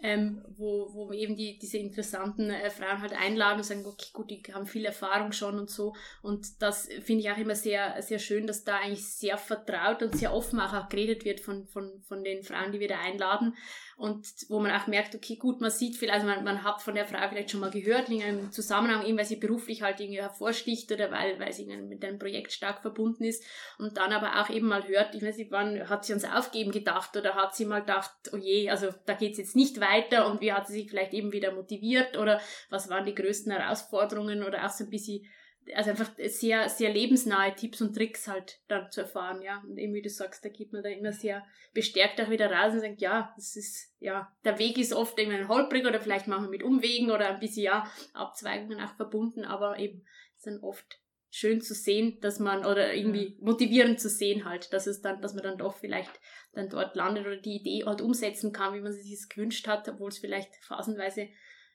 ähm, 0.01 0.43
wo, 0.57 0.93
wo 0.93 1.11
eben 1.13 1.37
die, 1.37 1.57
diese 1.57 1.77
interessanten 1.77 2.49
äh, 2.49 2.69
Frauen 2.69 3.01
halt 3.01 3.13
einladen 3.13 3.59
und 3.59 3.63
sagen, 3.63 3.85
okay, 3.85 4.09
gut, 4.13 4.29
die 4.29 4.43
haben 4.53 4.65
viel 4.65 4.85
Erfahrung 4.85 5.31
schon 5.31 5.57
und 5.57 5.69
so. 5.69 5.93
Und 6.21 6.61
das 6.61 6.87
finde 7.01 7.23
ich 7.23 7.31
auch 7.31 7.37
immer 7.37 7.55
sehr, 7.55 8.01
sehr 8.01 8.19
schön, 8.19 8.45
dass 8.45 8.65
da 8.65 8.79
eigentlich 8.79 9.05
sehr 9.05 9.37
vertraut 9.37 10.03
und 10.03 10.15
sehr 10.15 10.33
offen 10.33 10.59
auch, 10.59 10.73
auch 10.73 10.89
geredet 10.89 11.23
wird 11.23 11.39
von, 11.39 11.65
von, 11.67 12.01
von 12.01 12.23
den 12.23 12.43
Frauen, 12.43 12.73
die 12.73 12.79
wir 12.81 12.89
da 12.89 12.99
einladen 12.99 13.55
und 13.99 14.25
wo 14.47 14.61
man 14.61 14.71
auch 14.71 14.87
merkt, 14.87 15.13
okay, 15.13 15.35
gut, 15.35 15.59
man 15.59 15.71
sieht 15.71 15.97
viel, 15.97 16.09
also 16.09 16.25
man, 16.25 16.45
man 16.45 16.63
hat 16.63 16.81
von 16.81 16.95
der 16.95 17.05
Frau 17.05 17.17
vielleicht 17.27 17.51
schon 17.51 17.59
mal 17.59 17.69
gehört, 17.69 18.07
in 18.07 18.23
einem 18.23 18.49
Zusammenhang, 18.49 19.05
eben 19.05 19.17
weil 19.17 19.25
sie 19.25 19.35
beruflich 19.35 19.81
halt 19.81 19.99
irgendwie 19.99 20.21
hervorsticht 20.21 20.89
oder 20.93 21.11
weil, 21.11 21.37
weil 21.37 21.51
sie 21.51 21.65
mit 21.65 22.05
einem 22.05 22.17
Projekt 22.17 22.53
stark 22.53 22.81
verbunden 22.81 23.25
ist 23.25 23.43
und 23.77 23.97
dann 23.97 24.13
aber 24.13 24.41
auch 24.41 24.49
eben 24.49 24.67
mal 24.67 24.87
hört, 24.87 25.15
ich 25.15 25.21
weiß 25.21 25.35
nicht, 25.35 25.51
wann 25.51 25.89
hat 25.89 26.05
sie 26.05 26.13
uns 26.13 26.23
aufgeben 26.23 26.71
gedacht 26.71 27.17
oder 27.17 27.35
hat 27.35 27.57
sie 27.57 27.65
mal 27.65 27.81
gedacht, 27.81 28.11
oh 28.31 28.37
je, 28.37 28.69
also 28.69 28.87
da 29.05 29.15
geht's 29.15 29.37
jetzt 29.37 29.57
nicht 29.57 29.81
weiter 29.81 30.31
und 30.31 30.39
wie 30.39 30.53
hat 30.53 30.67
sie 30.67 30.73
sich 30.73 30.89
vielleicht 30.89 31.13
eben 31.13 31.33
wieder 31.33 31.51
motiviert 31.51 32.17
oder 32.17 32.39
was 32.69 32.89
waren 32.89 33.05
die 33.05 33.15
größten 33.15 33.51
Herausforderungen 33.51 34.43
oder 34.43 34.65
auch 34.65 34.71
so 34.71 34.85
ein 34.85 34.89
bisschen 34.89 35.25
also 35.75 35.91
einfach 35.91 36.11
sehr, 36.27 36.69
sehr 36.69 36.91
lebensnahe 36.91 37.55
Tipps 37.55 37.81
und 37.81 37.93
Tricks 37.93 38.27
halt 38.27 38.59
dann 38.67 38.91
zu 38.91 39.01
erfahren, 39.01 39.41
ja. 39.41 39.63
Und 39.67 39.77
eben 39.77 39.93
wie 39.93 40.01
du 40.01 40.09
sagst, 40.09 40.43
da 40.43 40.49
geht 40.49 40.73
man 40.73 40.83
da 40.83 40.89
immer 40.89 41.11
sehr 41.11 41.45
bestärkt 41.73 42.19
auch 42.21 42.29
wieder 42.29 42.51
raus 42.51 42.73
und 42.73 42.81
sagt, 42.81 43.01
ja, 43.01 43.33
das 43.35 43.55
ist, 43.55 43.93
ja, 43.99 44.31
der 44.43 44.59
Weg 44.59 44.77
ist 44.77 44.93
oft 44.93 45.17
irgendwie 45.17 45.37
ein 45.37 45.47
holprig 45.47 45.85
oder 45.85 45.99
vielleicht 45.99 46.27
manchmal 46.27 46.49
mit 46.49 46.63
Umwegen 46.63 47.11
oder 47.11 47.29
ein 47.29 47.39
bisschen, 47.39 47.63
ja, 47.63 47.91
Abzweigungen 48.13 48.79
auch 48.79 48.95
verbunden, 48.95 49.45
aber 49.45 49.77
eben 49.79 50.05
ist 50.35 50.47
dann 50.47 50.59
oft 50.59 50.99
schön 51.31 51.61
zu 51.61 51.73
sehen, 51.73 52.19
dass 52.21 52.39
man, 52.39 52.65
oder 52.65 52.93
irgendwie 52.93 53.37
motivierend 53.39 53.99
zu 53.99 54.09
sehen 54.09 54.45
halt, 54.45 54.73
dass 54.73 54.87
es 54.87 55.01
dann, 55.01 55.21
dass 55.21 55.33
man 55.33 55.43
dann 55.43 55.57
doch 55.57 55.77
vielleicht 55.77 56.19
dann 56.53 56.69
dort 56.69 56.95
landet 56.95 57.25
oder 57.25 57.37
die 57.37 57.57
Idee 57.57 57.83
halt 57.85 58.01
umsetzen 58.01 58.51
kann, 58.51 58.73
wie 58.73 58.81
man 58.81 58.91
sich 58.91 59.11
das 59.11 59.29
gewünscht 59.29 59.67
hat, 59.67 59.87
obwohl 59.87 60.09
es 60.09 60.17
vielleicht 60.17 60.55
phasenweise 60.63 61.29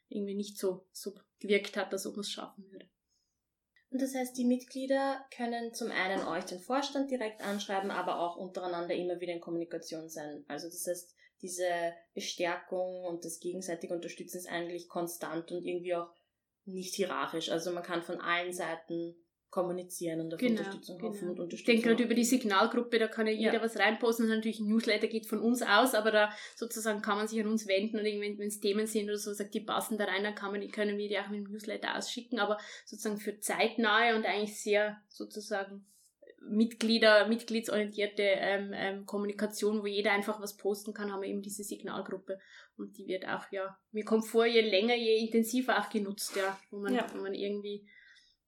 irgendwie 0.09 0.35
nicht 0.35 0.59
so, 0.59 0.87
so 0.93 1.15
gewirkt 1.39 1.77
hat, 1.77 1.93
dass 1.93 2.07
ob 2.07 2.17
man 2.17 2.23
es 2.23 2.31
schaffen 2.31 2.65
würde. 2.71 2.89
Und 3.95 4.03
das 4.03 4.17
heißt, 4.17 4.37
die 4.37 4.45
Mitglieder 4.45 5.25
können 5.37 5.73
zum 5.73 5.93
einen 5.93 6.27
euch 6.27 6.43
den 6.47 6.59
Vorstand 6.59 7.13
direkt 7.13 7.41
anschreiben, 7.43 7.93
aber 7.93 8.19
auch 8.19 8.35
untereinander 8.35 8.93
immer 8.93 9.21
wieder 9.21 9.33
in 9.33 9.41
Kommunikation 9.41 10.09
sein. 10.09 10.45
Also 10.49 10.67
das 10.67 10.85
heißt, 10.89 11.15
diese 11.43 11.95
Bestärkung 12.13 13.05
und 13.05 13.25
das 13.25 13.39
gegenseitige 13.39 13.95
Unterstützen 13.95 14.39
ist 14.39 14.49
eigentlich 14.49 14.89
konstant 14.89 15.53
und 15.53 15.65
irgendwie 15.65 15.95
auch 15.95 16.09
nicht 16.65 16.97
hierarchisch. 16.97 17.51
Also 17.51 17.71
man 17.71 17.85
kann 17.85 18.03
von 18.03 18.21
allen 18.21 18.53
Seiten 18.53 19.15
kommunizieren 19.55 20.21
und 20.21 20.35
auf 20.35 20.41
genau, 20.41 20.59
Unterstützung 20.59 21.01
hoffen 21.01 21.21
genau. 21.21 21.31
und 21.31 21.41
unterstützen. 21.41 21.61
Ich 21.61 21.65
denke 21.65 21.89
gerade 21.89 22.03
über 22.03 22.15
die 22.15 22.25
Signalgruppe, 22.25 22.99
da 22.99 23.07
kann 23.07 23.29
ja 23.29 23.33
jeder 23.33 23.55
ja. 23.55 23.63
was 23.63 23.79
reinposten. 23.79 24.27
natürlich 24.27 24.59
ein 24.59 24.67
Newsletter 24.67 25.07
geht 25.07 25.27
von 25.27 25.39
uns 25.39 25.63
aus, 25.63 25.95
aber 25.95 26.11
da 26.11 26.31
sozusagen 26.57 27.03
kann 27.03 27.19
man 27.19 27.29
sich 27.29 27.41
an 27.41 27.47
uns 27.47 27.69
wenden 27.69 27.99
und 27.99 28.05
wenn 28.05 28.49
es 28.49 28.59
Themen 28.59 28.89
sind 28.89 29.05
oder 29.05 29.17
so, 29.17 29.33
sagt 29.33 29.55
die 29.55 29.61
passen 29.61 29.97
da 29.97 30.07
rein, 30.07 30.25
dann 30.25 30.35
kann 30.35 30.51
man, 30.51 30.69
können 30.73 30.99
wir 30.99 31.09
die 31.09 31.21
auch 31.21 31.29
mit 31.29 31.47
dem 31.47 31.53
Newsletter 31.53 31.97
ausschicken, 31.97 32.41
aber 32.41 32.59
sozusagen 32.85 33.19
für 33.19 33.39
zeitnahe 33.39 34.17
und 34.17 34.27
eigentlich 34.27 34.61
sehr 34.61 35.01
sozusagen 35.09 35.87
Mitglieder, 36.41 37.29
mitgliedsorientierte 37.29 38.23
ähm, 38.23 38.73
ähm, 38.75 39.07
Kommunikation, 39.07 39.83
wo 39.83 39.87
jeder 39.87 40.11
einfach 40.11 40.41
was 40.41 40.57
posten 40.57 40.93
kann, 40.93 41.13
haben 41.13 41.23
wir 41.23 41.29
eben 41.29 41.43
diese 41.43 41.63
Signalgruppe. 41.63 42.41
Und 42.77 42.99
die 42.99 43.07
wird 43.07 43.29
auch, 43.29 43.45
ja, 43.53 43.79
mir 43.93 44.05
kommt 44.05 44.27
vor, 44.27 44.47
je 44.47 44.61
länger, 44.61 44.97
je 44.97 45.17
intensiver 45.25 45.79
auch 45.79 45.89
genutzt, 45.89 46.35
ja, 46.37 46.59
wo 46.71 46.81
man, 46.81 46.95
ja. 46.95 47.07
wo 47.15 47.23
man 47.23 47.35
irgendwie 47.35 47.87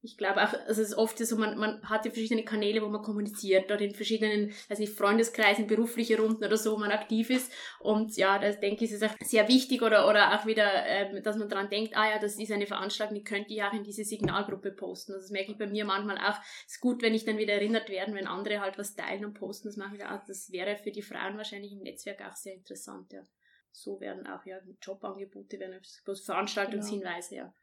ich 0.02 0.16
glaube 0.16 0.42
auch, 0.42 0.52
also 0.52 0.82
es 0.82 0.90
ist 0.90 0.94
oft 0.94 1.18
so, 1.18 1.36
man, 1.36 1.58
man 1.58 1.82
hat 1.82 2.04
ja 2.04 2.10
verschiedene 2.10 2.44
Kanäle, 2.44 2.82
wo 2.82 2.88
man 2.88 3.02
kommuniziert, 3.02 3.70
oder 3.70 3.80
in 3.80 3.94
verschiedenen, 3.94 4.52
weiß 4.68 4.78
nicht, 4.78 4.92
Freundeskreisen, 4.92 5.66
berufliche 5.66 6.20
Runden 6.20 6.44
oder 6.44 6.56
so, 6.56 6.72
wo 6.72 6.76
man 6.78 6.92
aktiv 6.92 7.30
ist. 7.30 7.52
Und 7.80 8.16
ja, 8.16 8.38
das 8.38 8.60
denke 8.60 8.84
ich, 8.84 8.92
ist 8.92 9.02
auch 9.02 9.14
sehr 9.20 9.48
wichtig 9.48 9.82
oder, 9.82 10.08
oder 10.08 10.38
auch 10.38 10.46
wieder, 10.46 10.86
ähm, 10.86 11.22
dass 11.22 11.36
man 11.36 11.48
daran 11.48 11.70
denkt, 11.70 11.96
ah 11.96 12.08
ja, 12.08 12.18
das 12.18 12.38
ist 12.38 12.52
eine 12.52 12.66
Veranstaltung, 12.66 13.16
die 13.16 13.24
könnte 13.24 13.52
ich 13.52 13.62
auch 13.62 13.72
in 13.72 13.84
diese 13.84 14.04
Signalgruppe 14.04 14.70
posten. 14.70 15.12
Also 15.12 15.24
das 15.24 15.30
merke 15.30 15.52
ich 15.52 15.58
bei 15.58 15.66
mir 15.66 15.84
manchmal 15.84 16.18
auch. 16.18 16.38
Es 16.66 16.74
ist 16.74 16.80
gut, 16.80 17.02
wenn 17.02 17.14
ich 17.14 17.24
dann 17.24 17.38
wieder 17.38 17.54
erinnert 17.54 17.88
werde, 17.88 18.14
wenn 18.14 18.26
andere 18.26 18.60
halt 18.60 18.78
was 18.78 18.94
teilen 18.94 19.24
und 19.24 19.34
posten. 19.34 19.68
Das 19.68 19.76
mache 19.76 19.96
ich 19.96 20.04
auch. 20.04 20.24
Das 20.26 20.52
wäre 20.52 20.76
für 20.76 20.92
die 20.92 21.02
Frauen 21.02 21.36
wahrscheinlich 21.36 21.72
im 21.72 21.80
Netzwerk 21.80 22.22
auch 22.22 22.36
sehr 22.36 22.54
interessant, 22.54 23.12
ja. 23.12 23.26
So 23.72 24.00
werden 24.00 24.26
auch 24.26 24.46
ja 24.46 24.58
Jobangebote, 24.80 25.58
werden 25.58 25.78
Veranstaltungshinweise, 26.24 27.34
genau. 27.34 27.46
ja 27.46 27.54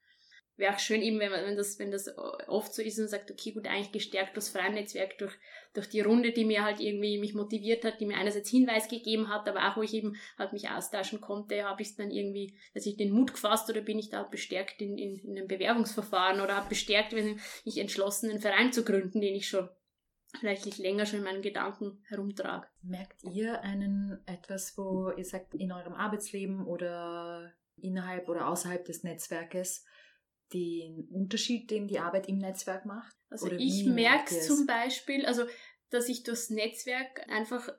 wäre 0.56 0.74
auch 0.74 0.80
schön 0.80 1.02
eben, 1.02 1.20
wenn, 1.20 1.32
wenn, 1.32 1.58
das, 1.58 1.80
wenn 1.80 1.92
das 1.92 2.16
oft 2.48 2.74
so 2.74 2.82
ist 2.82 3.00
und 3.00 3.08
sagt, 3.08 3.32
okay, 3.32 3.52
gut, 3.52 3.68
eigentlich 3.68 3.92
gestärkt 3.92 4.38
das 4.38 4.50
Frauennetzwerk 4.50 5.18
durch, 5.18 5.34
durch 5.74 5.90
die 5.90 6.02
Runde, 6.02 6.32
die 6.32 6.46
mir 6.46 6.64
halt 6.64 6.80
irgendwie 6.80 7.18
mich 7.18 7.34
motiviert 7.34 7.84
hat, 7.84 8.00
die 8.00 8.06
mir 8.06 8.18
einerseits 8.18 8.50
Hinweis 8.50 8.88
gegeben 8.88 9.30
hat, 9.30 9.48
aber 9.48 9.68
auch 9.68 9.78
wo 9.78 9.82
ich 9.82 9.94
eben 9.94 10.16
halt 10.38 10.54
mich 10.54 10.70
austauschen 10.70 11.22
konnte, 11.22 11.64
habe 11.64 11.82
ich 11.82 11.96
dann 11.96 12.12
irgendwie, 12.12 12.56
dass 12.74 12.86
ich 12.86 12.98
den 12.98 13.12
Mut 13.12 13.34
gefasst 13.34 13.70
oder 13.70 13.82
bin 13.82 13.98
ich 13.98 14.10
da 14.10 14.24
bestärkt 14.24 14.82
in, 14.82 14.98
in, 14.98 15.18
in 15.18 15.38
einem 15.38 15.48
Bewerbungsverfahren 15.48 16.42
oder 16.42 16.56
habe 16.56 16.70
bestärkt, 16.70 17.14
wenn 17.14 17.40
ich 17.66 17.78
entschlossen, 17.78 18.30
einen 18.30 18.42
Verein 18.42 18.72
zu 18.72 18.84
gründen, 18.84 19.22
den 19.22 19.36
ich 19.36 19.48
schon 19.48 19.70
vielleicht 20.40 20.66
nicht 20.66 20.80
länger 20.80 21.06
schon 21.06 21.20
in 21.20 21.26
meinen 21.26 21.42
Gedanken 21.42 22.04
herumtrage. 22.08 22.68
Merkt 22.82 23.24
ihr 23.24 23.62
einen 23.62 24.20
etwas, 24.26 24.78
wo 24.78 25.12
ihr 25.12 25.26
sagt, 25.26 25.54
in 25.54 25.72
eurem 25.72 25.94
Arbeitsleben 25.94 26.66
oder 26.66 27.54
innerhalb 27.78 28.30
oder 28.30 28.48
außerhalb 28.48 28.84
des 28.86 29.04
Netzwerkes, 29.04 29.86
den 30.54 31.08
Unterschied, 31.10 31.72
den 31.72 31.88
die 31.88 32.00
Arbeit 32.00 32.28
im 32.28 32.38
Netzwerk 32.38 32.86
macht? 32.86 33.16
Also 33.30 33.48
Oder 33.48 33.58
ich 33.58 33.86
merke 33.86 34.36
es 34.36 34.48
zum 34.48 34.66
Beispiel, 34.66 35.26
also 35.26 35.44
dass 35.90 36.10
ich 36.10 36.24
durchs 36.24 36.50
Netzwerk 36.50 37.28
einfach 37.30 37.70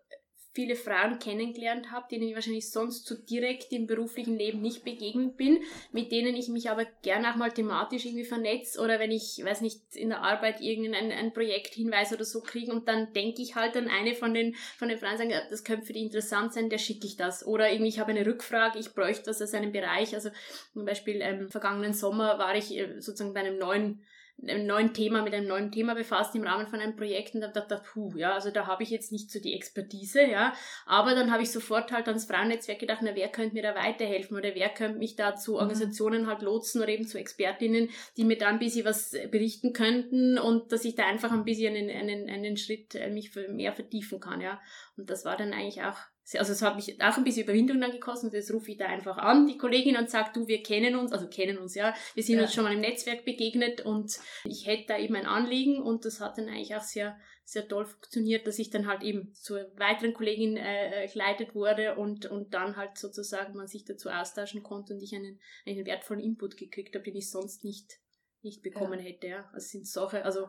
viele 0.54 0.76
Frauen 0.76 1.18
kennengelernt 1.18 1.90
habe, 1.90 2.06
denen 2.08 2.28
ich 2.28 2.34
wahrscheinlich 2.36 2.70
sonst 2.70 3.06
so 3.06 3.16
direkt 3.16 3.72
im 3.72 3.88
beruflichen 3.88 4.36
Leben 4.36 4.62
nicht 4.62 4.84
begegnet 4.84 5.36
bin, 5.36 5.58
mit 5.90 6.12
denen 6.12 6.36
ich 6.36 6.48
mich 6.48 6.70
aber 6.70 6.84
gerne 7.02 7.32
auch 7.32 7.36
mal 7.36 7.50
thematisch 7.50 8.04
irgendwie 8.04 8.24
vernetze 8.24 8.80
oder 8.80 9.00
wenn 9.00 9.10
ich, 9.10 9.44
weiß 9.44 9.62
nicht, 9.62 9.80
in 9.96 10.10
der 10.10 10.22
Arbeit 10.22 10.60
irgendein 10.60 11.10
ein 11.10 11.32
Projekthinweis 11.32 12.12
oder 12.12 12.24
so 12.24 12.40
kriege 12.40 12.70
und 12.70 12.86
dann 12.86 13.12
denke 13.12 13.42
ich 13.42 13.56
halt 13.56 13.76
an 13.76 13.88
eine 13.88 14.14
von 14.14 14.32
den, 14.32 14.54
von 14.78 14.88
den 14.88 14.98
Frauen, 14.98 15.18
sagen, 15.18 15.32
das 15.50 15.64
könnte 15.64 15.86
für 15.86 15.92
die 15.92 16.02
interessant 16.02 16.54
sein, 16.54 16.70
der 16.70 16.78
schicke 16.78 17.06
ich 17.06 17.16
das. 17.16 17.44
Oder 17.44 17.70
irgendwie, 17.70 17.88
ich 17.88 17.98
habe 17.98 18.12
eine 18.12 18.24
Rückfrage, 18.24 18.78
ich 18.78 18.94
bräuchte 18.94 19.30
was 19.30 19.42
aus 19.42 19.54
einem 19.54 19.72
Bereich. 19.72 20.14
Also 20.14 20.30
zum 20.72 20.84
Beispiel 20.84 21.20
ähm, 21.20 21.48
vergangenen 21.48 21.94
Sommer 21.94 22.38
war 22.38 22.54
ich 22.54 22.76
äh, 22.76 23.00
sozusagen 23.00 23.34
bei 23.34 23.40
einem 23.40 23.58
neuen 23.58 24.04
einem 24.42 24.66
neuen 24.66 24.92
Thema, 24.92 25.22
mit 25.22 25.32
einem 25.32 25.46
neuen 25.46 25.70
Thema 25.70 25.94
befasst 25.94 26.34
im 26.34 26.42
Rahmen 26.42 26.66
von 26.66 26.80
einem 26.80 26.96
Projekt 26.96 27.34
und 27.34 27.40
da 27.40 27.48
dachte 27.48 27.80
ich, 27.82 27.90
puh, 27.90 28.12
ja, 28.16 28.34
also 28.34 28.50
da 28.50 28.66
habe 28.66 28.82
ich 28.82 28.90
jetzt 28.90 29.12
nicht 29.12 29.30
so 29.30 29.40
die 29.40 29.54
Expertise, 29.54 30.22
ja, 30.22 30.52
aber 30.86 31.14
dann 31.14 31.30
habe 31.30 31.42
ich 31.42 31.50
sofort 31.50 31.92
halt 31.92 32.08
ans 32.08 32.26
Frauennetzwerk 32.26 32.78
gedacht, 32.78 33.00
na, 33.02 33.14
wer 33.14 33.28
könnte 33.28 33.54
mir 33.54 33.62
da 33.62 33.74
weiterhelfen 33.74 34.36
oder 34.36 34.54
wer 34.54 34.68
könnte 34.68 34.98
mich 34.98 35.16
da 35.16 35.36
zu 35.36 35.52
mhm. 35.52 35.58
Organisationen 35.58 36.26
halt 36.26 36.42
lotsen 36.42 36.82
oder 36.82 36.90
eben 36.90 37.06
zu 37.06 37.18
Expertinnen, 37.18 37.90
die 38.16 38.24
mir 38.24 38.36
da 38.36 38.48
ein 38.48 38.58
bisschen 38.58 38.84
was 38.84 39.12
berichten 39.30 39.72
könnten 39.72 40.38
und 40.38 40.72
dass 40.72 40.84
ich 40.84 40.94
da 40.94 41.06
einfach 41.06 41.32
ein 41.32 41.44
bisschen 41.44 41.74
einen, 41.74 41.90
einen, 41.90 42.28
einen 42.28 42.56
Schritt 42.56 42.94
äh, 42.94 43.10
mich 43.10 43.34
mehr 43.48 43.72
vertiefen 43.72 44.20
kann, 44.20 44.40
ja. 44.40 44.60
Und 44.96 45.10
das 45.10 45.24
war 45.24 45.36
dann 45.36 45.52
eigentlich 45.52 45.82
auch 45.82 45.96
also 46.32 46.52
es 46.52 46.62
hat 46.62 46.76
mich 46.76 47.00
auch 47.02 47.16
ein 47.16 47.24
bisschen 47.24 47.44
Überwindung 47.44 47.80
dann 47.80 47.90
gekostet. 47.90 48.32
Jetzt 48.32 48.52
rufe 48.52 48.70
ich 48.70 48.78
da 48.78 48.86
einfach 48.86 49.18
an, 49.18 49.46
die 49.46 49.58
Kollegin, 49.58 49.96
und 49.96 50.08
sage, 50.08 50.30
du, 50.32 50.46
wir 50.46 50.62
kennen 50.62 50.96
uns, 50.96 51.12
also 51.12 51.28
kennen 51.28 51.58
uns, 51.58 51.74
ja. 51.74 51.94
Wir 52.14 52.22
sind 52.22 52.36
ja. 52.36 52.42
uns 52.42 52.54
schon 52.54 52.64
mal 52.64 52.72
im 52.72 52.80
Netzwerk 52.80 53.24
begegnet 53.24 53.82
und 53.82 54.18
ich 54.44 54.66
hätte 54.66 54.86
da 54.88 54.98
eben 54.98 55.16
ein 55.16 55.26
Anliegen 55.26 55.82
und 55.82 56.04
das 56.04 56.20
hat 56.20 56.38
dann 56.38 56.48
eigentlich 56.48 56.74
auch 56.74 56.82
sehr, 56.82 57.18
sehr 57.44 57.68
toll 57.68 57.84
funktioniert, 57.84 58.46
dass 58.46 58.58
ich 58.58 58.70
dann 58.70 58.86
halt 58.86 59.02
eben 59.02 59.34
zur 59.34 59.70
weiteren 59.76 60.14
Kollegin 60.14 60.56
äh, 60.56 61.04
äh 61.04 61.08
geleitet 61.08 61.54
wurde 61.54 61.96
und, 61.96 62.24
und 62.26 62.54
dann 62.54 62.76
halt 62.76 62.96
sozusagen 62.96 63.54
man 63.54 63.66
sich 63.66 63.84
dazu 63.84 64.08
austauschen 64.08 64.62
konnte 64.62 64.94
und 64.94 65.02
ich 65.02 65.14
einen, 65.14 65.38
einen 65.66 65.84
wertvollen 65.84 66.22
Input 66.22 66.56
gekriegt 66.56 66.94
habe, 66.94 67.04
den 67.04 67.16
ich 67.16 67.30
sonst 67.30 67.64
nicht, 67.64 67.98
nicht 68.40 68.62
bekommen 68.62 68.98
ja. 68.98 69.04
hätte, 69.04 69.26
ja. 69.26 69.50
Also 69.52 69.66
sind 69.66 69.86
Sachen, 69.86 70.22
also, 70.22 70.48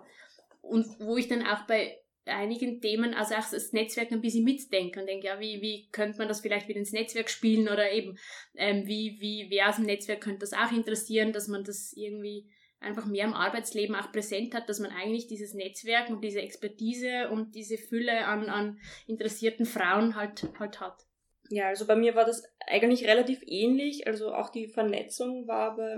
und 0.62 0.86
wo 1.00 1.18
ich 1.18 1.28
dann 1.28 1.46
auch 1.46 1.68
bei 1.68 2.00
einigen 2.26 2.82
Themen, 2.82 3.14
also 3.14 3.36
auch 3.36 3.50
das 3.50 3.74
Netzwerk 3.74 4.12
ein 4.12 4.22
bisschen 4.22 4.44
mitdenken 4.44 5.00
und 5.00 5.08
denke, 5.08 5.28
ja, 5.28 5.40
wie, 5.40 5.62
wie 5.62 5.88
könnte 5.92 6.18
man 6.18 6.28
das 6.28 6.42
vielleicht 6.42 6.68
wieder 6.68 6.80
ins 6.80 6.92
Netzwerk 6.92 7.30
spielen 7.30 7.68
oder 7.68 7.92
eben, 7.92 8.18
ähm, 8.56 8.88
wie, 8.88 9.18
wie, 9.20 9.48
wer 9.50 9.70
aus 9.70 9.76
dem 9.76 9.86
Netzwerk 9.86 10.22
könnte 10.22 10.40
das 10.40 10.54
auch 10.54 10.72
interessieren, 10.72 11.34
dass 11.34 11.48
man 11.48 11.64
das 11.64 11.94
irgendwie 11.96 12.48
einfach 12.80 13.06
mehr 13.06 13.26
im 13.26 13.34
Arbeitsleben 13.34 13.96
auch 13.96 14.12
präsent 14.12 14.54
hat, 14.54 14.70
dass 14.70 14.80
man 14.80 14.92
eigentlich 14.92 15.28
dieses 15.28 15.54
Netzwerk 15.54 16.10
und 16.10 16.24
diese 16.24 16.42
Expertise 16.42 17.30
und 17.30 17.56
diese 17.56 17.78
Fülle 17.78 18.26
an, 18.26 18.50
an 18.50 18.80
interessierten 19.08 19.66
Frauen 19.66 20.16
halt, 20.16 20.48
halt 20.60 20.80
hat. 20.80 21.06
Ja, 21.50 21.68
also 21.68 21.86
bei 21.86 21.96
mir 21.96 22.16
war 22.16 22.26
das 22.26 22.44
eigentlich 22.68 23.08
relativ 23.08 23.42
ähnlich. 23.46 24.08
Also 24.08 24.34
auch 24.34 24.50
die 24.50 24.68
Vernetzung 24.68 25.48
war 25.48 25.76
bei, 25.76 25.98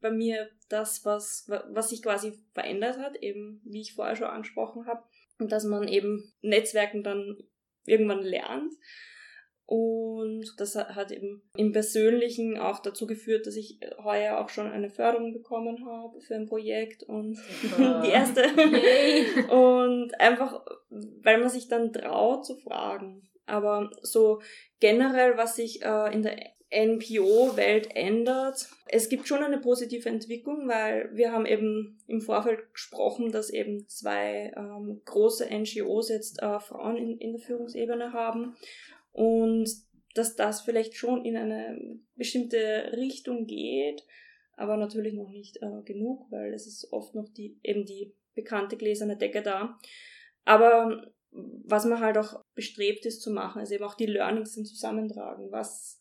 bei 0.00 0.10
mir 0.10 0.48
das, 0.68 1.04
was, 1.04 1.48
was 1.48 1.90
sich 1.90 2.02
quasi 2.02 2.32
verändert 2.52 2.98
hat, 2.98 3.16
eben 3.16 3.60
wie 3.64 3.80
ich 3.80 3.94
vorher 3.94 4.16
schon 4.16 4.28
angesprochen 4.28 4.86
habe 4.86 5.02
dass 5.38 5.64
man 5.64 5.86
eben 5.88 6.32
Netzwerken 6.42 7.02
dann 7.02 7.38
irgendwann 7.84 8.22
lernt. 8.22 8.72
Und 9.70 10.54
das 10.56 10.76
hat 10.76 11.12
eben 11.12 11.42
im 11.54 11.72
Persönlichen 11.72 12.56
auch 12.58 12.78
dazu 12.78 13.06
geführt, 13.06 13.46
dass 13.46 13.54
ich 13.54 13.78
heuer 14.02 14.38
auch 14.38 14.48
schon 14.48 14.70
eine 14.70 14.88
Förderung 14.88 15.34
bekommen 15.34 15.84
habe 15.84 16.22
für 16.22 16.36
ein 16.36 16.46
Projekt 16.46 17.02
und 17.02 17.38
die 18.02 18.08
erste. 18.08 18.44
und 19.50 20.18
einfach, 20.18 20.64
weil 20.88 21.38
man 21.38 21.50
sich 21.50 21.68
dann 21.68 21.92
traut 21.92 22.46
zu 22.46 22.56
fragen. 22.56 23.28
Aber 23.44 23.90
so 24.00 24.40
generell, 24.80 25.36
was 25.36 25.56
sich 25.56 25.82
äh, 25.82 26.14
in 26.14 26.22
der 26.22 26.38
NPO-Welt 26.70 27.88
ändert. 27.94 28.68
Es 28.86 29.08
gibt 29.08 29.26
schon 29.26 29.42
eine 29.42 29.58
positive 29.58 30.08
Entwicklung, 30.08 30.68
weil 30.68 31.10
wir 31.14 31.32
haben 31.32 31.46
eben 31.46 31.98
im 32.06 32.20
Vorfeld 32.20 32.72
gesprochen, 32.72 33.32
dass 33.32 33.50
eben 33.50 33.88
zwei 33.88 34.52
ähm, 34.56 35.00
große 35.04 35.48
NGOs 35.50 36.10
jetzt 36.10 36.42
äh, 36.42 36.60
Frauen 36.60 36.96
in, 36.96 37.18
in 37.18 37.32
der 37.32 37.40
Führungsebene 37.40 38.12
haben 38.12 38.56
und 39.12 39.68
dass 40.14 40.36
das 40.36 40.60
vielleicht 40.60 40.94
schon 40.94 41.24
in 41.24 41.36
eine 41.36 42.00
bestimmte 42.16 42.92
Richtung 42.96 43.46
geht, 43.46 44.04
aber 44.56 44.76
natürlich 44.76 45.14
noch 45.14 45.30
nicht 45.30 45.58
äh, 45.62 45.82
genug, 45.84 46.30
weil 46.30 46.52
es 46.52 46.66
ist 46.66 46.92
oft 46.92 47.14
noch 47.14 47.28
die 47.28 47.58
eben 47.62 47.86
die 47.86 48.14
bekannte 48.34 48.76
gläserne 48.76 49.16
Decke 49.16 49.42
da. 49.42 49.78
Aber 50.44 51.12
was 51.30 51.84
man 51.84 52.00
halt 52.00 52.18
auch 52.18 52.42
bestrebt 52.54 53.06
ist 53.06 53.22
zu 53.22 53.30
machen, 53.30 53.62
ist 53.62 53.70
eben 53.70 53.84
auch 53.84 53.94
die 53.94 54.06
Learnings 54.06 54.54
zusammentragen. 54.54 55.50
Was 55.50 55.97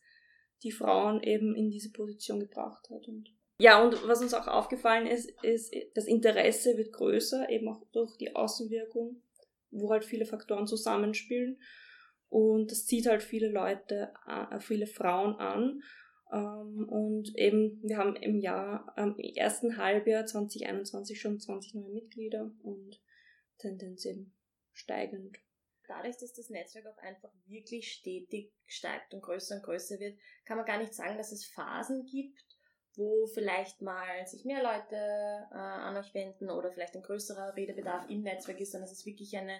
die 0.63 0.71
Frauen 0.71 1.21
eben 1.21 1.55
in 1.55 1.69
diese 1.69 1.91
Position 1.91 2.39
gebracht 2.39 2.89
hat. 2.89 3.07
Und 3.07 3.31
ja, 3.59 3.83
und 3.83 4.07
was 4.07 4.21
uns 4.21 4.33
auch 4.33 4.47
aufgefallen 4.47 5.07
ist, 5.07 5.31
ist, 5.43 5.73
das 5.95 6.05
Interesse 6.05 6.77
wird 6.77 6.93
größer, 6.93 7.49
eben 7.49 7.67
auch 7.67 7.81
durch 7.91 8.15
die 8.17 8.35
Außenwirkung, 8.35 9.21
wo 9.71 9.89
halt 9.91 10.05
viele 10.05 10.25
Faktoren 10.25 10.67
zusammenspielen. 10.67 11.59
Und 12.29 12.71
das 12.71 12.85
zieht 12.85 13.07
halt 13.07 13.23
viele 13.23 13.49
Leute, 13.49 14.11
äh, 14.27 14.59
viele 14.59 14.85
Frauen 14.85 15.35
an. 15.35 15.81
Ähm, 16.31 16.87
und 16.89 17.35
eben, 17.35 17.81
wir 17.81 17.97
haben 17.97 18.15
im 18.17 18.37
Jahr, 18.39 18.93
im 18.97 19.17
ersten 19.17 19.77
Halbjahr 19.77 20.25
2021 20.25 21.19
schon 21.19 21.39
20 21.39 21.75
neue 21.75 21.93
Mitglieder 21.93 22.51
und 22.61 23.01
Tendenz 23.57 24.05
eben 24.05 24.33
steigend 24.73 25.39
dadurch, 25.87 26.17
dass 26.17 26.33
das 26.33 26.49
Netzwerk 26.49 26.85
auch 26.87 26.97
einfach 26.97 27.29
wirklich 27.45 27.91
stetig 27.91 28.53
steigt 28.65 29.13
und 29.13 29.21
größer 29.21 29.55
und 29.55 29.63
größer 29.63 29.99
wird, 29.99 30.17
kann 30.45 30.57
man 30.57 30.65
gar 30.65 30.77
nicht 30.77 30.93
sagen, 30.93 31.17
dass 31.17 31.31
es 31.31 31.45
Phasen 31.45 32.05
gibt, 32.05 32.43
wo 32.95 33.27
vielleicht 33.27 33.81
mal 33.81 34.25
sich 34.25 34.43
mehr 34.43 34.63
Leute 34.63 34.95
äh, 34.95 35.55
an 35.55 35.95
euch 35.97 36.13
wenden 36.13 36.49
oder 36.49 36.71
vielleicht 36.71 36.95
ein 36.95 37.03
größerer 37.03 37.55
Redebedarf 37.55 38.09
im 38.09 38.23
Netzwerk 38.23 38.59
ist, 38.59 38.71
sondern 38.71 38.89
es 38.89 38.99
ist 38.99 39.05
wirklich 39.05 39.37
eine, 39.37 39.59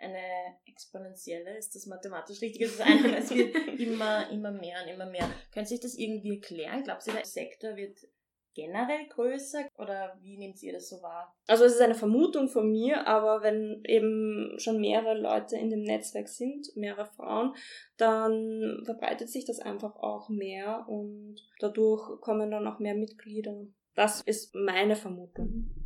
eine 0.00 0.56
exponentielle, 0.66 1.56
ist 1.58 1.74
das 1.74 1.86
mathematisch 1.86 2.40
richtig? 2.40 2.62
Es, 2.62 2.78
es 2.80 3.30
wird 3.30 3.54
immer, 3.78 4.30
immer 4.30 4.50
mehr 4.50 4.82
und 4.82 4.88
immer 4.88 5.06
mehr. 5.06 5.30
Könnt 5.52 5.66
ihr 5.66 5.76
sich 5.76 5.80
das 5.80 5.94
irgendwie 5.94 6.36
erklären? 6.36 6.82
Glaubt 6.82 7.06
ihr, 7.06 7.12
der 7.12 7.26
Sektor 7.26 7.76
wird 7.76 7.98
generell 8.54 9.06
größer 9.08 9.68
oder 9.78 10.16
wie 10.20 10.38
nehmt 10.38 10.62
ihr 10.62 10.72
das 10.72 10.88
so 10.88 11.02
wahr? 11.02 11.34
Also 11.46 11.64
es 11.64 11.74
ist 11.74 11.80
eine 11.80 11.94
Vermutung 11.94 12.48
von 12.48 12.70
mir, 12.70 13.06
aber 13.06 13.42
wenn 13.42 13.82
eben 13.84 14.58
schon 14.58 14.80
mehrere 14.80 15.18
Leute 15.18 15.56
in 15.56 15.70
dem 15.70 15.82
Netzwerk 15.82 16.28
sind, 16.28 16.68
mehrere 16.74 17.06
Frauen, 17.06 17.54
dann 17.96 18.82
verbreitet 18.84 19.28
sich 19.28 19.44
das 19.44 19.60
einfach 19.60 19.96
auch 19.96 20.28
mehr 20.28 20.86
und 20.88 21.36
dadurch 21.60 22.20
kommen 22.20 22.50
dann 22.50 22.66
auch 22.66 22.78
mehr 22.78 22.94
Mitglieder. 22.94 23.66
Das 23.94 24.20
ist 24.22 24.54
meine 24.54 24.96
Vermutung. 24.96 25.77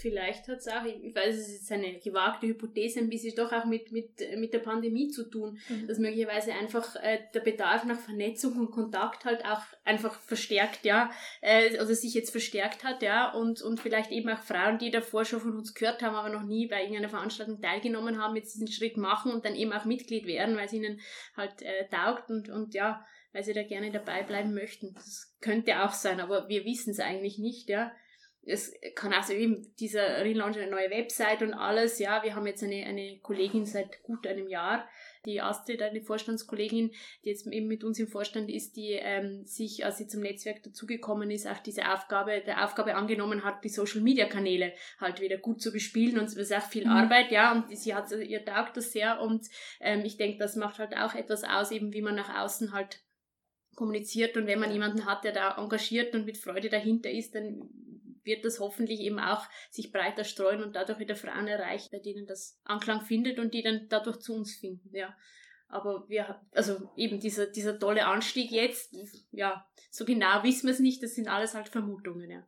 Vielleicht 0.00 0.46
hat 0.48 0.58
es 0.58 0.68
auch, 0.68 0.84
ich 0.84 1.14
weiß, 1.14 1.34
es 1.34 1.62
ist 1.62 1.72
eine 1.72 1.98
gewagte 1.98 2.46
Hypothese, 2.46 3.00
ein 3.00 3.10
bisschen 3.10 3.34
doch 3.34 3.52
auch 3.52 3.64
mit, 3.64 3.90
mit, 3.90 4.20
mit 4.36 4.52
der 4.52 4.60
Pandemie 4.60 5.08
zu 5.08 5.28
tun, 5.28 5.58
mhm. 5.68 5.88
dass 5.88 5.98
möglicherweise 5.98 6.52
einfach 6.52 6.94
äh, 6.96 7.18
der 7.34 7.40
Bedarf 7.40 7.84
nach 7.84 7.98
Vernetzung 7.98 8.56
und 8.58 8.70
Kontakt 8.70 9.24
halt 9.24 9.44
auch 9.44 9.62
einfach 9.84 10.20
verstärkt, 10.20 10.84
ja, 10.84 11.10
äh, 11.40 11.76
also 11.78 11.94
sich 11.94 12.14
jetzt 12.14 12.30
verstärkt 12.30 12.84
hat, 12.84 13.02
ja, 13.02 13.32
und, 13.32 13.60
und 13.62 13.80
vielleicht 13.80 14.12
eben 14.12 14.28
auch 14.28 14.42
Frauen, 14.42 14.78
die 14.78 14.90
davor 14.90 15.24
schon 15.24 15.40
von 15.40 15.56
uns 15.56 15.74
gehört 15.74 16.02
haben, 16.02 16.14
aber 16.14 16.30
noch 16.30 16.44
nie 16.44 16.68
bei 16.68 16.80
irgendeiner 16.80 17.08
Veranstaltung 17.08 17.60
teilgenommen 17.60 18.22
haben, 18.22 18.36
jetzt 18.36 18.54
diesen 18.54 18.68
Schritt 18.68 18.96
machen 18.96 19.32
und 19.32 19.44
dann 19.44 19.56
eben 19.56 19.72
auch 19.72 19.84
Mitglied 19.84 20.26
werden, 20.26 20.56
weil 20.56 20.66
es 20.66 20.72
ihnen 20.72 21.00
halt 21.36 21.62
äh, 21.62 21.88
taugt 21.88 22.30
und, 22.30 22.48
und 22.48 22.74
ja, 22.74 23.04
weil 23.32 23.42
sie 23.42 23.52
da 23.52 23.62
gerne 23.62 23.90
dabei 23.90 24.22
bleiben 24.22 24.54
möchten. 24.54 24.94
Das 24.94 25.36
könnte 25.40 25.82
auch 25.82 25.92
sein, 25.92 26.20
aber 26.20 26.48
wir 26.48 26.64
wissen 26.64 26.90
es 26.90 27.00
eigentlich 27.00 27.38
nicht, 27.38 27.68
ja 27.68 27.92
es 28.48 28.72
kann 28.94 29.12
auch 29.12 29.22
so 29.22 29.32
eben 29.32 29.74
dieser 29.78 30.24
Relaunch 30.24 30.56
eine 30.56 30.70
neue 30.70 30.90
Website 30.90 31.42
und 31.42 31.52
alles. 31.52 31.98
Ja, 31.98 32.22
wir 32.22 32.34
haben 32.34 32.46
jetzt 32.46 32.62
eine, 32.62 32.84
eine 32.86 33.18
Kollegin 33.20 33.66
seit 33.66 34.02
gut 34.02 34.26
einem 34.26 34.48
Jahr, 34.48 34.88
die 35.26 35.40
Astrid, 35.40 35.82
eine 35.82 36.00
Vorstandskollegin, 36.00 36.90
die 37.24 37.28
jetzt 37.28 37.46
eben 37.46 37.68
mit 37.68 37.84
uns 37.84 37.98
im 37.98 38.08
Vorstand 38.08 38.50
ist, 38.50 38.76
die 38.76 38.92
ähm, 38.92 39.44
sich, 39.44 39.84
als 39.84 39.98
sie 39.98 40.06
zum 40.06 40.22
Netzwerk 40.22 40.62
dazugekommen 40.62 41.30
ist, 41.30 41.46
auch 41.46 41.58
diese 41.58 41.92
Aufgabe, 41.92 42.42
der 42.44 42.64
Aufgabe 42.64 42.94
angenommen 42.94 43.44
hat, 43.44 43.62
die 43.64 43.68
Social 43.68 44.00
Media 44.00 44.26
Kanäle 44.26 44.72
halt 44.98 45.20
wieder 45.20 45.36
gut 45.36 45.60
zu 45.60 45.70
bespielen 45.70 46.18
und 46.18 46.24
es 46.24 46.36
ist 46.36 46.54
auch 46.54 46.62
viel 46.62 46.86
mhm. 46.86 46.92
Arbeit, 46.92 47.30
ja, 47.30 47.52
und 47.52 47.76
sie 47.76 47.94
hat, 47.94 48.10
ihr 48.10 48.44
taugt 48.44 48.76
das 48.76 48.92
sehr 48.92 49.20
und 49.20 49.46
ähm, 49.80 50.04
ich 50.04 50.16
denke, 50.16 50.38
das 50.38 50.56
macht 50.56 50.78
halt 50.78 50.96
auch 50.96 51.14
etwas 51.14 51.44
aus, 51.44 51.70
eben 51.70 51.92
wie 51.92 52.02
man 52.02 52.14
nach 52.14 52.42
außen 52.42 52.72
halt 52.72 53.02
kommuniziert 53.74 54.36
und 54.36 54.46
wenn 54.46 54.58
man 54.58 54.72
jemanden 54.72 55.04
hat, 55.04 55.24
der 55.24 55.32
da 55.32 55.56
engagiert 55.56 56.14
und 56.14 56.24
mit 56.24 56.38
Freude 56.38 56.68
dahinter 56.68 57.10
ist, 57.10 57.34
dann 57.34 57.68
wird 58.24 58.44
das 58.44 58.60
hoffentlich 58.60 59.00
eben 59.00 59.18
auch 59.18 59.44
sich 59.70 59.92
breiter 59.92 60.24
streuen 60.24 60.62
und 60.62 60.76
dadurch 60.76 60.98
wieder 60.98 61.16
Frauen 61.16 61.46
erreichen, 61.46 61.88
bei 61.92 61.98
denen 61.98 62.26
das 62.26 62.60
Anklang 62.64 63.02
findet 63.02 63.38
und 63.38 63.54
die 63.54 63.62
dann 63.62 63.86
dadurch 63.88 64.18
zu 64.18 64.34
uns 64.34 64.56
finden, 64.56 64.94
ja. 64.94 65.16
Aber 65.70 66.08
wir, 66.08 66.40
also 66.52 66.90
eben 66.96 67.20
dieser, 67.20 67.46
dieser 67.46 67.78
tolle 67.78 68.06
Anstieg 68.06 68.50
jetzt, 68.50 68.94
ja, 69.32 69.66
so 69.90 70.06
genau 70.06 70.42
wissen 70.42 70.66
wir 70.66 70.72
es 70.72 70.80
nicht, 70.80 71.02
das 71.02 71.14
sind 71.14 71.28
alles 71.28 71.54
halt 71.54 71.68
Vermutungen, 71.68 72.30
ja. 72.30 72.46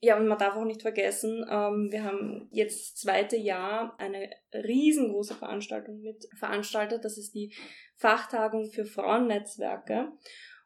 Ja, 0.00 0.18
und 0.18 0.28
man 0.28 0.38
darf 0.38 0.56
auch 0.56 0.64
nicht 0.64 0.82
vergessen, 0.82 1.44
ähm, 1.50 1.88
wir 1.90 2.04
haben 2.04 2.48
jetzt 2.52 2.80
das 2.80 2.94
zweite 2.96 3.36
Jahr 3.36 3.98
eine 3.98 4.30
riesengroße 4.52 5.34
Veranstaltung 5.34 6.02
mit 6.02 6.28
veranstaltet. 6.38 7.04
Das 7.04 7.16
ist 7.16 7.34
die 7.34 7.56
Fachtagung 7.96 8.70
für 8.70 8.84
Frauennetzwerke. 8.84 10.12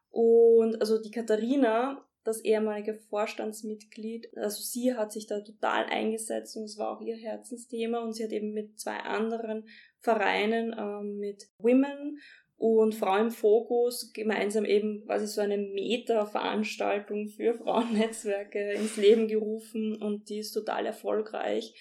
Und 0.08 0.80
also 0.80 1.00
die 1.00 1.12
Katharina 1.12 2.04
das 2.24 2.40
ehemalige 2.44 2.94
Vorstandsmitglied. 2.94 4.36
Also 4.36 4.62
sie 4.62 4.94
hat 4.94 5.12
sich 5.12 5.26
da 5.26 5.40
total 5.40 5.84
eingesetzt 5.86 6.56
und 6.56 6.64
es 6.64 6.78
war 6.78 6.96
auch 6.96 7.00
ihr 7.00 7.16
Herzensthema 7.16 8.00
und 8.00 8.12
sie 8.12 8.24
hat 8.24 8.32
eben 8.32 8.52
mit 8.52 8.78
zwei 8.78 8.96
anderen 8.98 9.66
Vereinen, 10.00 10.74
ähm, 10.78 11.18
mit 11.18 11.48
Women 11.58 12.18
und 12.60 12.94
Frau 12.94 13.16
im 13.16 13.30
Fokus 13.30 14.12
gemeinsam 14.12 14.66
eben 14.66 15.06
quasi 15.06 15.26
so 15.26 15.40
eine 15.40 15.56
Meta-Veranstaltung 15.56 17.28
für 17.28 17.54
Frauennetzwerke 17.54 18.72
ins 18.72 18.98
Leben 18.98 19.28
gerufen 19.28 19.96
und 19.96 20.28
die 20.28 20.40
ist 20.40 20.52
total 20.52 20.84
erfolgreich. 20.84 21.74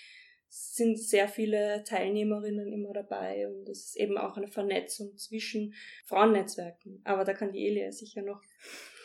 Es 0.47 0.75
sind 0.75 0.97
sehr 0.97 1.27
viele 1.27 1.83
Teilnehmerinnen 1.83 2.71
immer 2.71 2.93
dabei 2.93 3.49
und 3.49 3.67
es 3.67 3.87
ist 3.87 3.97
eben 3.97 4.17
auch 4.17 4.37
eine 4.37 4.47
Vernetzung 4.47 5.17
zwischen 5.17 5.73
Frauennetzwerken. 6.05 7.01
Aber 7.03 7.25
da 7.25 7.33
kann 7.33 7.51
die 7.51 7.67
Elia 7.67 7.91
sicher 7.91 8.21
noch 8.21 8.41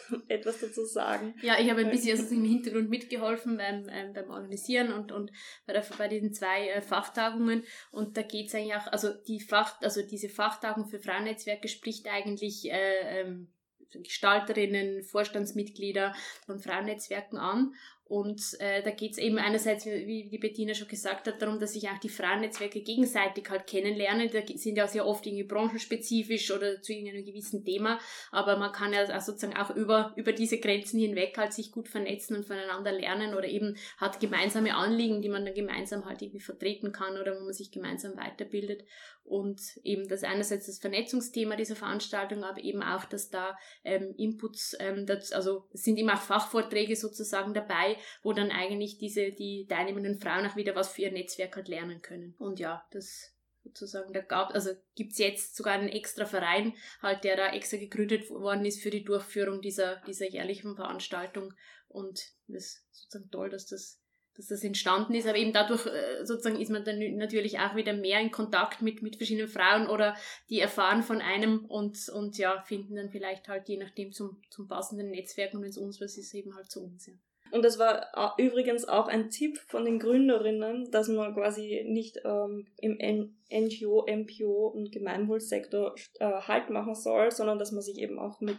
etwas 0.29 0.61
dazu 0.61 0.85
sagen? 0.85 1.35
Ja, 1.43 1.59
ich 1.59 1.71
habe 1.71 1.81
ein 1.81 1.91
bisschen 1.91 2.19
also 2.19 2.35
im 2.35 2.45
Hintergrund 2.49 2.91
mitgeholfen 2.91 3.57
beim, 3.57 3.89
ähm, 3.91 4.13
beim 4.13 4.31
Organisieren 4.31 4.93
und, 4.93 5.13
und 5.13 5.31
bei, 5.67 5.73
der, 5.73 5.85
bei 5.99 6.09
diesen 6.09 6.33
zwei 6.33 6.69
äh, 6.69 6.83
Fachtagungen. 6.83 7.65
Und 7.91 8.17
da 8.17 8.23
geht 8.23 8.49
es 8.49 8.55
eigentlich 8.55 8.75
auch, 8.75 8.87
also 8.89 9.13
die 9.13 9.41
Fach, 9.41 9.81
also 9.83 10.03
diese 10.03 10.29
Fachtagung 10.29 10.87
für 10.87 10.99
Frauennetzwerke 10.99 11.69
spricht 11.69 12.07
eigentlich 12.09 12.71
äh, 12.71 13.21
ähm, 13.21 13.49
Gestalterinnen, 13.93 15.05
Vorstandsmitglieder 15.05 16.15
von 16.47 16.59
Frauennetzwerken 16.59 17.39
an. 17.39 17.75
Und 18.15 18.57
äh, 18.61 18.81
da 18.81 18.93
geht 18.93 19.11
es 19.11 19.19
eben 19.19 19.39
einerseits, 19.39 19.87
wie 19.87 20.29
die 20.31 20.39
Bettina 20.39 20.73
schon 20.73 20.87
gesagt 20.87 21.27
hat, 21.27 21.43
darum, 21.43 21.59
dass 21.59 21.73
sich 21.73 21.89
auch 21.89 21.99
die 21.99 22.09
Frauennetzwerke 22.09 22.81
gegenseitig 22.81 23.51
halt 23.51 23.67
kennenlernen. 23.67 24.31
Da 24.33 24.39
sind 24.55 24.77
ja 24.77 24.87
sehr 24.87 25.05
oft 25.05 25.27
irgendwie 25.27 25.43
branchenspezifisch 25.43 26.53
oder 26.53 26.81
zu 26.81 26.93
irgendeinem 26.93 27.25
gewissen 27.25 27.65
Thema, 27.65 27.99
aber 28.31 28.57
man 28.57 28.71
kann 28.71 28.93
ja 28.93 29.03
auch 29.05 29.21
sozusagen 29.21 29.57
auch 29.57 29.75
über, 29.75 30.13
über 30.15 30.33
diese 30.33 30.61
Grenzen 30.61 31.01
hinweg 31.01 31.37
halt 31.37 31.53
sich 31.53 31.73
gut 31.73 31.89
vernetzen 31.89 32.37
und 32.37 32.47
voneinander 32.47 32.93
lernen 32.93 33.35
oder 33.35 33.49
eben 33.49 33.77
hat 33.97 34.21
gemeinsame 34.21 34.77
Anliegen, 34.77 35.21
die 35.21 35.29
man 35.29 35.45
dann 35.45 35.55
gemeinsam 35.55 36.05
halt 36.05 36.23
irgendwie 36.23 36.39
vertreten 36.39 36.93
kann 36.93 37.19
oder 37.19 37.35
wo 37.35 37.43
man 37.43 37.53
sich 37.53 37.73
gemeinsam 37.73 38.17
weiterbildet. 38.17 38.85
Und 39.25 39.59
eben 39.85 40.07
das 40.07 40.23
einerseits 40.23 40.67
das 40.67 40.79
Vernetzungsthema 40.79 41.57
dieser 41.57 41.77
Veranstaltung, 41.77 42.45
aber 42.45 42.63
eben 42.63 42.83
auch, 42.83 43.07
dass 43.07 43.31
da 43.31 43.57
ähm, 43.83 44.15
Inputs, 44.19 44.77
ähm, 44.79 45.07
das, 45.07 45.33
also 45.33 45.65
sind 45.73 45.99
immer 45.99 46.15
auch 46.15 46.21
Fachvorträge 46.21 46.95
sozusagen 46.95 47.55
dabei, 47.55 47.97
wo 48.23 48.33
dann 48.33 48.51
eigentlich 48.51 48.99
diese, 48.99 49.33
die 49.33 49.67
teilnehmenden 49.69 50.19
Frauen 50.19 50.47
auch 50.47 50.57
wieder 50.57 50.75
was 50.75 50.93
für 50.93 51.03
ihr 51.03 51.13
Netzwerk 51.13 51.57
halt 51.57 51.69
lernen 51.69 52.03
können. 52.03 52.35
Und 52.39 52.61
ja, 52.61 52.85
das 52.91 53.33
sozusagen, 53.65 54.13
da 54.13 54.21
gab, 54.21 54.55
also 54.55 54.71
gibt's 54.95 55.19
jetzt 55.19 55.57
sogar 55.57 55.75
einen 55.75 55.89
extra 55.89 56.27
Verein, 56.27 56.75
halt, 57.01 57.25
der 57.25 57.37
da 57.37 57.53
extra 57.53 57.79
gegründet 57.79 58.29
worden 58.31 58.65
ist 58.65 58.83
für 58.83 58.91
die 58.91 59.05
Durchführung 59.05 59.61
dieser, 59.61 59.97
dieser 60.07 60.29
jährlichen 60.29 60.77
Veranstaltung. 60.77 61.55
Und 61.89 62.21
das 62.47 62.65
ist 62.65 62.85
sozusagen 62.93 63.31
toll, 63.31 63.51
dass 63.51 63.67
das 63.67 64.01
dass 64.37 64.49
das 64.49 64.65
entstanden 64.65 65.15
ist, 65.15 65.29
aber 65.29 65.39
eben 65.39 65.53
dadurch 65.53 65.87
äh, 65.87 66.25
sozusagen 66.25 66.61
ist 66.61 66.71
man 66.71 66.85
dann 66.85 66.99
natürlich 67.17 67.59
auch 67.61 67.77
wieder 67.77 67.93
mehr 67.93 68.21
in 68.21 68.31
Kontakt 68.31 68.83
mit, 68.83 69.01
mit 69.03 69.17
verschiedenen 69.17 69.49
Frauen 69.49 69.87
oder 69.89 70.17
die 70.51 70.59
erfahren 70.59 71.03
von 71.03 71.21
einem 71.21 71.65
und, 71.67 72.09
und 72.09 72.37
ja, 72.37 72.61
finden 72.63 72.97
dann 72.97 73.11
vielleicht 73.11 73.49
halt 73.49 73.69
je 73.69 73.77
nachdem 73.77 74.13
zum, 74.13 74.43
zum 74.51 74.67
passenden 74.67 75.11
Netzwerk 75.11 75.55
und 75.55 75.63
wenn 75.63 75.71
es 75.71 75.79
uns 75.79 76.01
was 76.01 76.19
ist, 76.19 76.35
eben 76.35 76.55
halt 76.57 76.71
zu 76.71 76.83
uns, 76.83 77.07
ja. 77.07 77.15
Und 77.51 77.65
das 77.65 77.79
war 77.79 78.35
übrigens 78.39 78.87
auch 78.87 79.07
ein 79.07 79.31
Tipp 79.31 79.59
von 79.69 79.85
den 79.85 79.99
Gründerinnen, 79.99 80.91
dass 80.91 81.09
man 81.09 81.35
quasi 81.35 81.85
nicht 81.87 82.19
ähm, 82.25 82.67
im 82.79 82.99
NGO, 83.53 84.07
MPO 84.09 84.69
und 84.69 84.91
Gemeinwohlsektor 84.91 85.95
äh, 86.19 86.25
Halt 86.25 86.71
machen 86.71 86.95
soll, 86.95 87.31
sondern 87.31 87.59
dass 87.59 87.71
man 87.71 87.83
sich 87.83 87.99
eben 87.99 88.19
auch 88.19 88.41
mit 88.41 88.59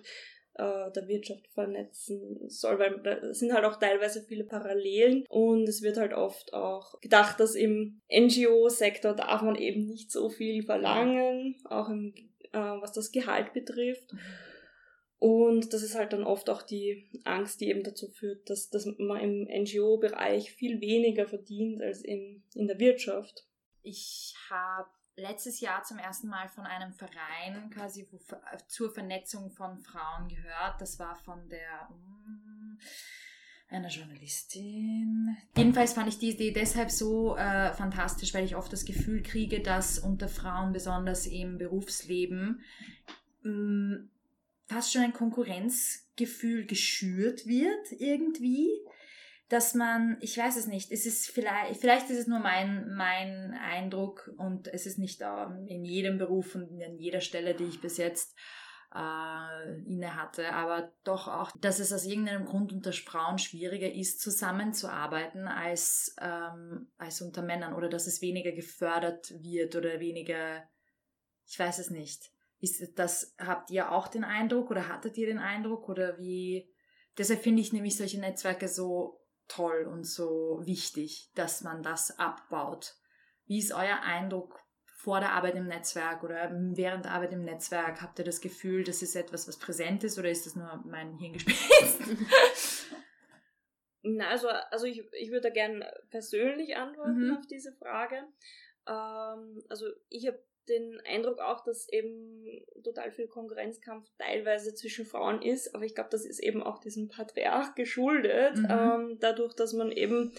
äh, 0.57 0.91
der 0.91 1.07
Wirtschaft 1.07 1.47
vernetzen 1.53 2.49
soll, 2.49 2.79
weil 2.79 2.99
da 3.03 3.33
sind 3.33 3.53
halt 3.53 3.65
auch 3.65 3.77
teilweise 3.77 4.21
viele 4.21 4.45
Parallelen 4.45 5.25
und 5.27 5.67
es 5.67 5.81
wird 5.81 5.97
halt 5.97 6.13
oft 6.13 6.53
auch 6.53 6.99
gedacht, 7.01 7.39
dass 7.41 7.55
im 7.55 7.99
NGO-Sektor 8.09 9.13
darf 9.13 9.41
man 9.41 9.55
eben 9.55 9.86
nicht 9.86 10.11
so 10.11 10.29
viel 10.29 10.63
verlangen, 10.63 11.57
auch 11.65 11.89
im, 11.89 12.13
äh, 12.53 12.57
was 12.57 12.93
das 12.93 13.11
Gehalt 13.11 13.51
betrifft. 13.51 14.13
Und 15.20 15.74
das 15.74 15.82
ist 15.82 15.95
halt 15.95 16.13
dann 16.13 16.24
oft 16.24 16.49
auch 16.49 16.61
die 16.61 17.09
Angst, 17.24 17.61
die 17.61 17.70
eben 17.70 17.84
dazu 17.84 18.09
führt, 18.09 18.49
dass, 18.49 18.70
dass 18.70 18.86
man 18.86 19.20
im 19.20 19.47
NGO-Bereich 19.63 20.51
viel 20.51 20.82
weniger 20.82 21.28
verdient 21.28 21.82
als 21.82 22.01
in, 22.01 22.43
in 22.53 22.68
der 22.68 22.80
Wirtschaft. 22.80 23.47
Ich 23.82 24.36
habe 24.49 24.89
letztes 25.16 25.61
Jahr 25.61 25.84
zum 25.84 25.97
ersten 25.97 26.28
Mal 26.28 26.49
von 26.49 26.66
einem 26.66 26.93
Verein 26.93 27.70
quasi 27.70 28.07
zur 28.68 28.93
Vernetzung 28.93 29.51
von 29.51 29.78
Frauen 29.80 30.28
gehört. 30.28 30.82
Das 30.82 30.99
war 30.99 31.16
von 31.16 31.47
der 31.49 31.88
um, 31.89 32.78
einer 33.70 33.89
Journalistin. 33.89 35.38
Jedenfalls 35.55 35.93
fand 35.93 36.09
ich 36.09 36.20
die 36.20 36.32
Idee 36.32 36.51
deshalb 36.51 36.91
so 36.91 37.36
äh, 37.38 37.74
fantastisch, 37.74 38.34
weil 38.34 38.45
ich 38.45 38.55
oft 38.55 38.72
das 38.72 38.86
Gefühl 38.86 39.24
kriege, 39.24 39.61
dass 39.61 39.97
unter 39.97 40.28
Frauen 40.28 40.74
besonders 40.74 41.26
im 41.26 41.57
Berufsleben 41.57 42.61
mh, 43.43 43.51
mm, 43.51 44.09
fast 44.66 44.93
schon 44.93 45.03
ein 45.03 45.13
Konkurrenzgefühl 45.13 46.66
geschürt 46.66 47.45
wird 47.45 47.91
irgendwie 47.99 48.70
dass 49.49 49.76
man, 49.76 50.18
ich 50.22 50.38
weiß 50.38 50.57
es 50.57 50.68
nicht, 50.68 50.91
es 50.91 51.05
ist 51.05 51.28
vielleicht, 51.28 51.80
vielleicht 51.80 52.09
ist 52.09 52.18
es 52.18 52.28
nur 52.28 52.39
mein, 52.39 52.93
mein 52.95 53.53
Eindruck 53.53 54.32
und 54.38 54.68
es 54.68 54.86
ist 54.86 54.97
nicht 54.97 55.22
in 55.68 55.86
jedem 55.86 56.18
Beruf 56.18 56.55
und 56.55 56.82
an 56.82 56.97
jeder 56.97 57.22
Stelle, 57.22 57.53
die 57.53 57.66
ich 57.66 57.80
bis 57.80 57.97
jetzt 57.97 58.36
äh, 58.93 59.80
inne 59.86 60.16
hatte, 60.16 60.51
aber 60.51 60.91
doch 61.03 61.28
auch, 61.28 61.51
dass 61.59 61.80
es 61.80 61.93
aus 61.93 62.05
irgendeinem 62.05 62.45
Grund 62.45 62.74
unter 62.74 62.91
Frauen 62.91 63.38
schwieriger 63.38 63.91
ist, 63.91 64.20
zusammenzuarbeiten 64.20 65.47
als, 65.47 66.16
ähm, 66.20 66.91
als 66.97 67.22
unter 67.22 67.43
Männern 67.43 67.76
oder 67.76 67.89
dass 67.89 68.07
es 68.07 68.22
weniger 68.22 68.51
gefördert 68.51 69.32
wird 69.43 69.76
oder 69.76 69.99
weniger, 69.99 70.63
ich 71.45 71.59
weiß 71.59 71.78
es 71.78 71.91
nicht. 71.91 72.32
Ist 72.66 72.97
das, 72.97 73.36
habt 73.38 73.70
ihr 73.70 73.91
auch 73.91 74.07
den 74.07 74.24
Eindruck 74.24 74.72
oder 74.72 74.88
hattet 74.88 75.18
ihr 75.18 75.28
den 75.28 75.38
Eindruck 75.38 75.88
oder 75.88 76.18
wie, 76.18 76.68
deshalb 77.16 77.41
finde 77.43 77.61
ich 77.61 77.74
nämlich 77.74 77.95
solche 77.95 78.20
Netzwerke 78.20 78.68
so 78.68 79.22
toll 79.47 79.86
und 79.86 80.03
so 80.03 80.61
wichtig, 80.63 81.30
dass 81.36 81.61
man 81.61 81.84
das 81.84 82.18
abbaut. 82.18 82.95
Wie 83.45 83.59
ist 83.59 83.72
euer 83.72 84.01
Eindruck 84.01 84.59
vor 84.84 85.20
der 85.20 85.34
Arbeit 85.34 85.53
im 85.55 85.68
Netzwerk 85.68 86.24
oder 86.24 86.49
während 86.76 87.05
der 87.05 87.11
Arbeit 87.11 87.34
im 87.34 87.43
Netzwerk? 87.43 88.01
Habt 88.01 88.18
ihr 88.18 88.26
das 88.26 88.41
Gefühl, 88.41 88.84
das 88.84 89.03
ist 89.03 89.16
etwas, 89.16 89.47
was 89.47 89.59
präsent 89.59 90.03
ist 90.03 90.18
oder 90.18 90.32
ist 90.32 90.47
das 90.47 90.55
nur 90.55 90.84
mein 90.86 91.13
Hirngespinst? 91.20 92.01
Na, 94.01 94.30
also, 94.30 94.47
also 94.47 94.88
ich, 94.88 95.03
ich 95.13 95.30
würde 95.30 95.51
gerne 95.51 95.91
persönlich 96.09 96.78
antworten 96.78 97.28
mhm. 97.28 97.38
auf 97.38 97.45
diese 97.45 97.74
Frage. 97.74 98.24
Ähm, 98.88 99.61
also 99.70 99.86
ich 100.09 100.28
habe 100.28 100.43
den 100.70 100.99
Eindruck 101.05 101.39
auch, 101.39 101.63
dass 101.63 101.88
eben 101.89 102.66
total 102.84 103.11
viel 103.11 103.28
Konkurrenzkampf 103.28 104.07
teilweise 104.18 104.74
zwischen 104.74 105.05
Frauen 105.05 105.41
ist, 105.41 105.74
aber 105.76 105.86
ich 105.86 105.95
glaube, 105.95 106.09
das 106.11 106.26
ist 106.26 106.41
eben 106.41 106.63
auch 106.63 106.80
diesem 106.80 107.07
Patriarch 107.07 107.76
geschuldet, 107.76 108.57
mhm. 108.57 108.68
ähm, 108.70 109.18
dadurch, 109.20 109.53
dass 109.53 109.74
man 109.74 109.91
eben 109.91 110.34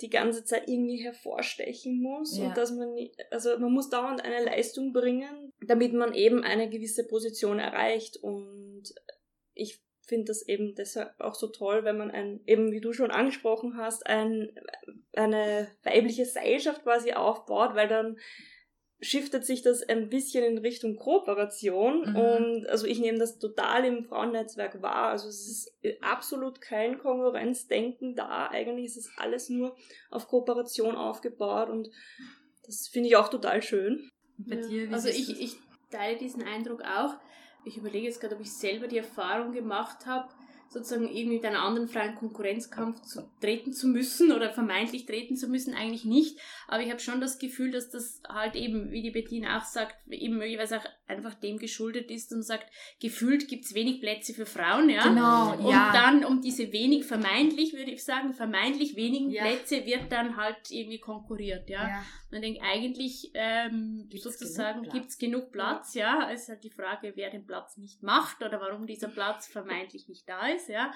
die 0.00 0.10
ganze 0.10 0.44
Zeit 0.44 0.66
irgendwie 0.66 0.96
hervorstechen 0.96 2.00
muss 2.00 2.38
ja. 2.38 2.48
und 2.48 2.56
dass 2.56 2.72
man, 2.72 2.94
also 3.30 3.58
man 3.58 3.72
muss 3.72 3.90
dauernd 3.90 4.24
eine 4.24 4.44
Leistung 4.44 4.92
bringen, 4.92 5.52
damit 5.60 5.92
man 5.92 6.14
eben 6.14 6.42
eine 6.42 6.70
gewisse 6.70 7.06
Position 7.06 7.58
erreicht 7.58 8.16
und 8.16 8.84
ich 9.54 9.82
finde 10.10 10.26
das 10.26 10.46
eben 10.48 10.74
deshalb 10.74 11.20
auch 11.20 11.34
so 11.34 11.46
toll, 11.48 11.84
wenn 11.84 11.96
man 11.96 12.10
ein, 12.10 12.40
eben 12.46 12.72
wie 12.72 12.80
du 12.80 12.92
schon 12.92 13.10
angesprochen 13.10 13.76
hast, 13.76 14.06
ein, 14.06 14.50
eine 15.12 15.68
weibliche 15.84 16.24
Seilschaft 16.24 16.82
quasi 16.82 17.12
aufbaut, 17.12 17.74
weil 17.74 17.88
dann 17.88 18.18
shiftet 19.00 19.46
sich 19.46 19.62
das 19.62 19.82
ein 19.88 20.10
bisschen 20.10 20.44
in 20.44 20.58
Richtung 20.58 20.96
Kooperation 20.96 22.10
mhm. 22.10 22.16
und 22.16 22.66
also 22.68 22.86
ich 22.86 22.98
nehme 23.00 23.18
das 23.18 23.38
total 23.38 23.84
im 23.84 24.04
Frauennetzwerk 24.04 24.82
wahr. 24.82 25.08
Also 25.08 25.28
es 25.28 25.48
ist 25.48 25.72
absolut 26.02 26.60
kein 26.60 26.98
Konkurrenzdenken 26.98 28.14
da. 28.14 28.48
Eigentlich 28.50 28.86
ist 28.86 28.96
es 28.98 29.10
alles 29.16 29.48
nur 29.48 29.74
auf 30.10 30.28
Kooperation 30.28 30.96
aufgebaut 30.96 31.70
und 31.70 31.90
das 32.66 32.88
finde 32.88 33.08
ich 33.08 33.16
auch 33.16 33.28
total 33.28 33.62
schön. 33.62 34.10
Bei 34.36 34.56
ja. 34.56 34.68
dir, 34.68 34.92
also 34.92 35.08
ich, 35.08 35.40
ich 35.40 35.56
teile 35.90 36.18
diesen 36.18 36.42
Eindruck 36.42 36.82
auch. 36.82 37.14
Ich 37.64 37.76
überlege 37.76 38.06
jetzt 38.06 38.20
gerade, 38.20 38.36
ob 38.36 38.40
ich 38.40 38.52
selber 38.52 38.86
die 38.86 38.98
Erfahrung 38.98 39.52
gemacht 39.52 40.06
habe, 40.06 40.28
sozusagen 40.70 41.08
irgendwie 41.08 41.36
mit 41.36 41.44
einer 41.44 41.62
anderen 41.62 41.88
freien 41.88 42.14
Konkurrenzkampf 42.14 43.02
zu, 43.02 43.28
treten 43.40 43.72
zu 43.72 43.88
müssen 43.88 44.30
oder 44.30 44.52
vermeintlich 44.52 45.04
treten 45.04 45.36
zu 45.36 45.48
müssen, 45.48 45.74
eigentlich 45.74 46.04
nicht. 46.04 46.38
Aber 46.68 46.80
ich 46.80 46.90
habe 46.90 47.00
schon 47.00 47.20
das 47.20 47.38
Gefühl, 47.38 47.72
dass 47.72 47.90
das 47.90 48.22
halt 48.28 48.54
eben, 48.54 48.92
wie 48.92 49.02
die 49.02 49.10
Bettina 49.10 49.58
auch 49.58 49.64
sagt, 49.64 49.96
eben 50.08 50.38
möglicherweise 50.38 50.78
auch 50.78 50.86
einfach 51.10 51.34
dem 51.34 51.58
geschuldet 51.58 52.10
ist 52.10 52.32
und 52.32 52.42
sagt, 52.42 52.66
gefühlt 53.00 53.48
gibt's 53.48 53.74
wenig 53.74 54.00
Plätze 54.00 54.32
für 54.32 54.46
Frauen, 54.46 54.88
ja. 54.88 55.02
Genau, 55.02 55.56
und 55.56 55.70
ja. 55.70 55.92
dann 55.92 56.24
um 56.24 56.40
diese 56.40 56.72
wenig, 56.72 57.04
vermeintlich 57.04 57.74
würde 57.74 57.90
ich 57.90 58.04
sagen, 58.04 58.32
vermeintlich 58.32 58.96
wenigen 58.96 59.30
ja. 59.30 59.42
Plätze 59.42 59.84
wird 59.84 60.10
dann 60.10 60.36
halt 60.36 60.70
irgendwie 60.70 61.00
konkurriert, 61.00 61.68
ja. 61.68 61.88
ja. 61.88 62.04
Man 62.30 62.42
denkt 62.42 62.60
eigentlich 62.62 63.30
ähm, 63.34 64.06
gibt's 64.08 64.24
sozusagen 64.24 64.82
genug 64.82 64.94
gibt's 64.94 65.18
genug 65.18 65.52
Platz, 65.52 65.94
ja. 65.94 66.30
Es 66.32 66.42
ist 66.42 66.48
halt 66.48 66.64
die 66.64 66.70
Frage, 66.70 67.12
wer 67.16 67.30
den 67.30 67.46
Platz 67.46 67.76
nicht 67.76 68.02
macht 68.02 68.42
oder 68.42 68.60
warum 68.60 68.86
dieser 68.86 69.08
Platz 69.08 69.46
vermeintlich 69.46 70.08
nicht 70.08 70.28
da 70.28 70.48
ist, 70.48 70.68
ja. 70.68 70.92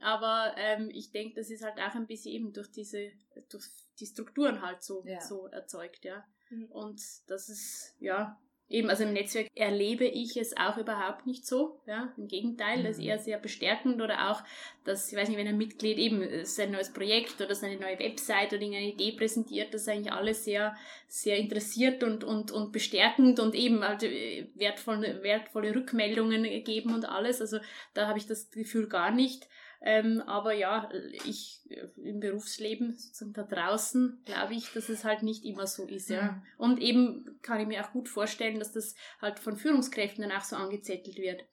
Aber 0.00 0.54
ähm, 0.56 0.90
ich 0.92 1.10
denke, 1.10 1.34
das 1.40 1.50
ist 1.50 1.64
halt 1.64 1.78
auch 1.78 1.94
ein 1.94 2.06
bisschen 2.06 2.32
eben 2.32 2.52
durch 2.52 2.70
diese, 2.70 3.10
durch 3.50 3.64
die 3.98 4.06
Strukturen 4.06 4.62
halt 4.62 4.82
so, 4.82 5.04
so 5.20 5.46
erzeugt, 5.48 6.04
ja. 6.04 6.24
Mhm. 6.50 6.66
Und 6.66 7.00
das 7.26 7.48
ist, 7.48 7.94
ja, 7.98 8.40
eben, 8.68 8.90
also 8.90 9.04
im 9.04 9.12
Netzwerk 9.12 9.48
erlebe 9.54 10.04
ich 10.04 10.36
es 10.36 10.56
auch 10.56 10.76
überhaupt 10.76 11.26
nicht 11.26 11.46
so. 11.46 11.80
Ja, 11.86 12.12
im 12.16 12.28
Gegenteil, 12.28 12.82
das 12.82 12.92
ist 12.92 12.98
mhm. 12.98 13.08
eher 13.08 13.18
sehr 13.18 13.38
bestärkend 13.38 14.00
oder 14.00 14.30
auch, 14.30 14.42
dass, 14.84 15.10
ich 15.10 15.18
weiß 15.18 15.28
nicht, 15.28 15.38
wenn 15.38 15.48
ein 15.48 15.58
Mitglied 15.58 15.98
eben 15.98 16.44
sein 16.44 16.70
neues 16.70 16.92
Projekt 16.92 17.40
oder 17.40 17.54
seine 17.54 17.76
neue 17.76 17.98
Website 17.98 18.52
oder 18.52 18.62
irgendeine 18.62 18.92
Idee 18.92 19.12
präsentiert, 19.12 19.72
das 19.72 19.82
ist 19.82 19.88
eigentlich 19.88 20.12
alles 20.12 20.44
sehr, 20.44 20.76
sehr 21.06 21.36
interessiert 21.36 22.02
und, 22.02 22.24
und, 22.24 22.50
und 22.50 22.72
bestärkend 22.72 23.40
und 23.40 23.54
eben 23.54 23.82
halt 23.82 24.02
wertvolle, 24.02 25.22
wertvolle 25.22 25.74
Rückmeldungen 25.74 26.42
geben 26.64 26.94
und 26.94 27.04
alles. 27.04 27.40
Also 27.40 27.58
da 27.94 28.06
habe 28.06 28.18
ich 28.18 28.26
das 28.26 28.50
Gefühl 28.50 28.88
gar 28.88 29.10
nicht. 29.10 29.48
Ähm, 29.80 30.20
aber 30.26 30.54
ja, 30.54 30.90
ich 31.24 31.60
im 31.96 32.18
Berufsleben, 32.18 32.98
sozusagen 32.98 33.32
da 33.32 33.44
draußen, 33.44 34.22
glaube 34.24 34.54
ich, 34.54 34.72
dass 34.72 34.88
es 34.88 35.04
halt 35.04 35.22
nicht 35.22 35.44
immer 35.44 35.66
so 35.66 35.86
ist, 35.86 36.10
ja. 36.10 36.32
Mhm. 36.32 36.42
Und 36.56 36.80
eben 36.80 37.38
kann 37.42 37.60
ich 37.60 37.66
mir 37.68 37.84
auch 37.84 37.92
gut 37.92 38.08
vorstellen, 38.08 38.58
dass 38.58 38.72
das 38.72 38.96
halt 39.20 39.38
von 39.38 39.56
Führungskräften 39.56 40.22
dann 40.22 40.36
auch 40.36 40.44
so 40.44 40.56
angezettelt 40.56 41.18
wird. 41.18 41.44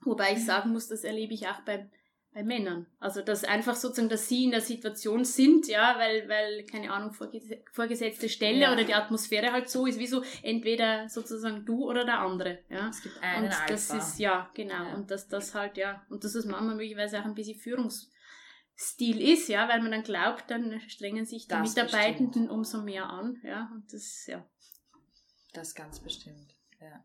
Wobei 0.00 0.32
ich 0.32 0.38
mhm. 0.38 0.46
sagen 0.46 0.70
muss, 0.72 0.88
das 0.88 1.04
erlebe 1.04 1.34
ich 1.34 1.46
auch 1.48 1.60
beim 1.60 1.90
bei 2.34 2.42
Männern. 2.42 2.86
Also 2.98 3.20
dass 3.20 3.44
einfach 3.44 3.76
sozusagen, 3.76 4.08
dass 4.08 4.28
sie 4.28 4.44
in 4.44 4.52
der 4.52 4.60
Situation 4.60 5.24
sind, 5.24 5.68
ja, 5.68 5.98
weil, 5.98 6.28
weil, 6.28 6.64
keine 6.64 6.90
Ahnung, 6.92 7.14
vorgesetzte 7.72 8.28
Stelle 8.28 8.60
ja. 8.60 8.72
oder 8.72 8.84
die 8.84 8.94
Atmosphäre 8.94 9.52
halt 9.52 9.68
so 9.68 9.86
ist, 9.86 9.98
wie 9.98 10.06
so 10.06 10.22
entweder 10.42 11.08
sozusagen 11.08 11.66
du 11.66 11.88
oder 11.88 12.04
der 12.04 12.20
andere. 12.20 12.60
Ja. 12.70 12.88
Es 12.88 13.02
gibt 13.02 13.22
einen 13.22 13.44
Und 13.44 13.52
das 13.68 13.90
Alpha. 13.90 14.04
ist, 14.04 14.18
ja, 14.18 14.50
genau. 14.54 14.84
Ja. 14.84 14.94
Und 14.94 15.10
dass 15.10 15.28
das 15.28 15.54
halt, 15.54 15.76
ja, 15.76 16.04
und 16.08 16.24
dass 16.24 16.32
das 16.32 16.46
manchmal 16.46 16.76
möglicherweise 16.76 17.20
auch 17.20 17.26
ein 17.26 17.34
bisschen 17.34 17.58
Führungsstil 17.58 19.20
ist, 19.20 19.48
ja, 19.48 19.68
weil 19.68 19.82
man 19.82 19.92
dann 19.92 20.02
glaubt, 20.02 20.50
dann 20.50 20.80
strengen 20.88 21.26
sich 21.26 21.48
die 21.48 21.48
das 21.48 21.68
Mitarbeitenden 21.68 22.28
bestimmt. 22.28 22.50
umso 22.50 22.82
mehr 22.82 23.10
an, 23.10 23.40
ja, 23.44 23.70
und 23.74 23.92
das, 23.92 24.26
ja. 24.26 24.46
Das 25.52 25.74
ganz 25.74 26.00
bestimmt, 26.00 26.54
ja. 26.80 27.04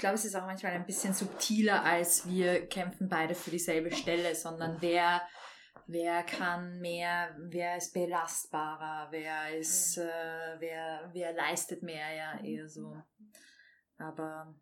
Ich 0.00 0.02
glaube, 0.02 0.14
es 0.14 0.24
ist 0.24 0.34
auch 0.34 0.46
manchmal 0.46 0.72
ein 0.72 0.86
bisschen 0.86 1.12
subtiler, 1.12 1.84
als 1.84 2.26
wir 2.26 2.66
kämpfen 2.68 3.10
beide 3.10 3.34
für 3.34 3.50
dieselbe 3.50 3.94
Stelle, 3.94 4.34
sondern 4.34 4.80
wer, 4.80 5.20
wer 5.88 6.22
kann 6.22 6.80
mehr, 6.80 7.36
wer 7.38 7.76
ist 7.76 7.92
belastbarer, 7.92 9.08
wer 9.10 9.58
ist, 9.58 9.98
äh, 9.98 10.56
wer, 10.58 11.10
wer 11.12 11.34
leistet 11.34 11.82
mehr, 11.82 12.14
ja, 12.14 12.40
eher 12.42 12.66
so. 12.66 12.96
Aber 13.98 14.58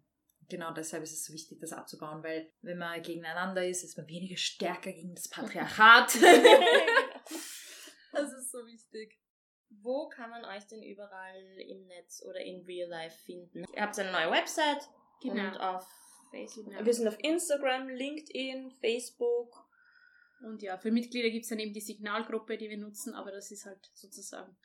genau 0.49 0.73
deshalb 0.73 1.05
ist 1.05 1.13
es 1.13 1.27
so 1.27 1.33
wichtig, 1.33 1.61
das 1.61 1.73
abzubauen, 1.73 2.25
weil 2.25 2.53
wenn 2.63 2.79
man 2.79 3.01
gegeneinander 3.01 3.65
ist, 3.65 3.85
ist 3.85 3.97
man 3.97 4.09
weniger 4.09 4.37
stärker 4.37 4.91
gegen 4.91 5.15
das 5.15 5.29
Patriarchat. 5.29 6.17
das 8.13 8.33
ist 8.33 8.51
so 8.51 8.67
wichtig. 8.67 9.17
Wo 9.71 10.09
kann 10.09 10.31
man 10.31 10.45
euch 10.47 10.67
denn 10.67 10.83
überall 10.83 11.61
im 11.61 11.87
Netz 11.87 12.25
oder 12.29 12.41
in 12.41 12.65
Real 12.65 12.89
Life 12.89 13.19
finden? 13.25 13.65
Ihr 13.73 13.83
habt 13.83 13.97
eine 14.01 14.11
neue 14.11 14.33
Website, 14.33 14.89
Genau. 15.23 15.49
Und 15.49 15.57
auf 15.61 15.87
Facebook. 16.31 16.85
Wir 16.85 16.95
sind 16.95 17.09
auf 17.09 17.19
Instagram, 17.23 17.89
LinkedIn, 17.89 18.73
Facebook. 18.81 19.65
Und 20.43 20.63
ja, 20.63 20.77
für 20.77 20.93
Mitglieder 20.93 21.31
gibt 21.31 21.45
es 21.45 21.49
dann 21.49 21.59
eben 21.59 21.73
die 21.73 21.81
Signalgruppe, 21.81 22.57
die 22.57 22.71
wir 22.71 22.79
nutzen, 22.79 23.15
aber 23.15 23.33
das 23.33 23.51
ist 23.51 23.67
halt 23.67 23.91
sozusagen 23.95 24.57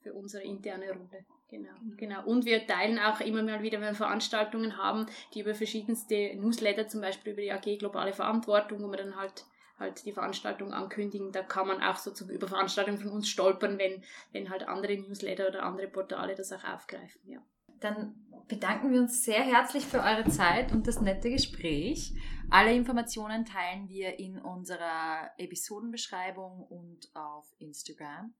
für 0.00 0.12
unsere 0.14 0.42
interne 0.42 0.90
Runde. 0.90 1.24
Genau, 1.48 1.72
mhm. 1.82 1.96
genau. 1.96 2.24
Und 2.24 2.44
wir 2.46 2.66
teilen 2.66 2.98
auch 2.98 3.20
immer 3.20 3.42
mal 3.42 3.62
wieder, 3.62 3.80
wenn 3.80 3.88
wir 3.88 3.94
Veranstaltungen 3.94 4.76
haben, 4.76 5.06
die 5.34 5.40
über 5.40 5.54
verschiedenste 5.54 6.34
Newsletter, 6.36 6.88
zum 6.88 7.00
Beispiel 7.00 7.32
über 7.32 7.42
die 7.42 7.52
AG 7.52 7.78
Globale 7.78 8.12
Verantwortung, 8.12 8.82
wo 8.82 8.88
wir 8.88 8.98
dann 8.98 9.16
halt 9.16 9.44
halt 9.80 10.04
die 10.04 10.12
Veranstaltung 10.12 10.72
ankündigen. 10.72 11.32
Da 11.32 11.42
kann 11.42 11.66
man 11.66 11.82
auch 11.82 11.96
sozusagen 11.96 12.34
über 12.34 12.46
Veranstaltungen 12.46 12.98
von 12.98 13.10
uns 13.10 13.28
stolpern, 13.28 13.78
wenn, 13.78 14.04
wenn 14.30 14.50
halt 14.50 14.68
andere 14.68 14.96
Newsletter 14.98 15.48
oder 15.48 15.62
andere 15.62 15.88
Portale 15.88 16.34
das 16.34 16.52
auch 16.52 16.64
aufgreifen, 16.64 17.22
ja. 17.24 17.42
Dann 17.80 18.14
bedanken 18.48 18.92
wir 18.92 19.00
uns 19.00 19.22
sehr 19.24 19.42
herzlich 19.42 19.86
für 19.86 20.00
eure 20.00 20.28
Zeit 20.28 20.72
und 20.72 20.86
das 20.86 21.00
nette 21.00 21.30
Gespräch. 21.30 22.12
Alle 22.50 22.74
Informationen 22.74 23.44
teilen 23.44 23.88
wir 23.88 24.18
in 24.18 24.38
unserer 24.38 25.30
Episodenbeschreibung 25.38 26.66
und 26.68 27.08
auf 27.14 27.46
Instagram 27.58 28.34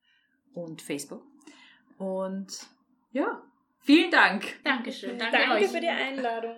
und 0.52 0.82
Facebook. 0.82 1.24
Und 1.96 2.66
ja, 3.12 3.40
vielen 3.78 4.10
Dank. 4.10 4.44
Dankeschön. 4.64 5.16
Danke, 5.16 5.36
Danke 5.36 5.64
euch. 5.64 5.70
für 5.70 5.80
die 5.80 5.88
Einladung. 5.88 6.56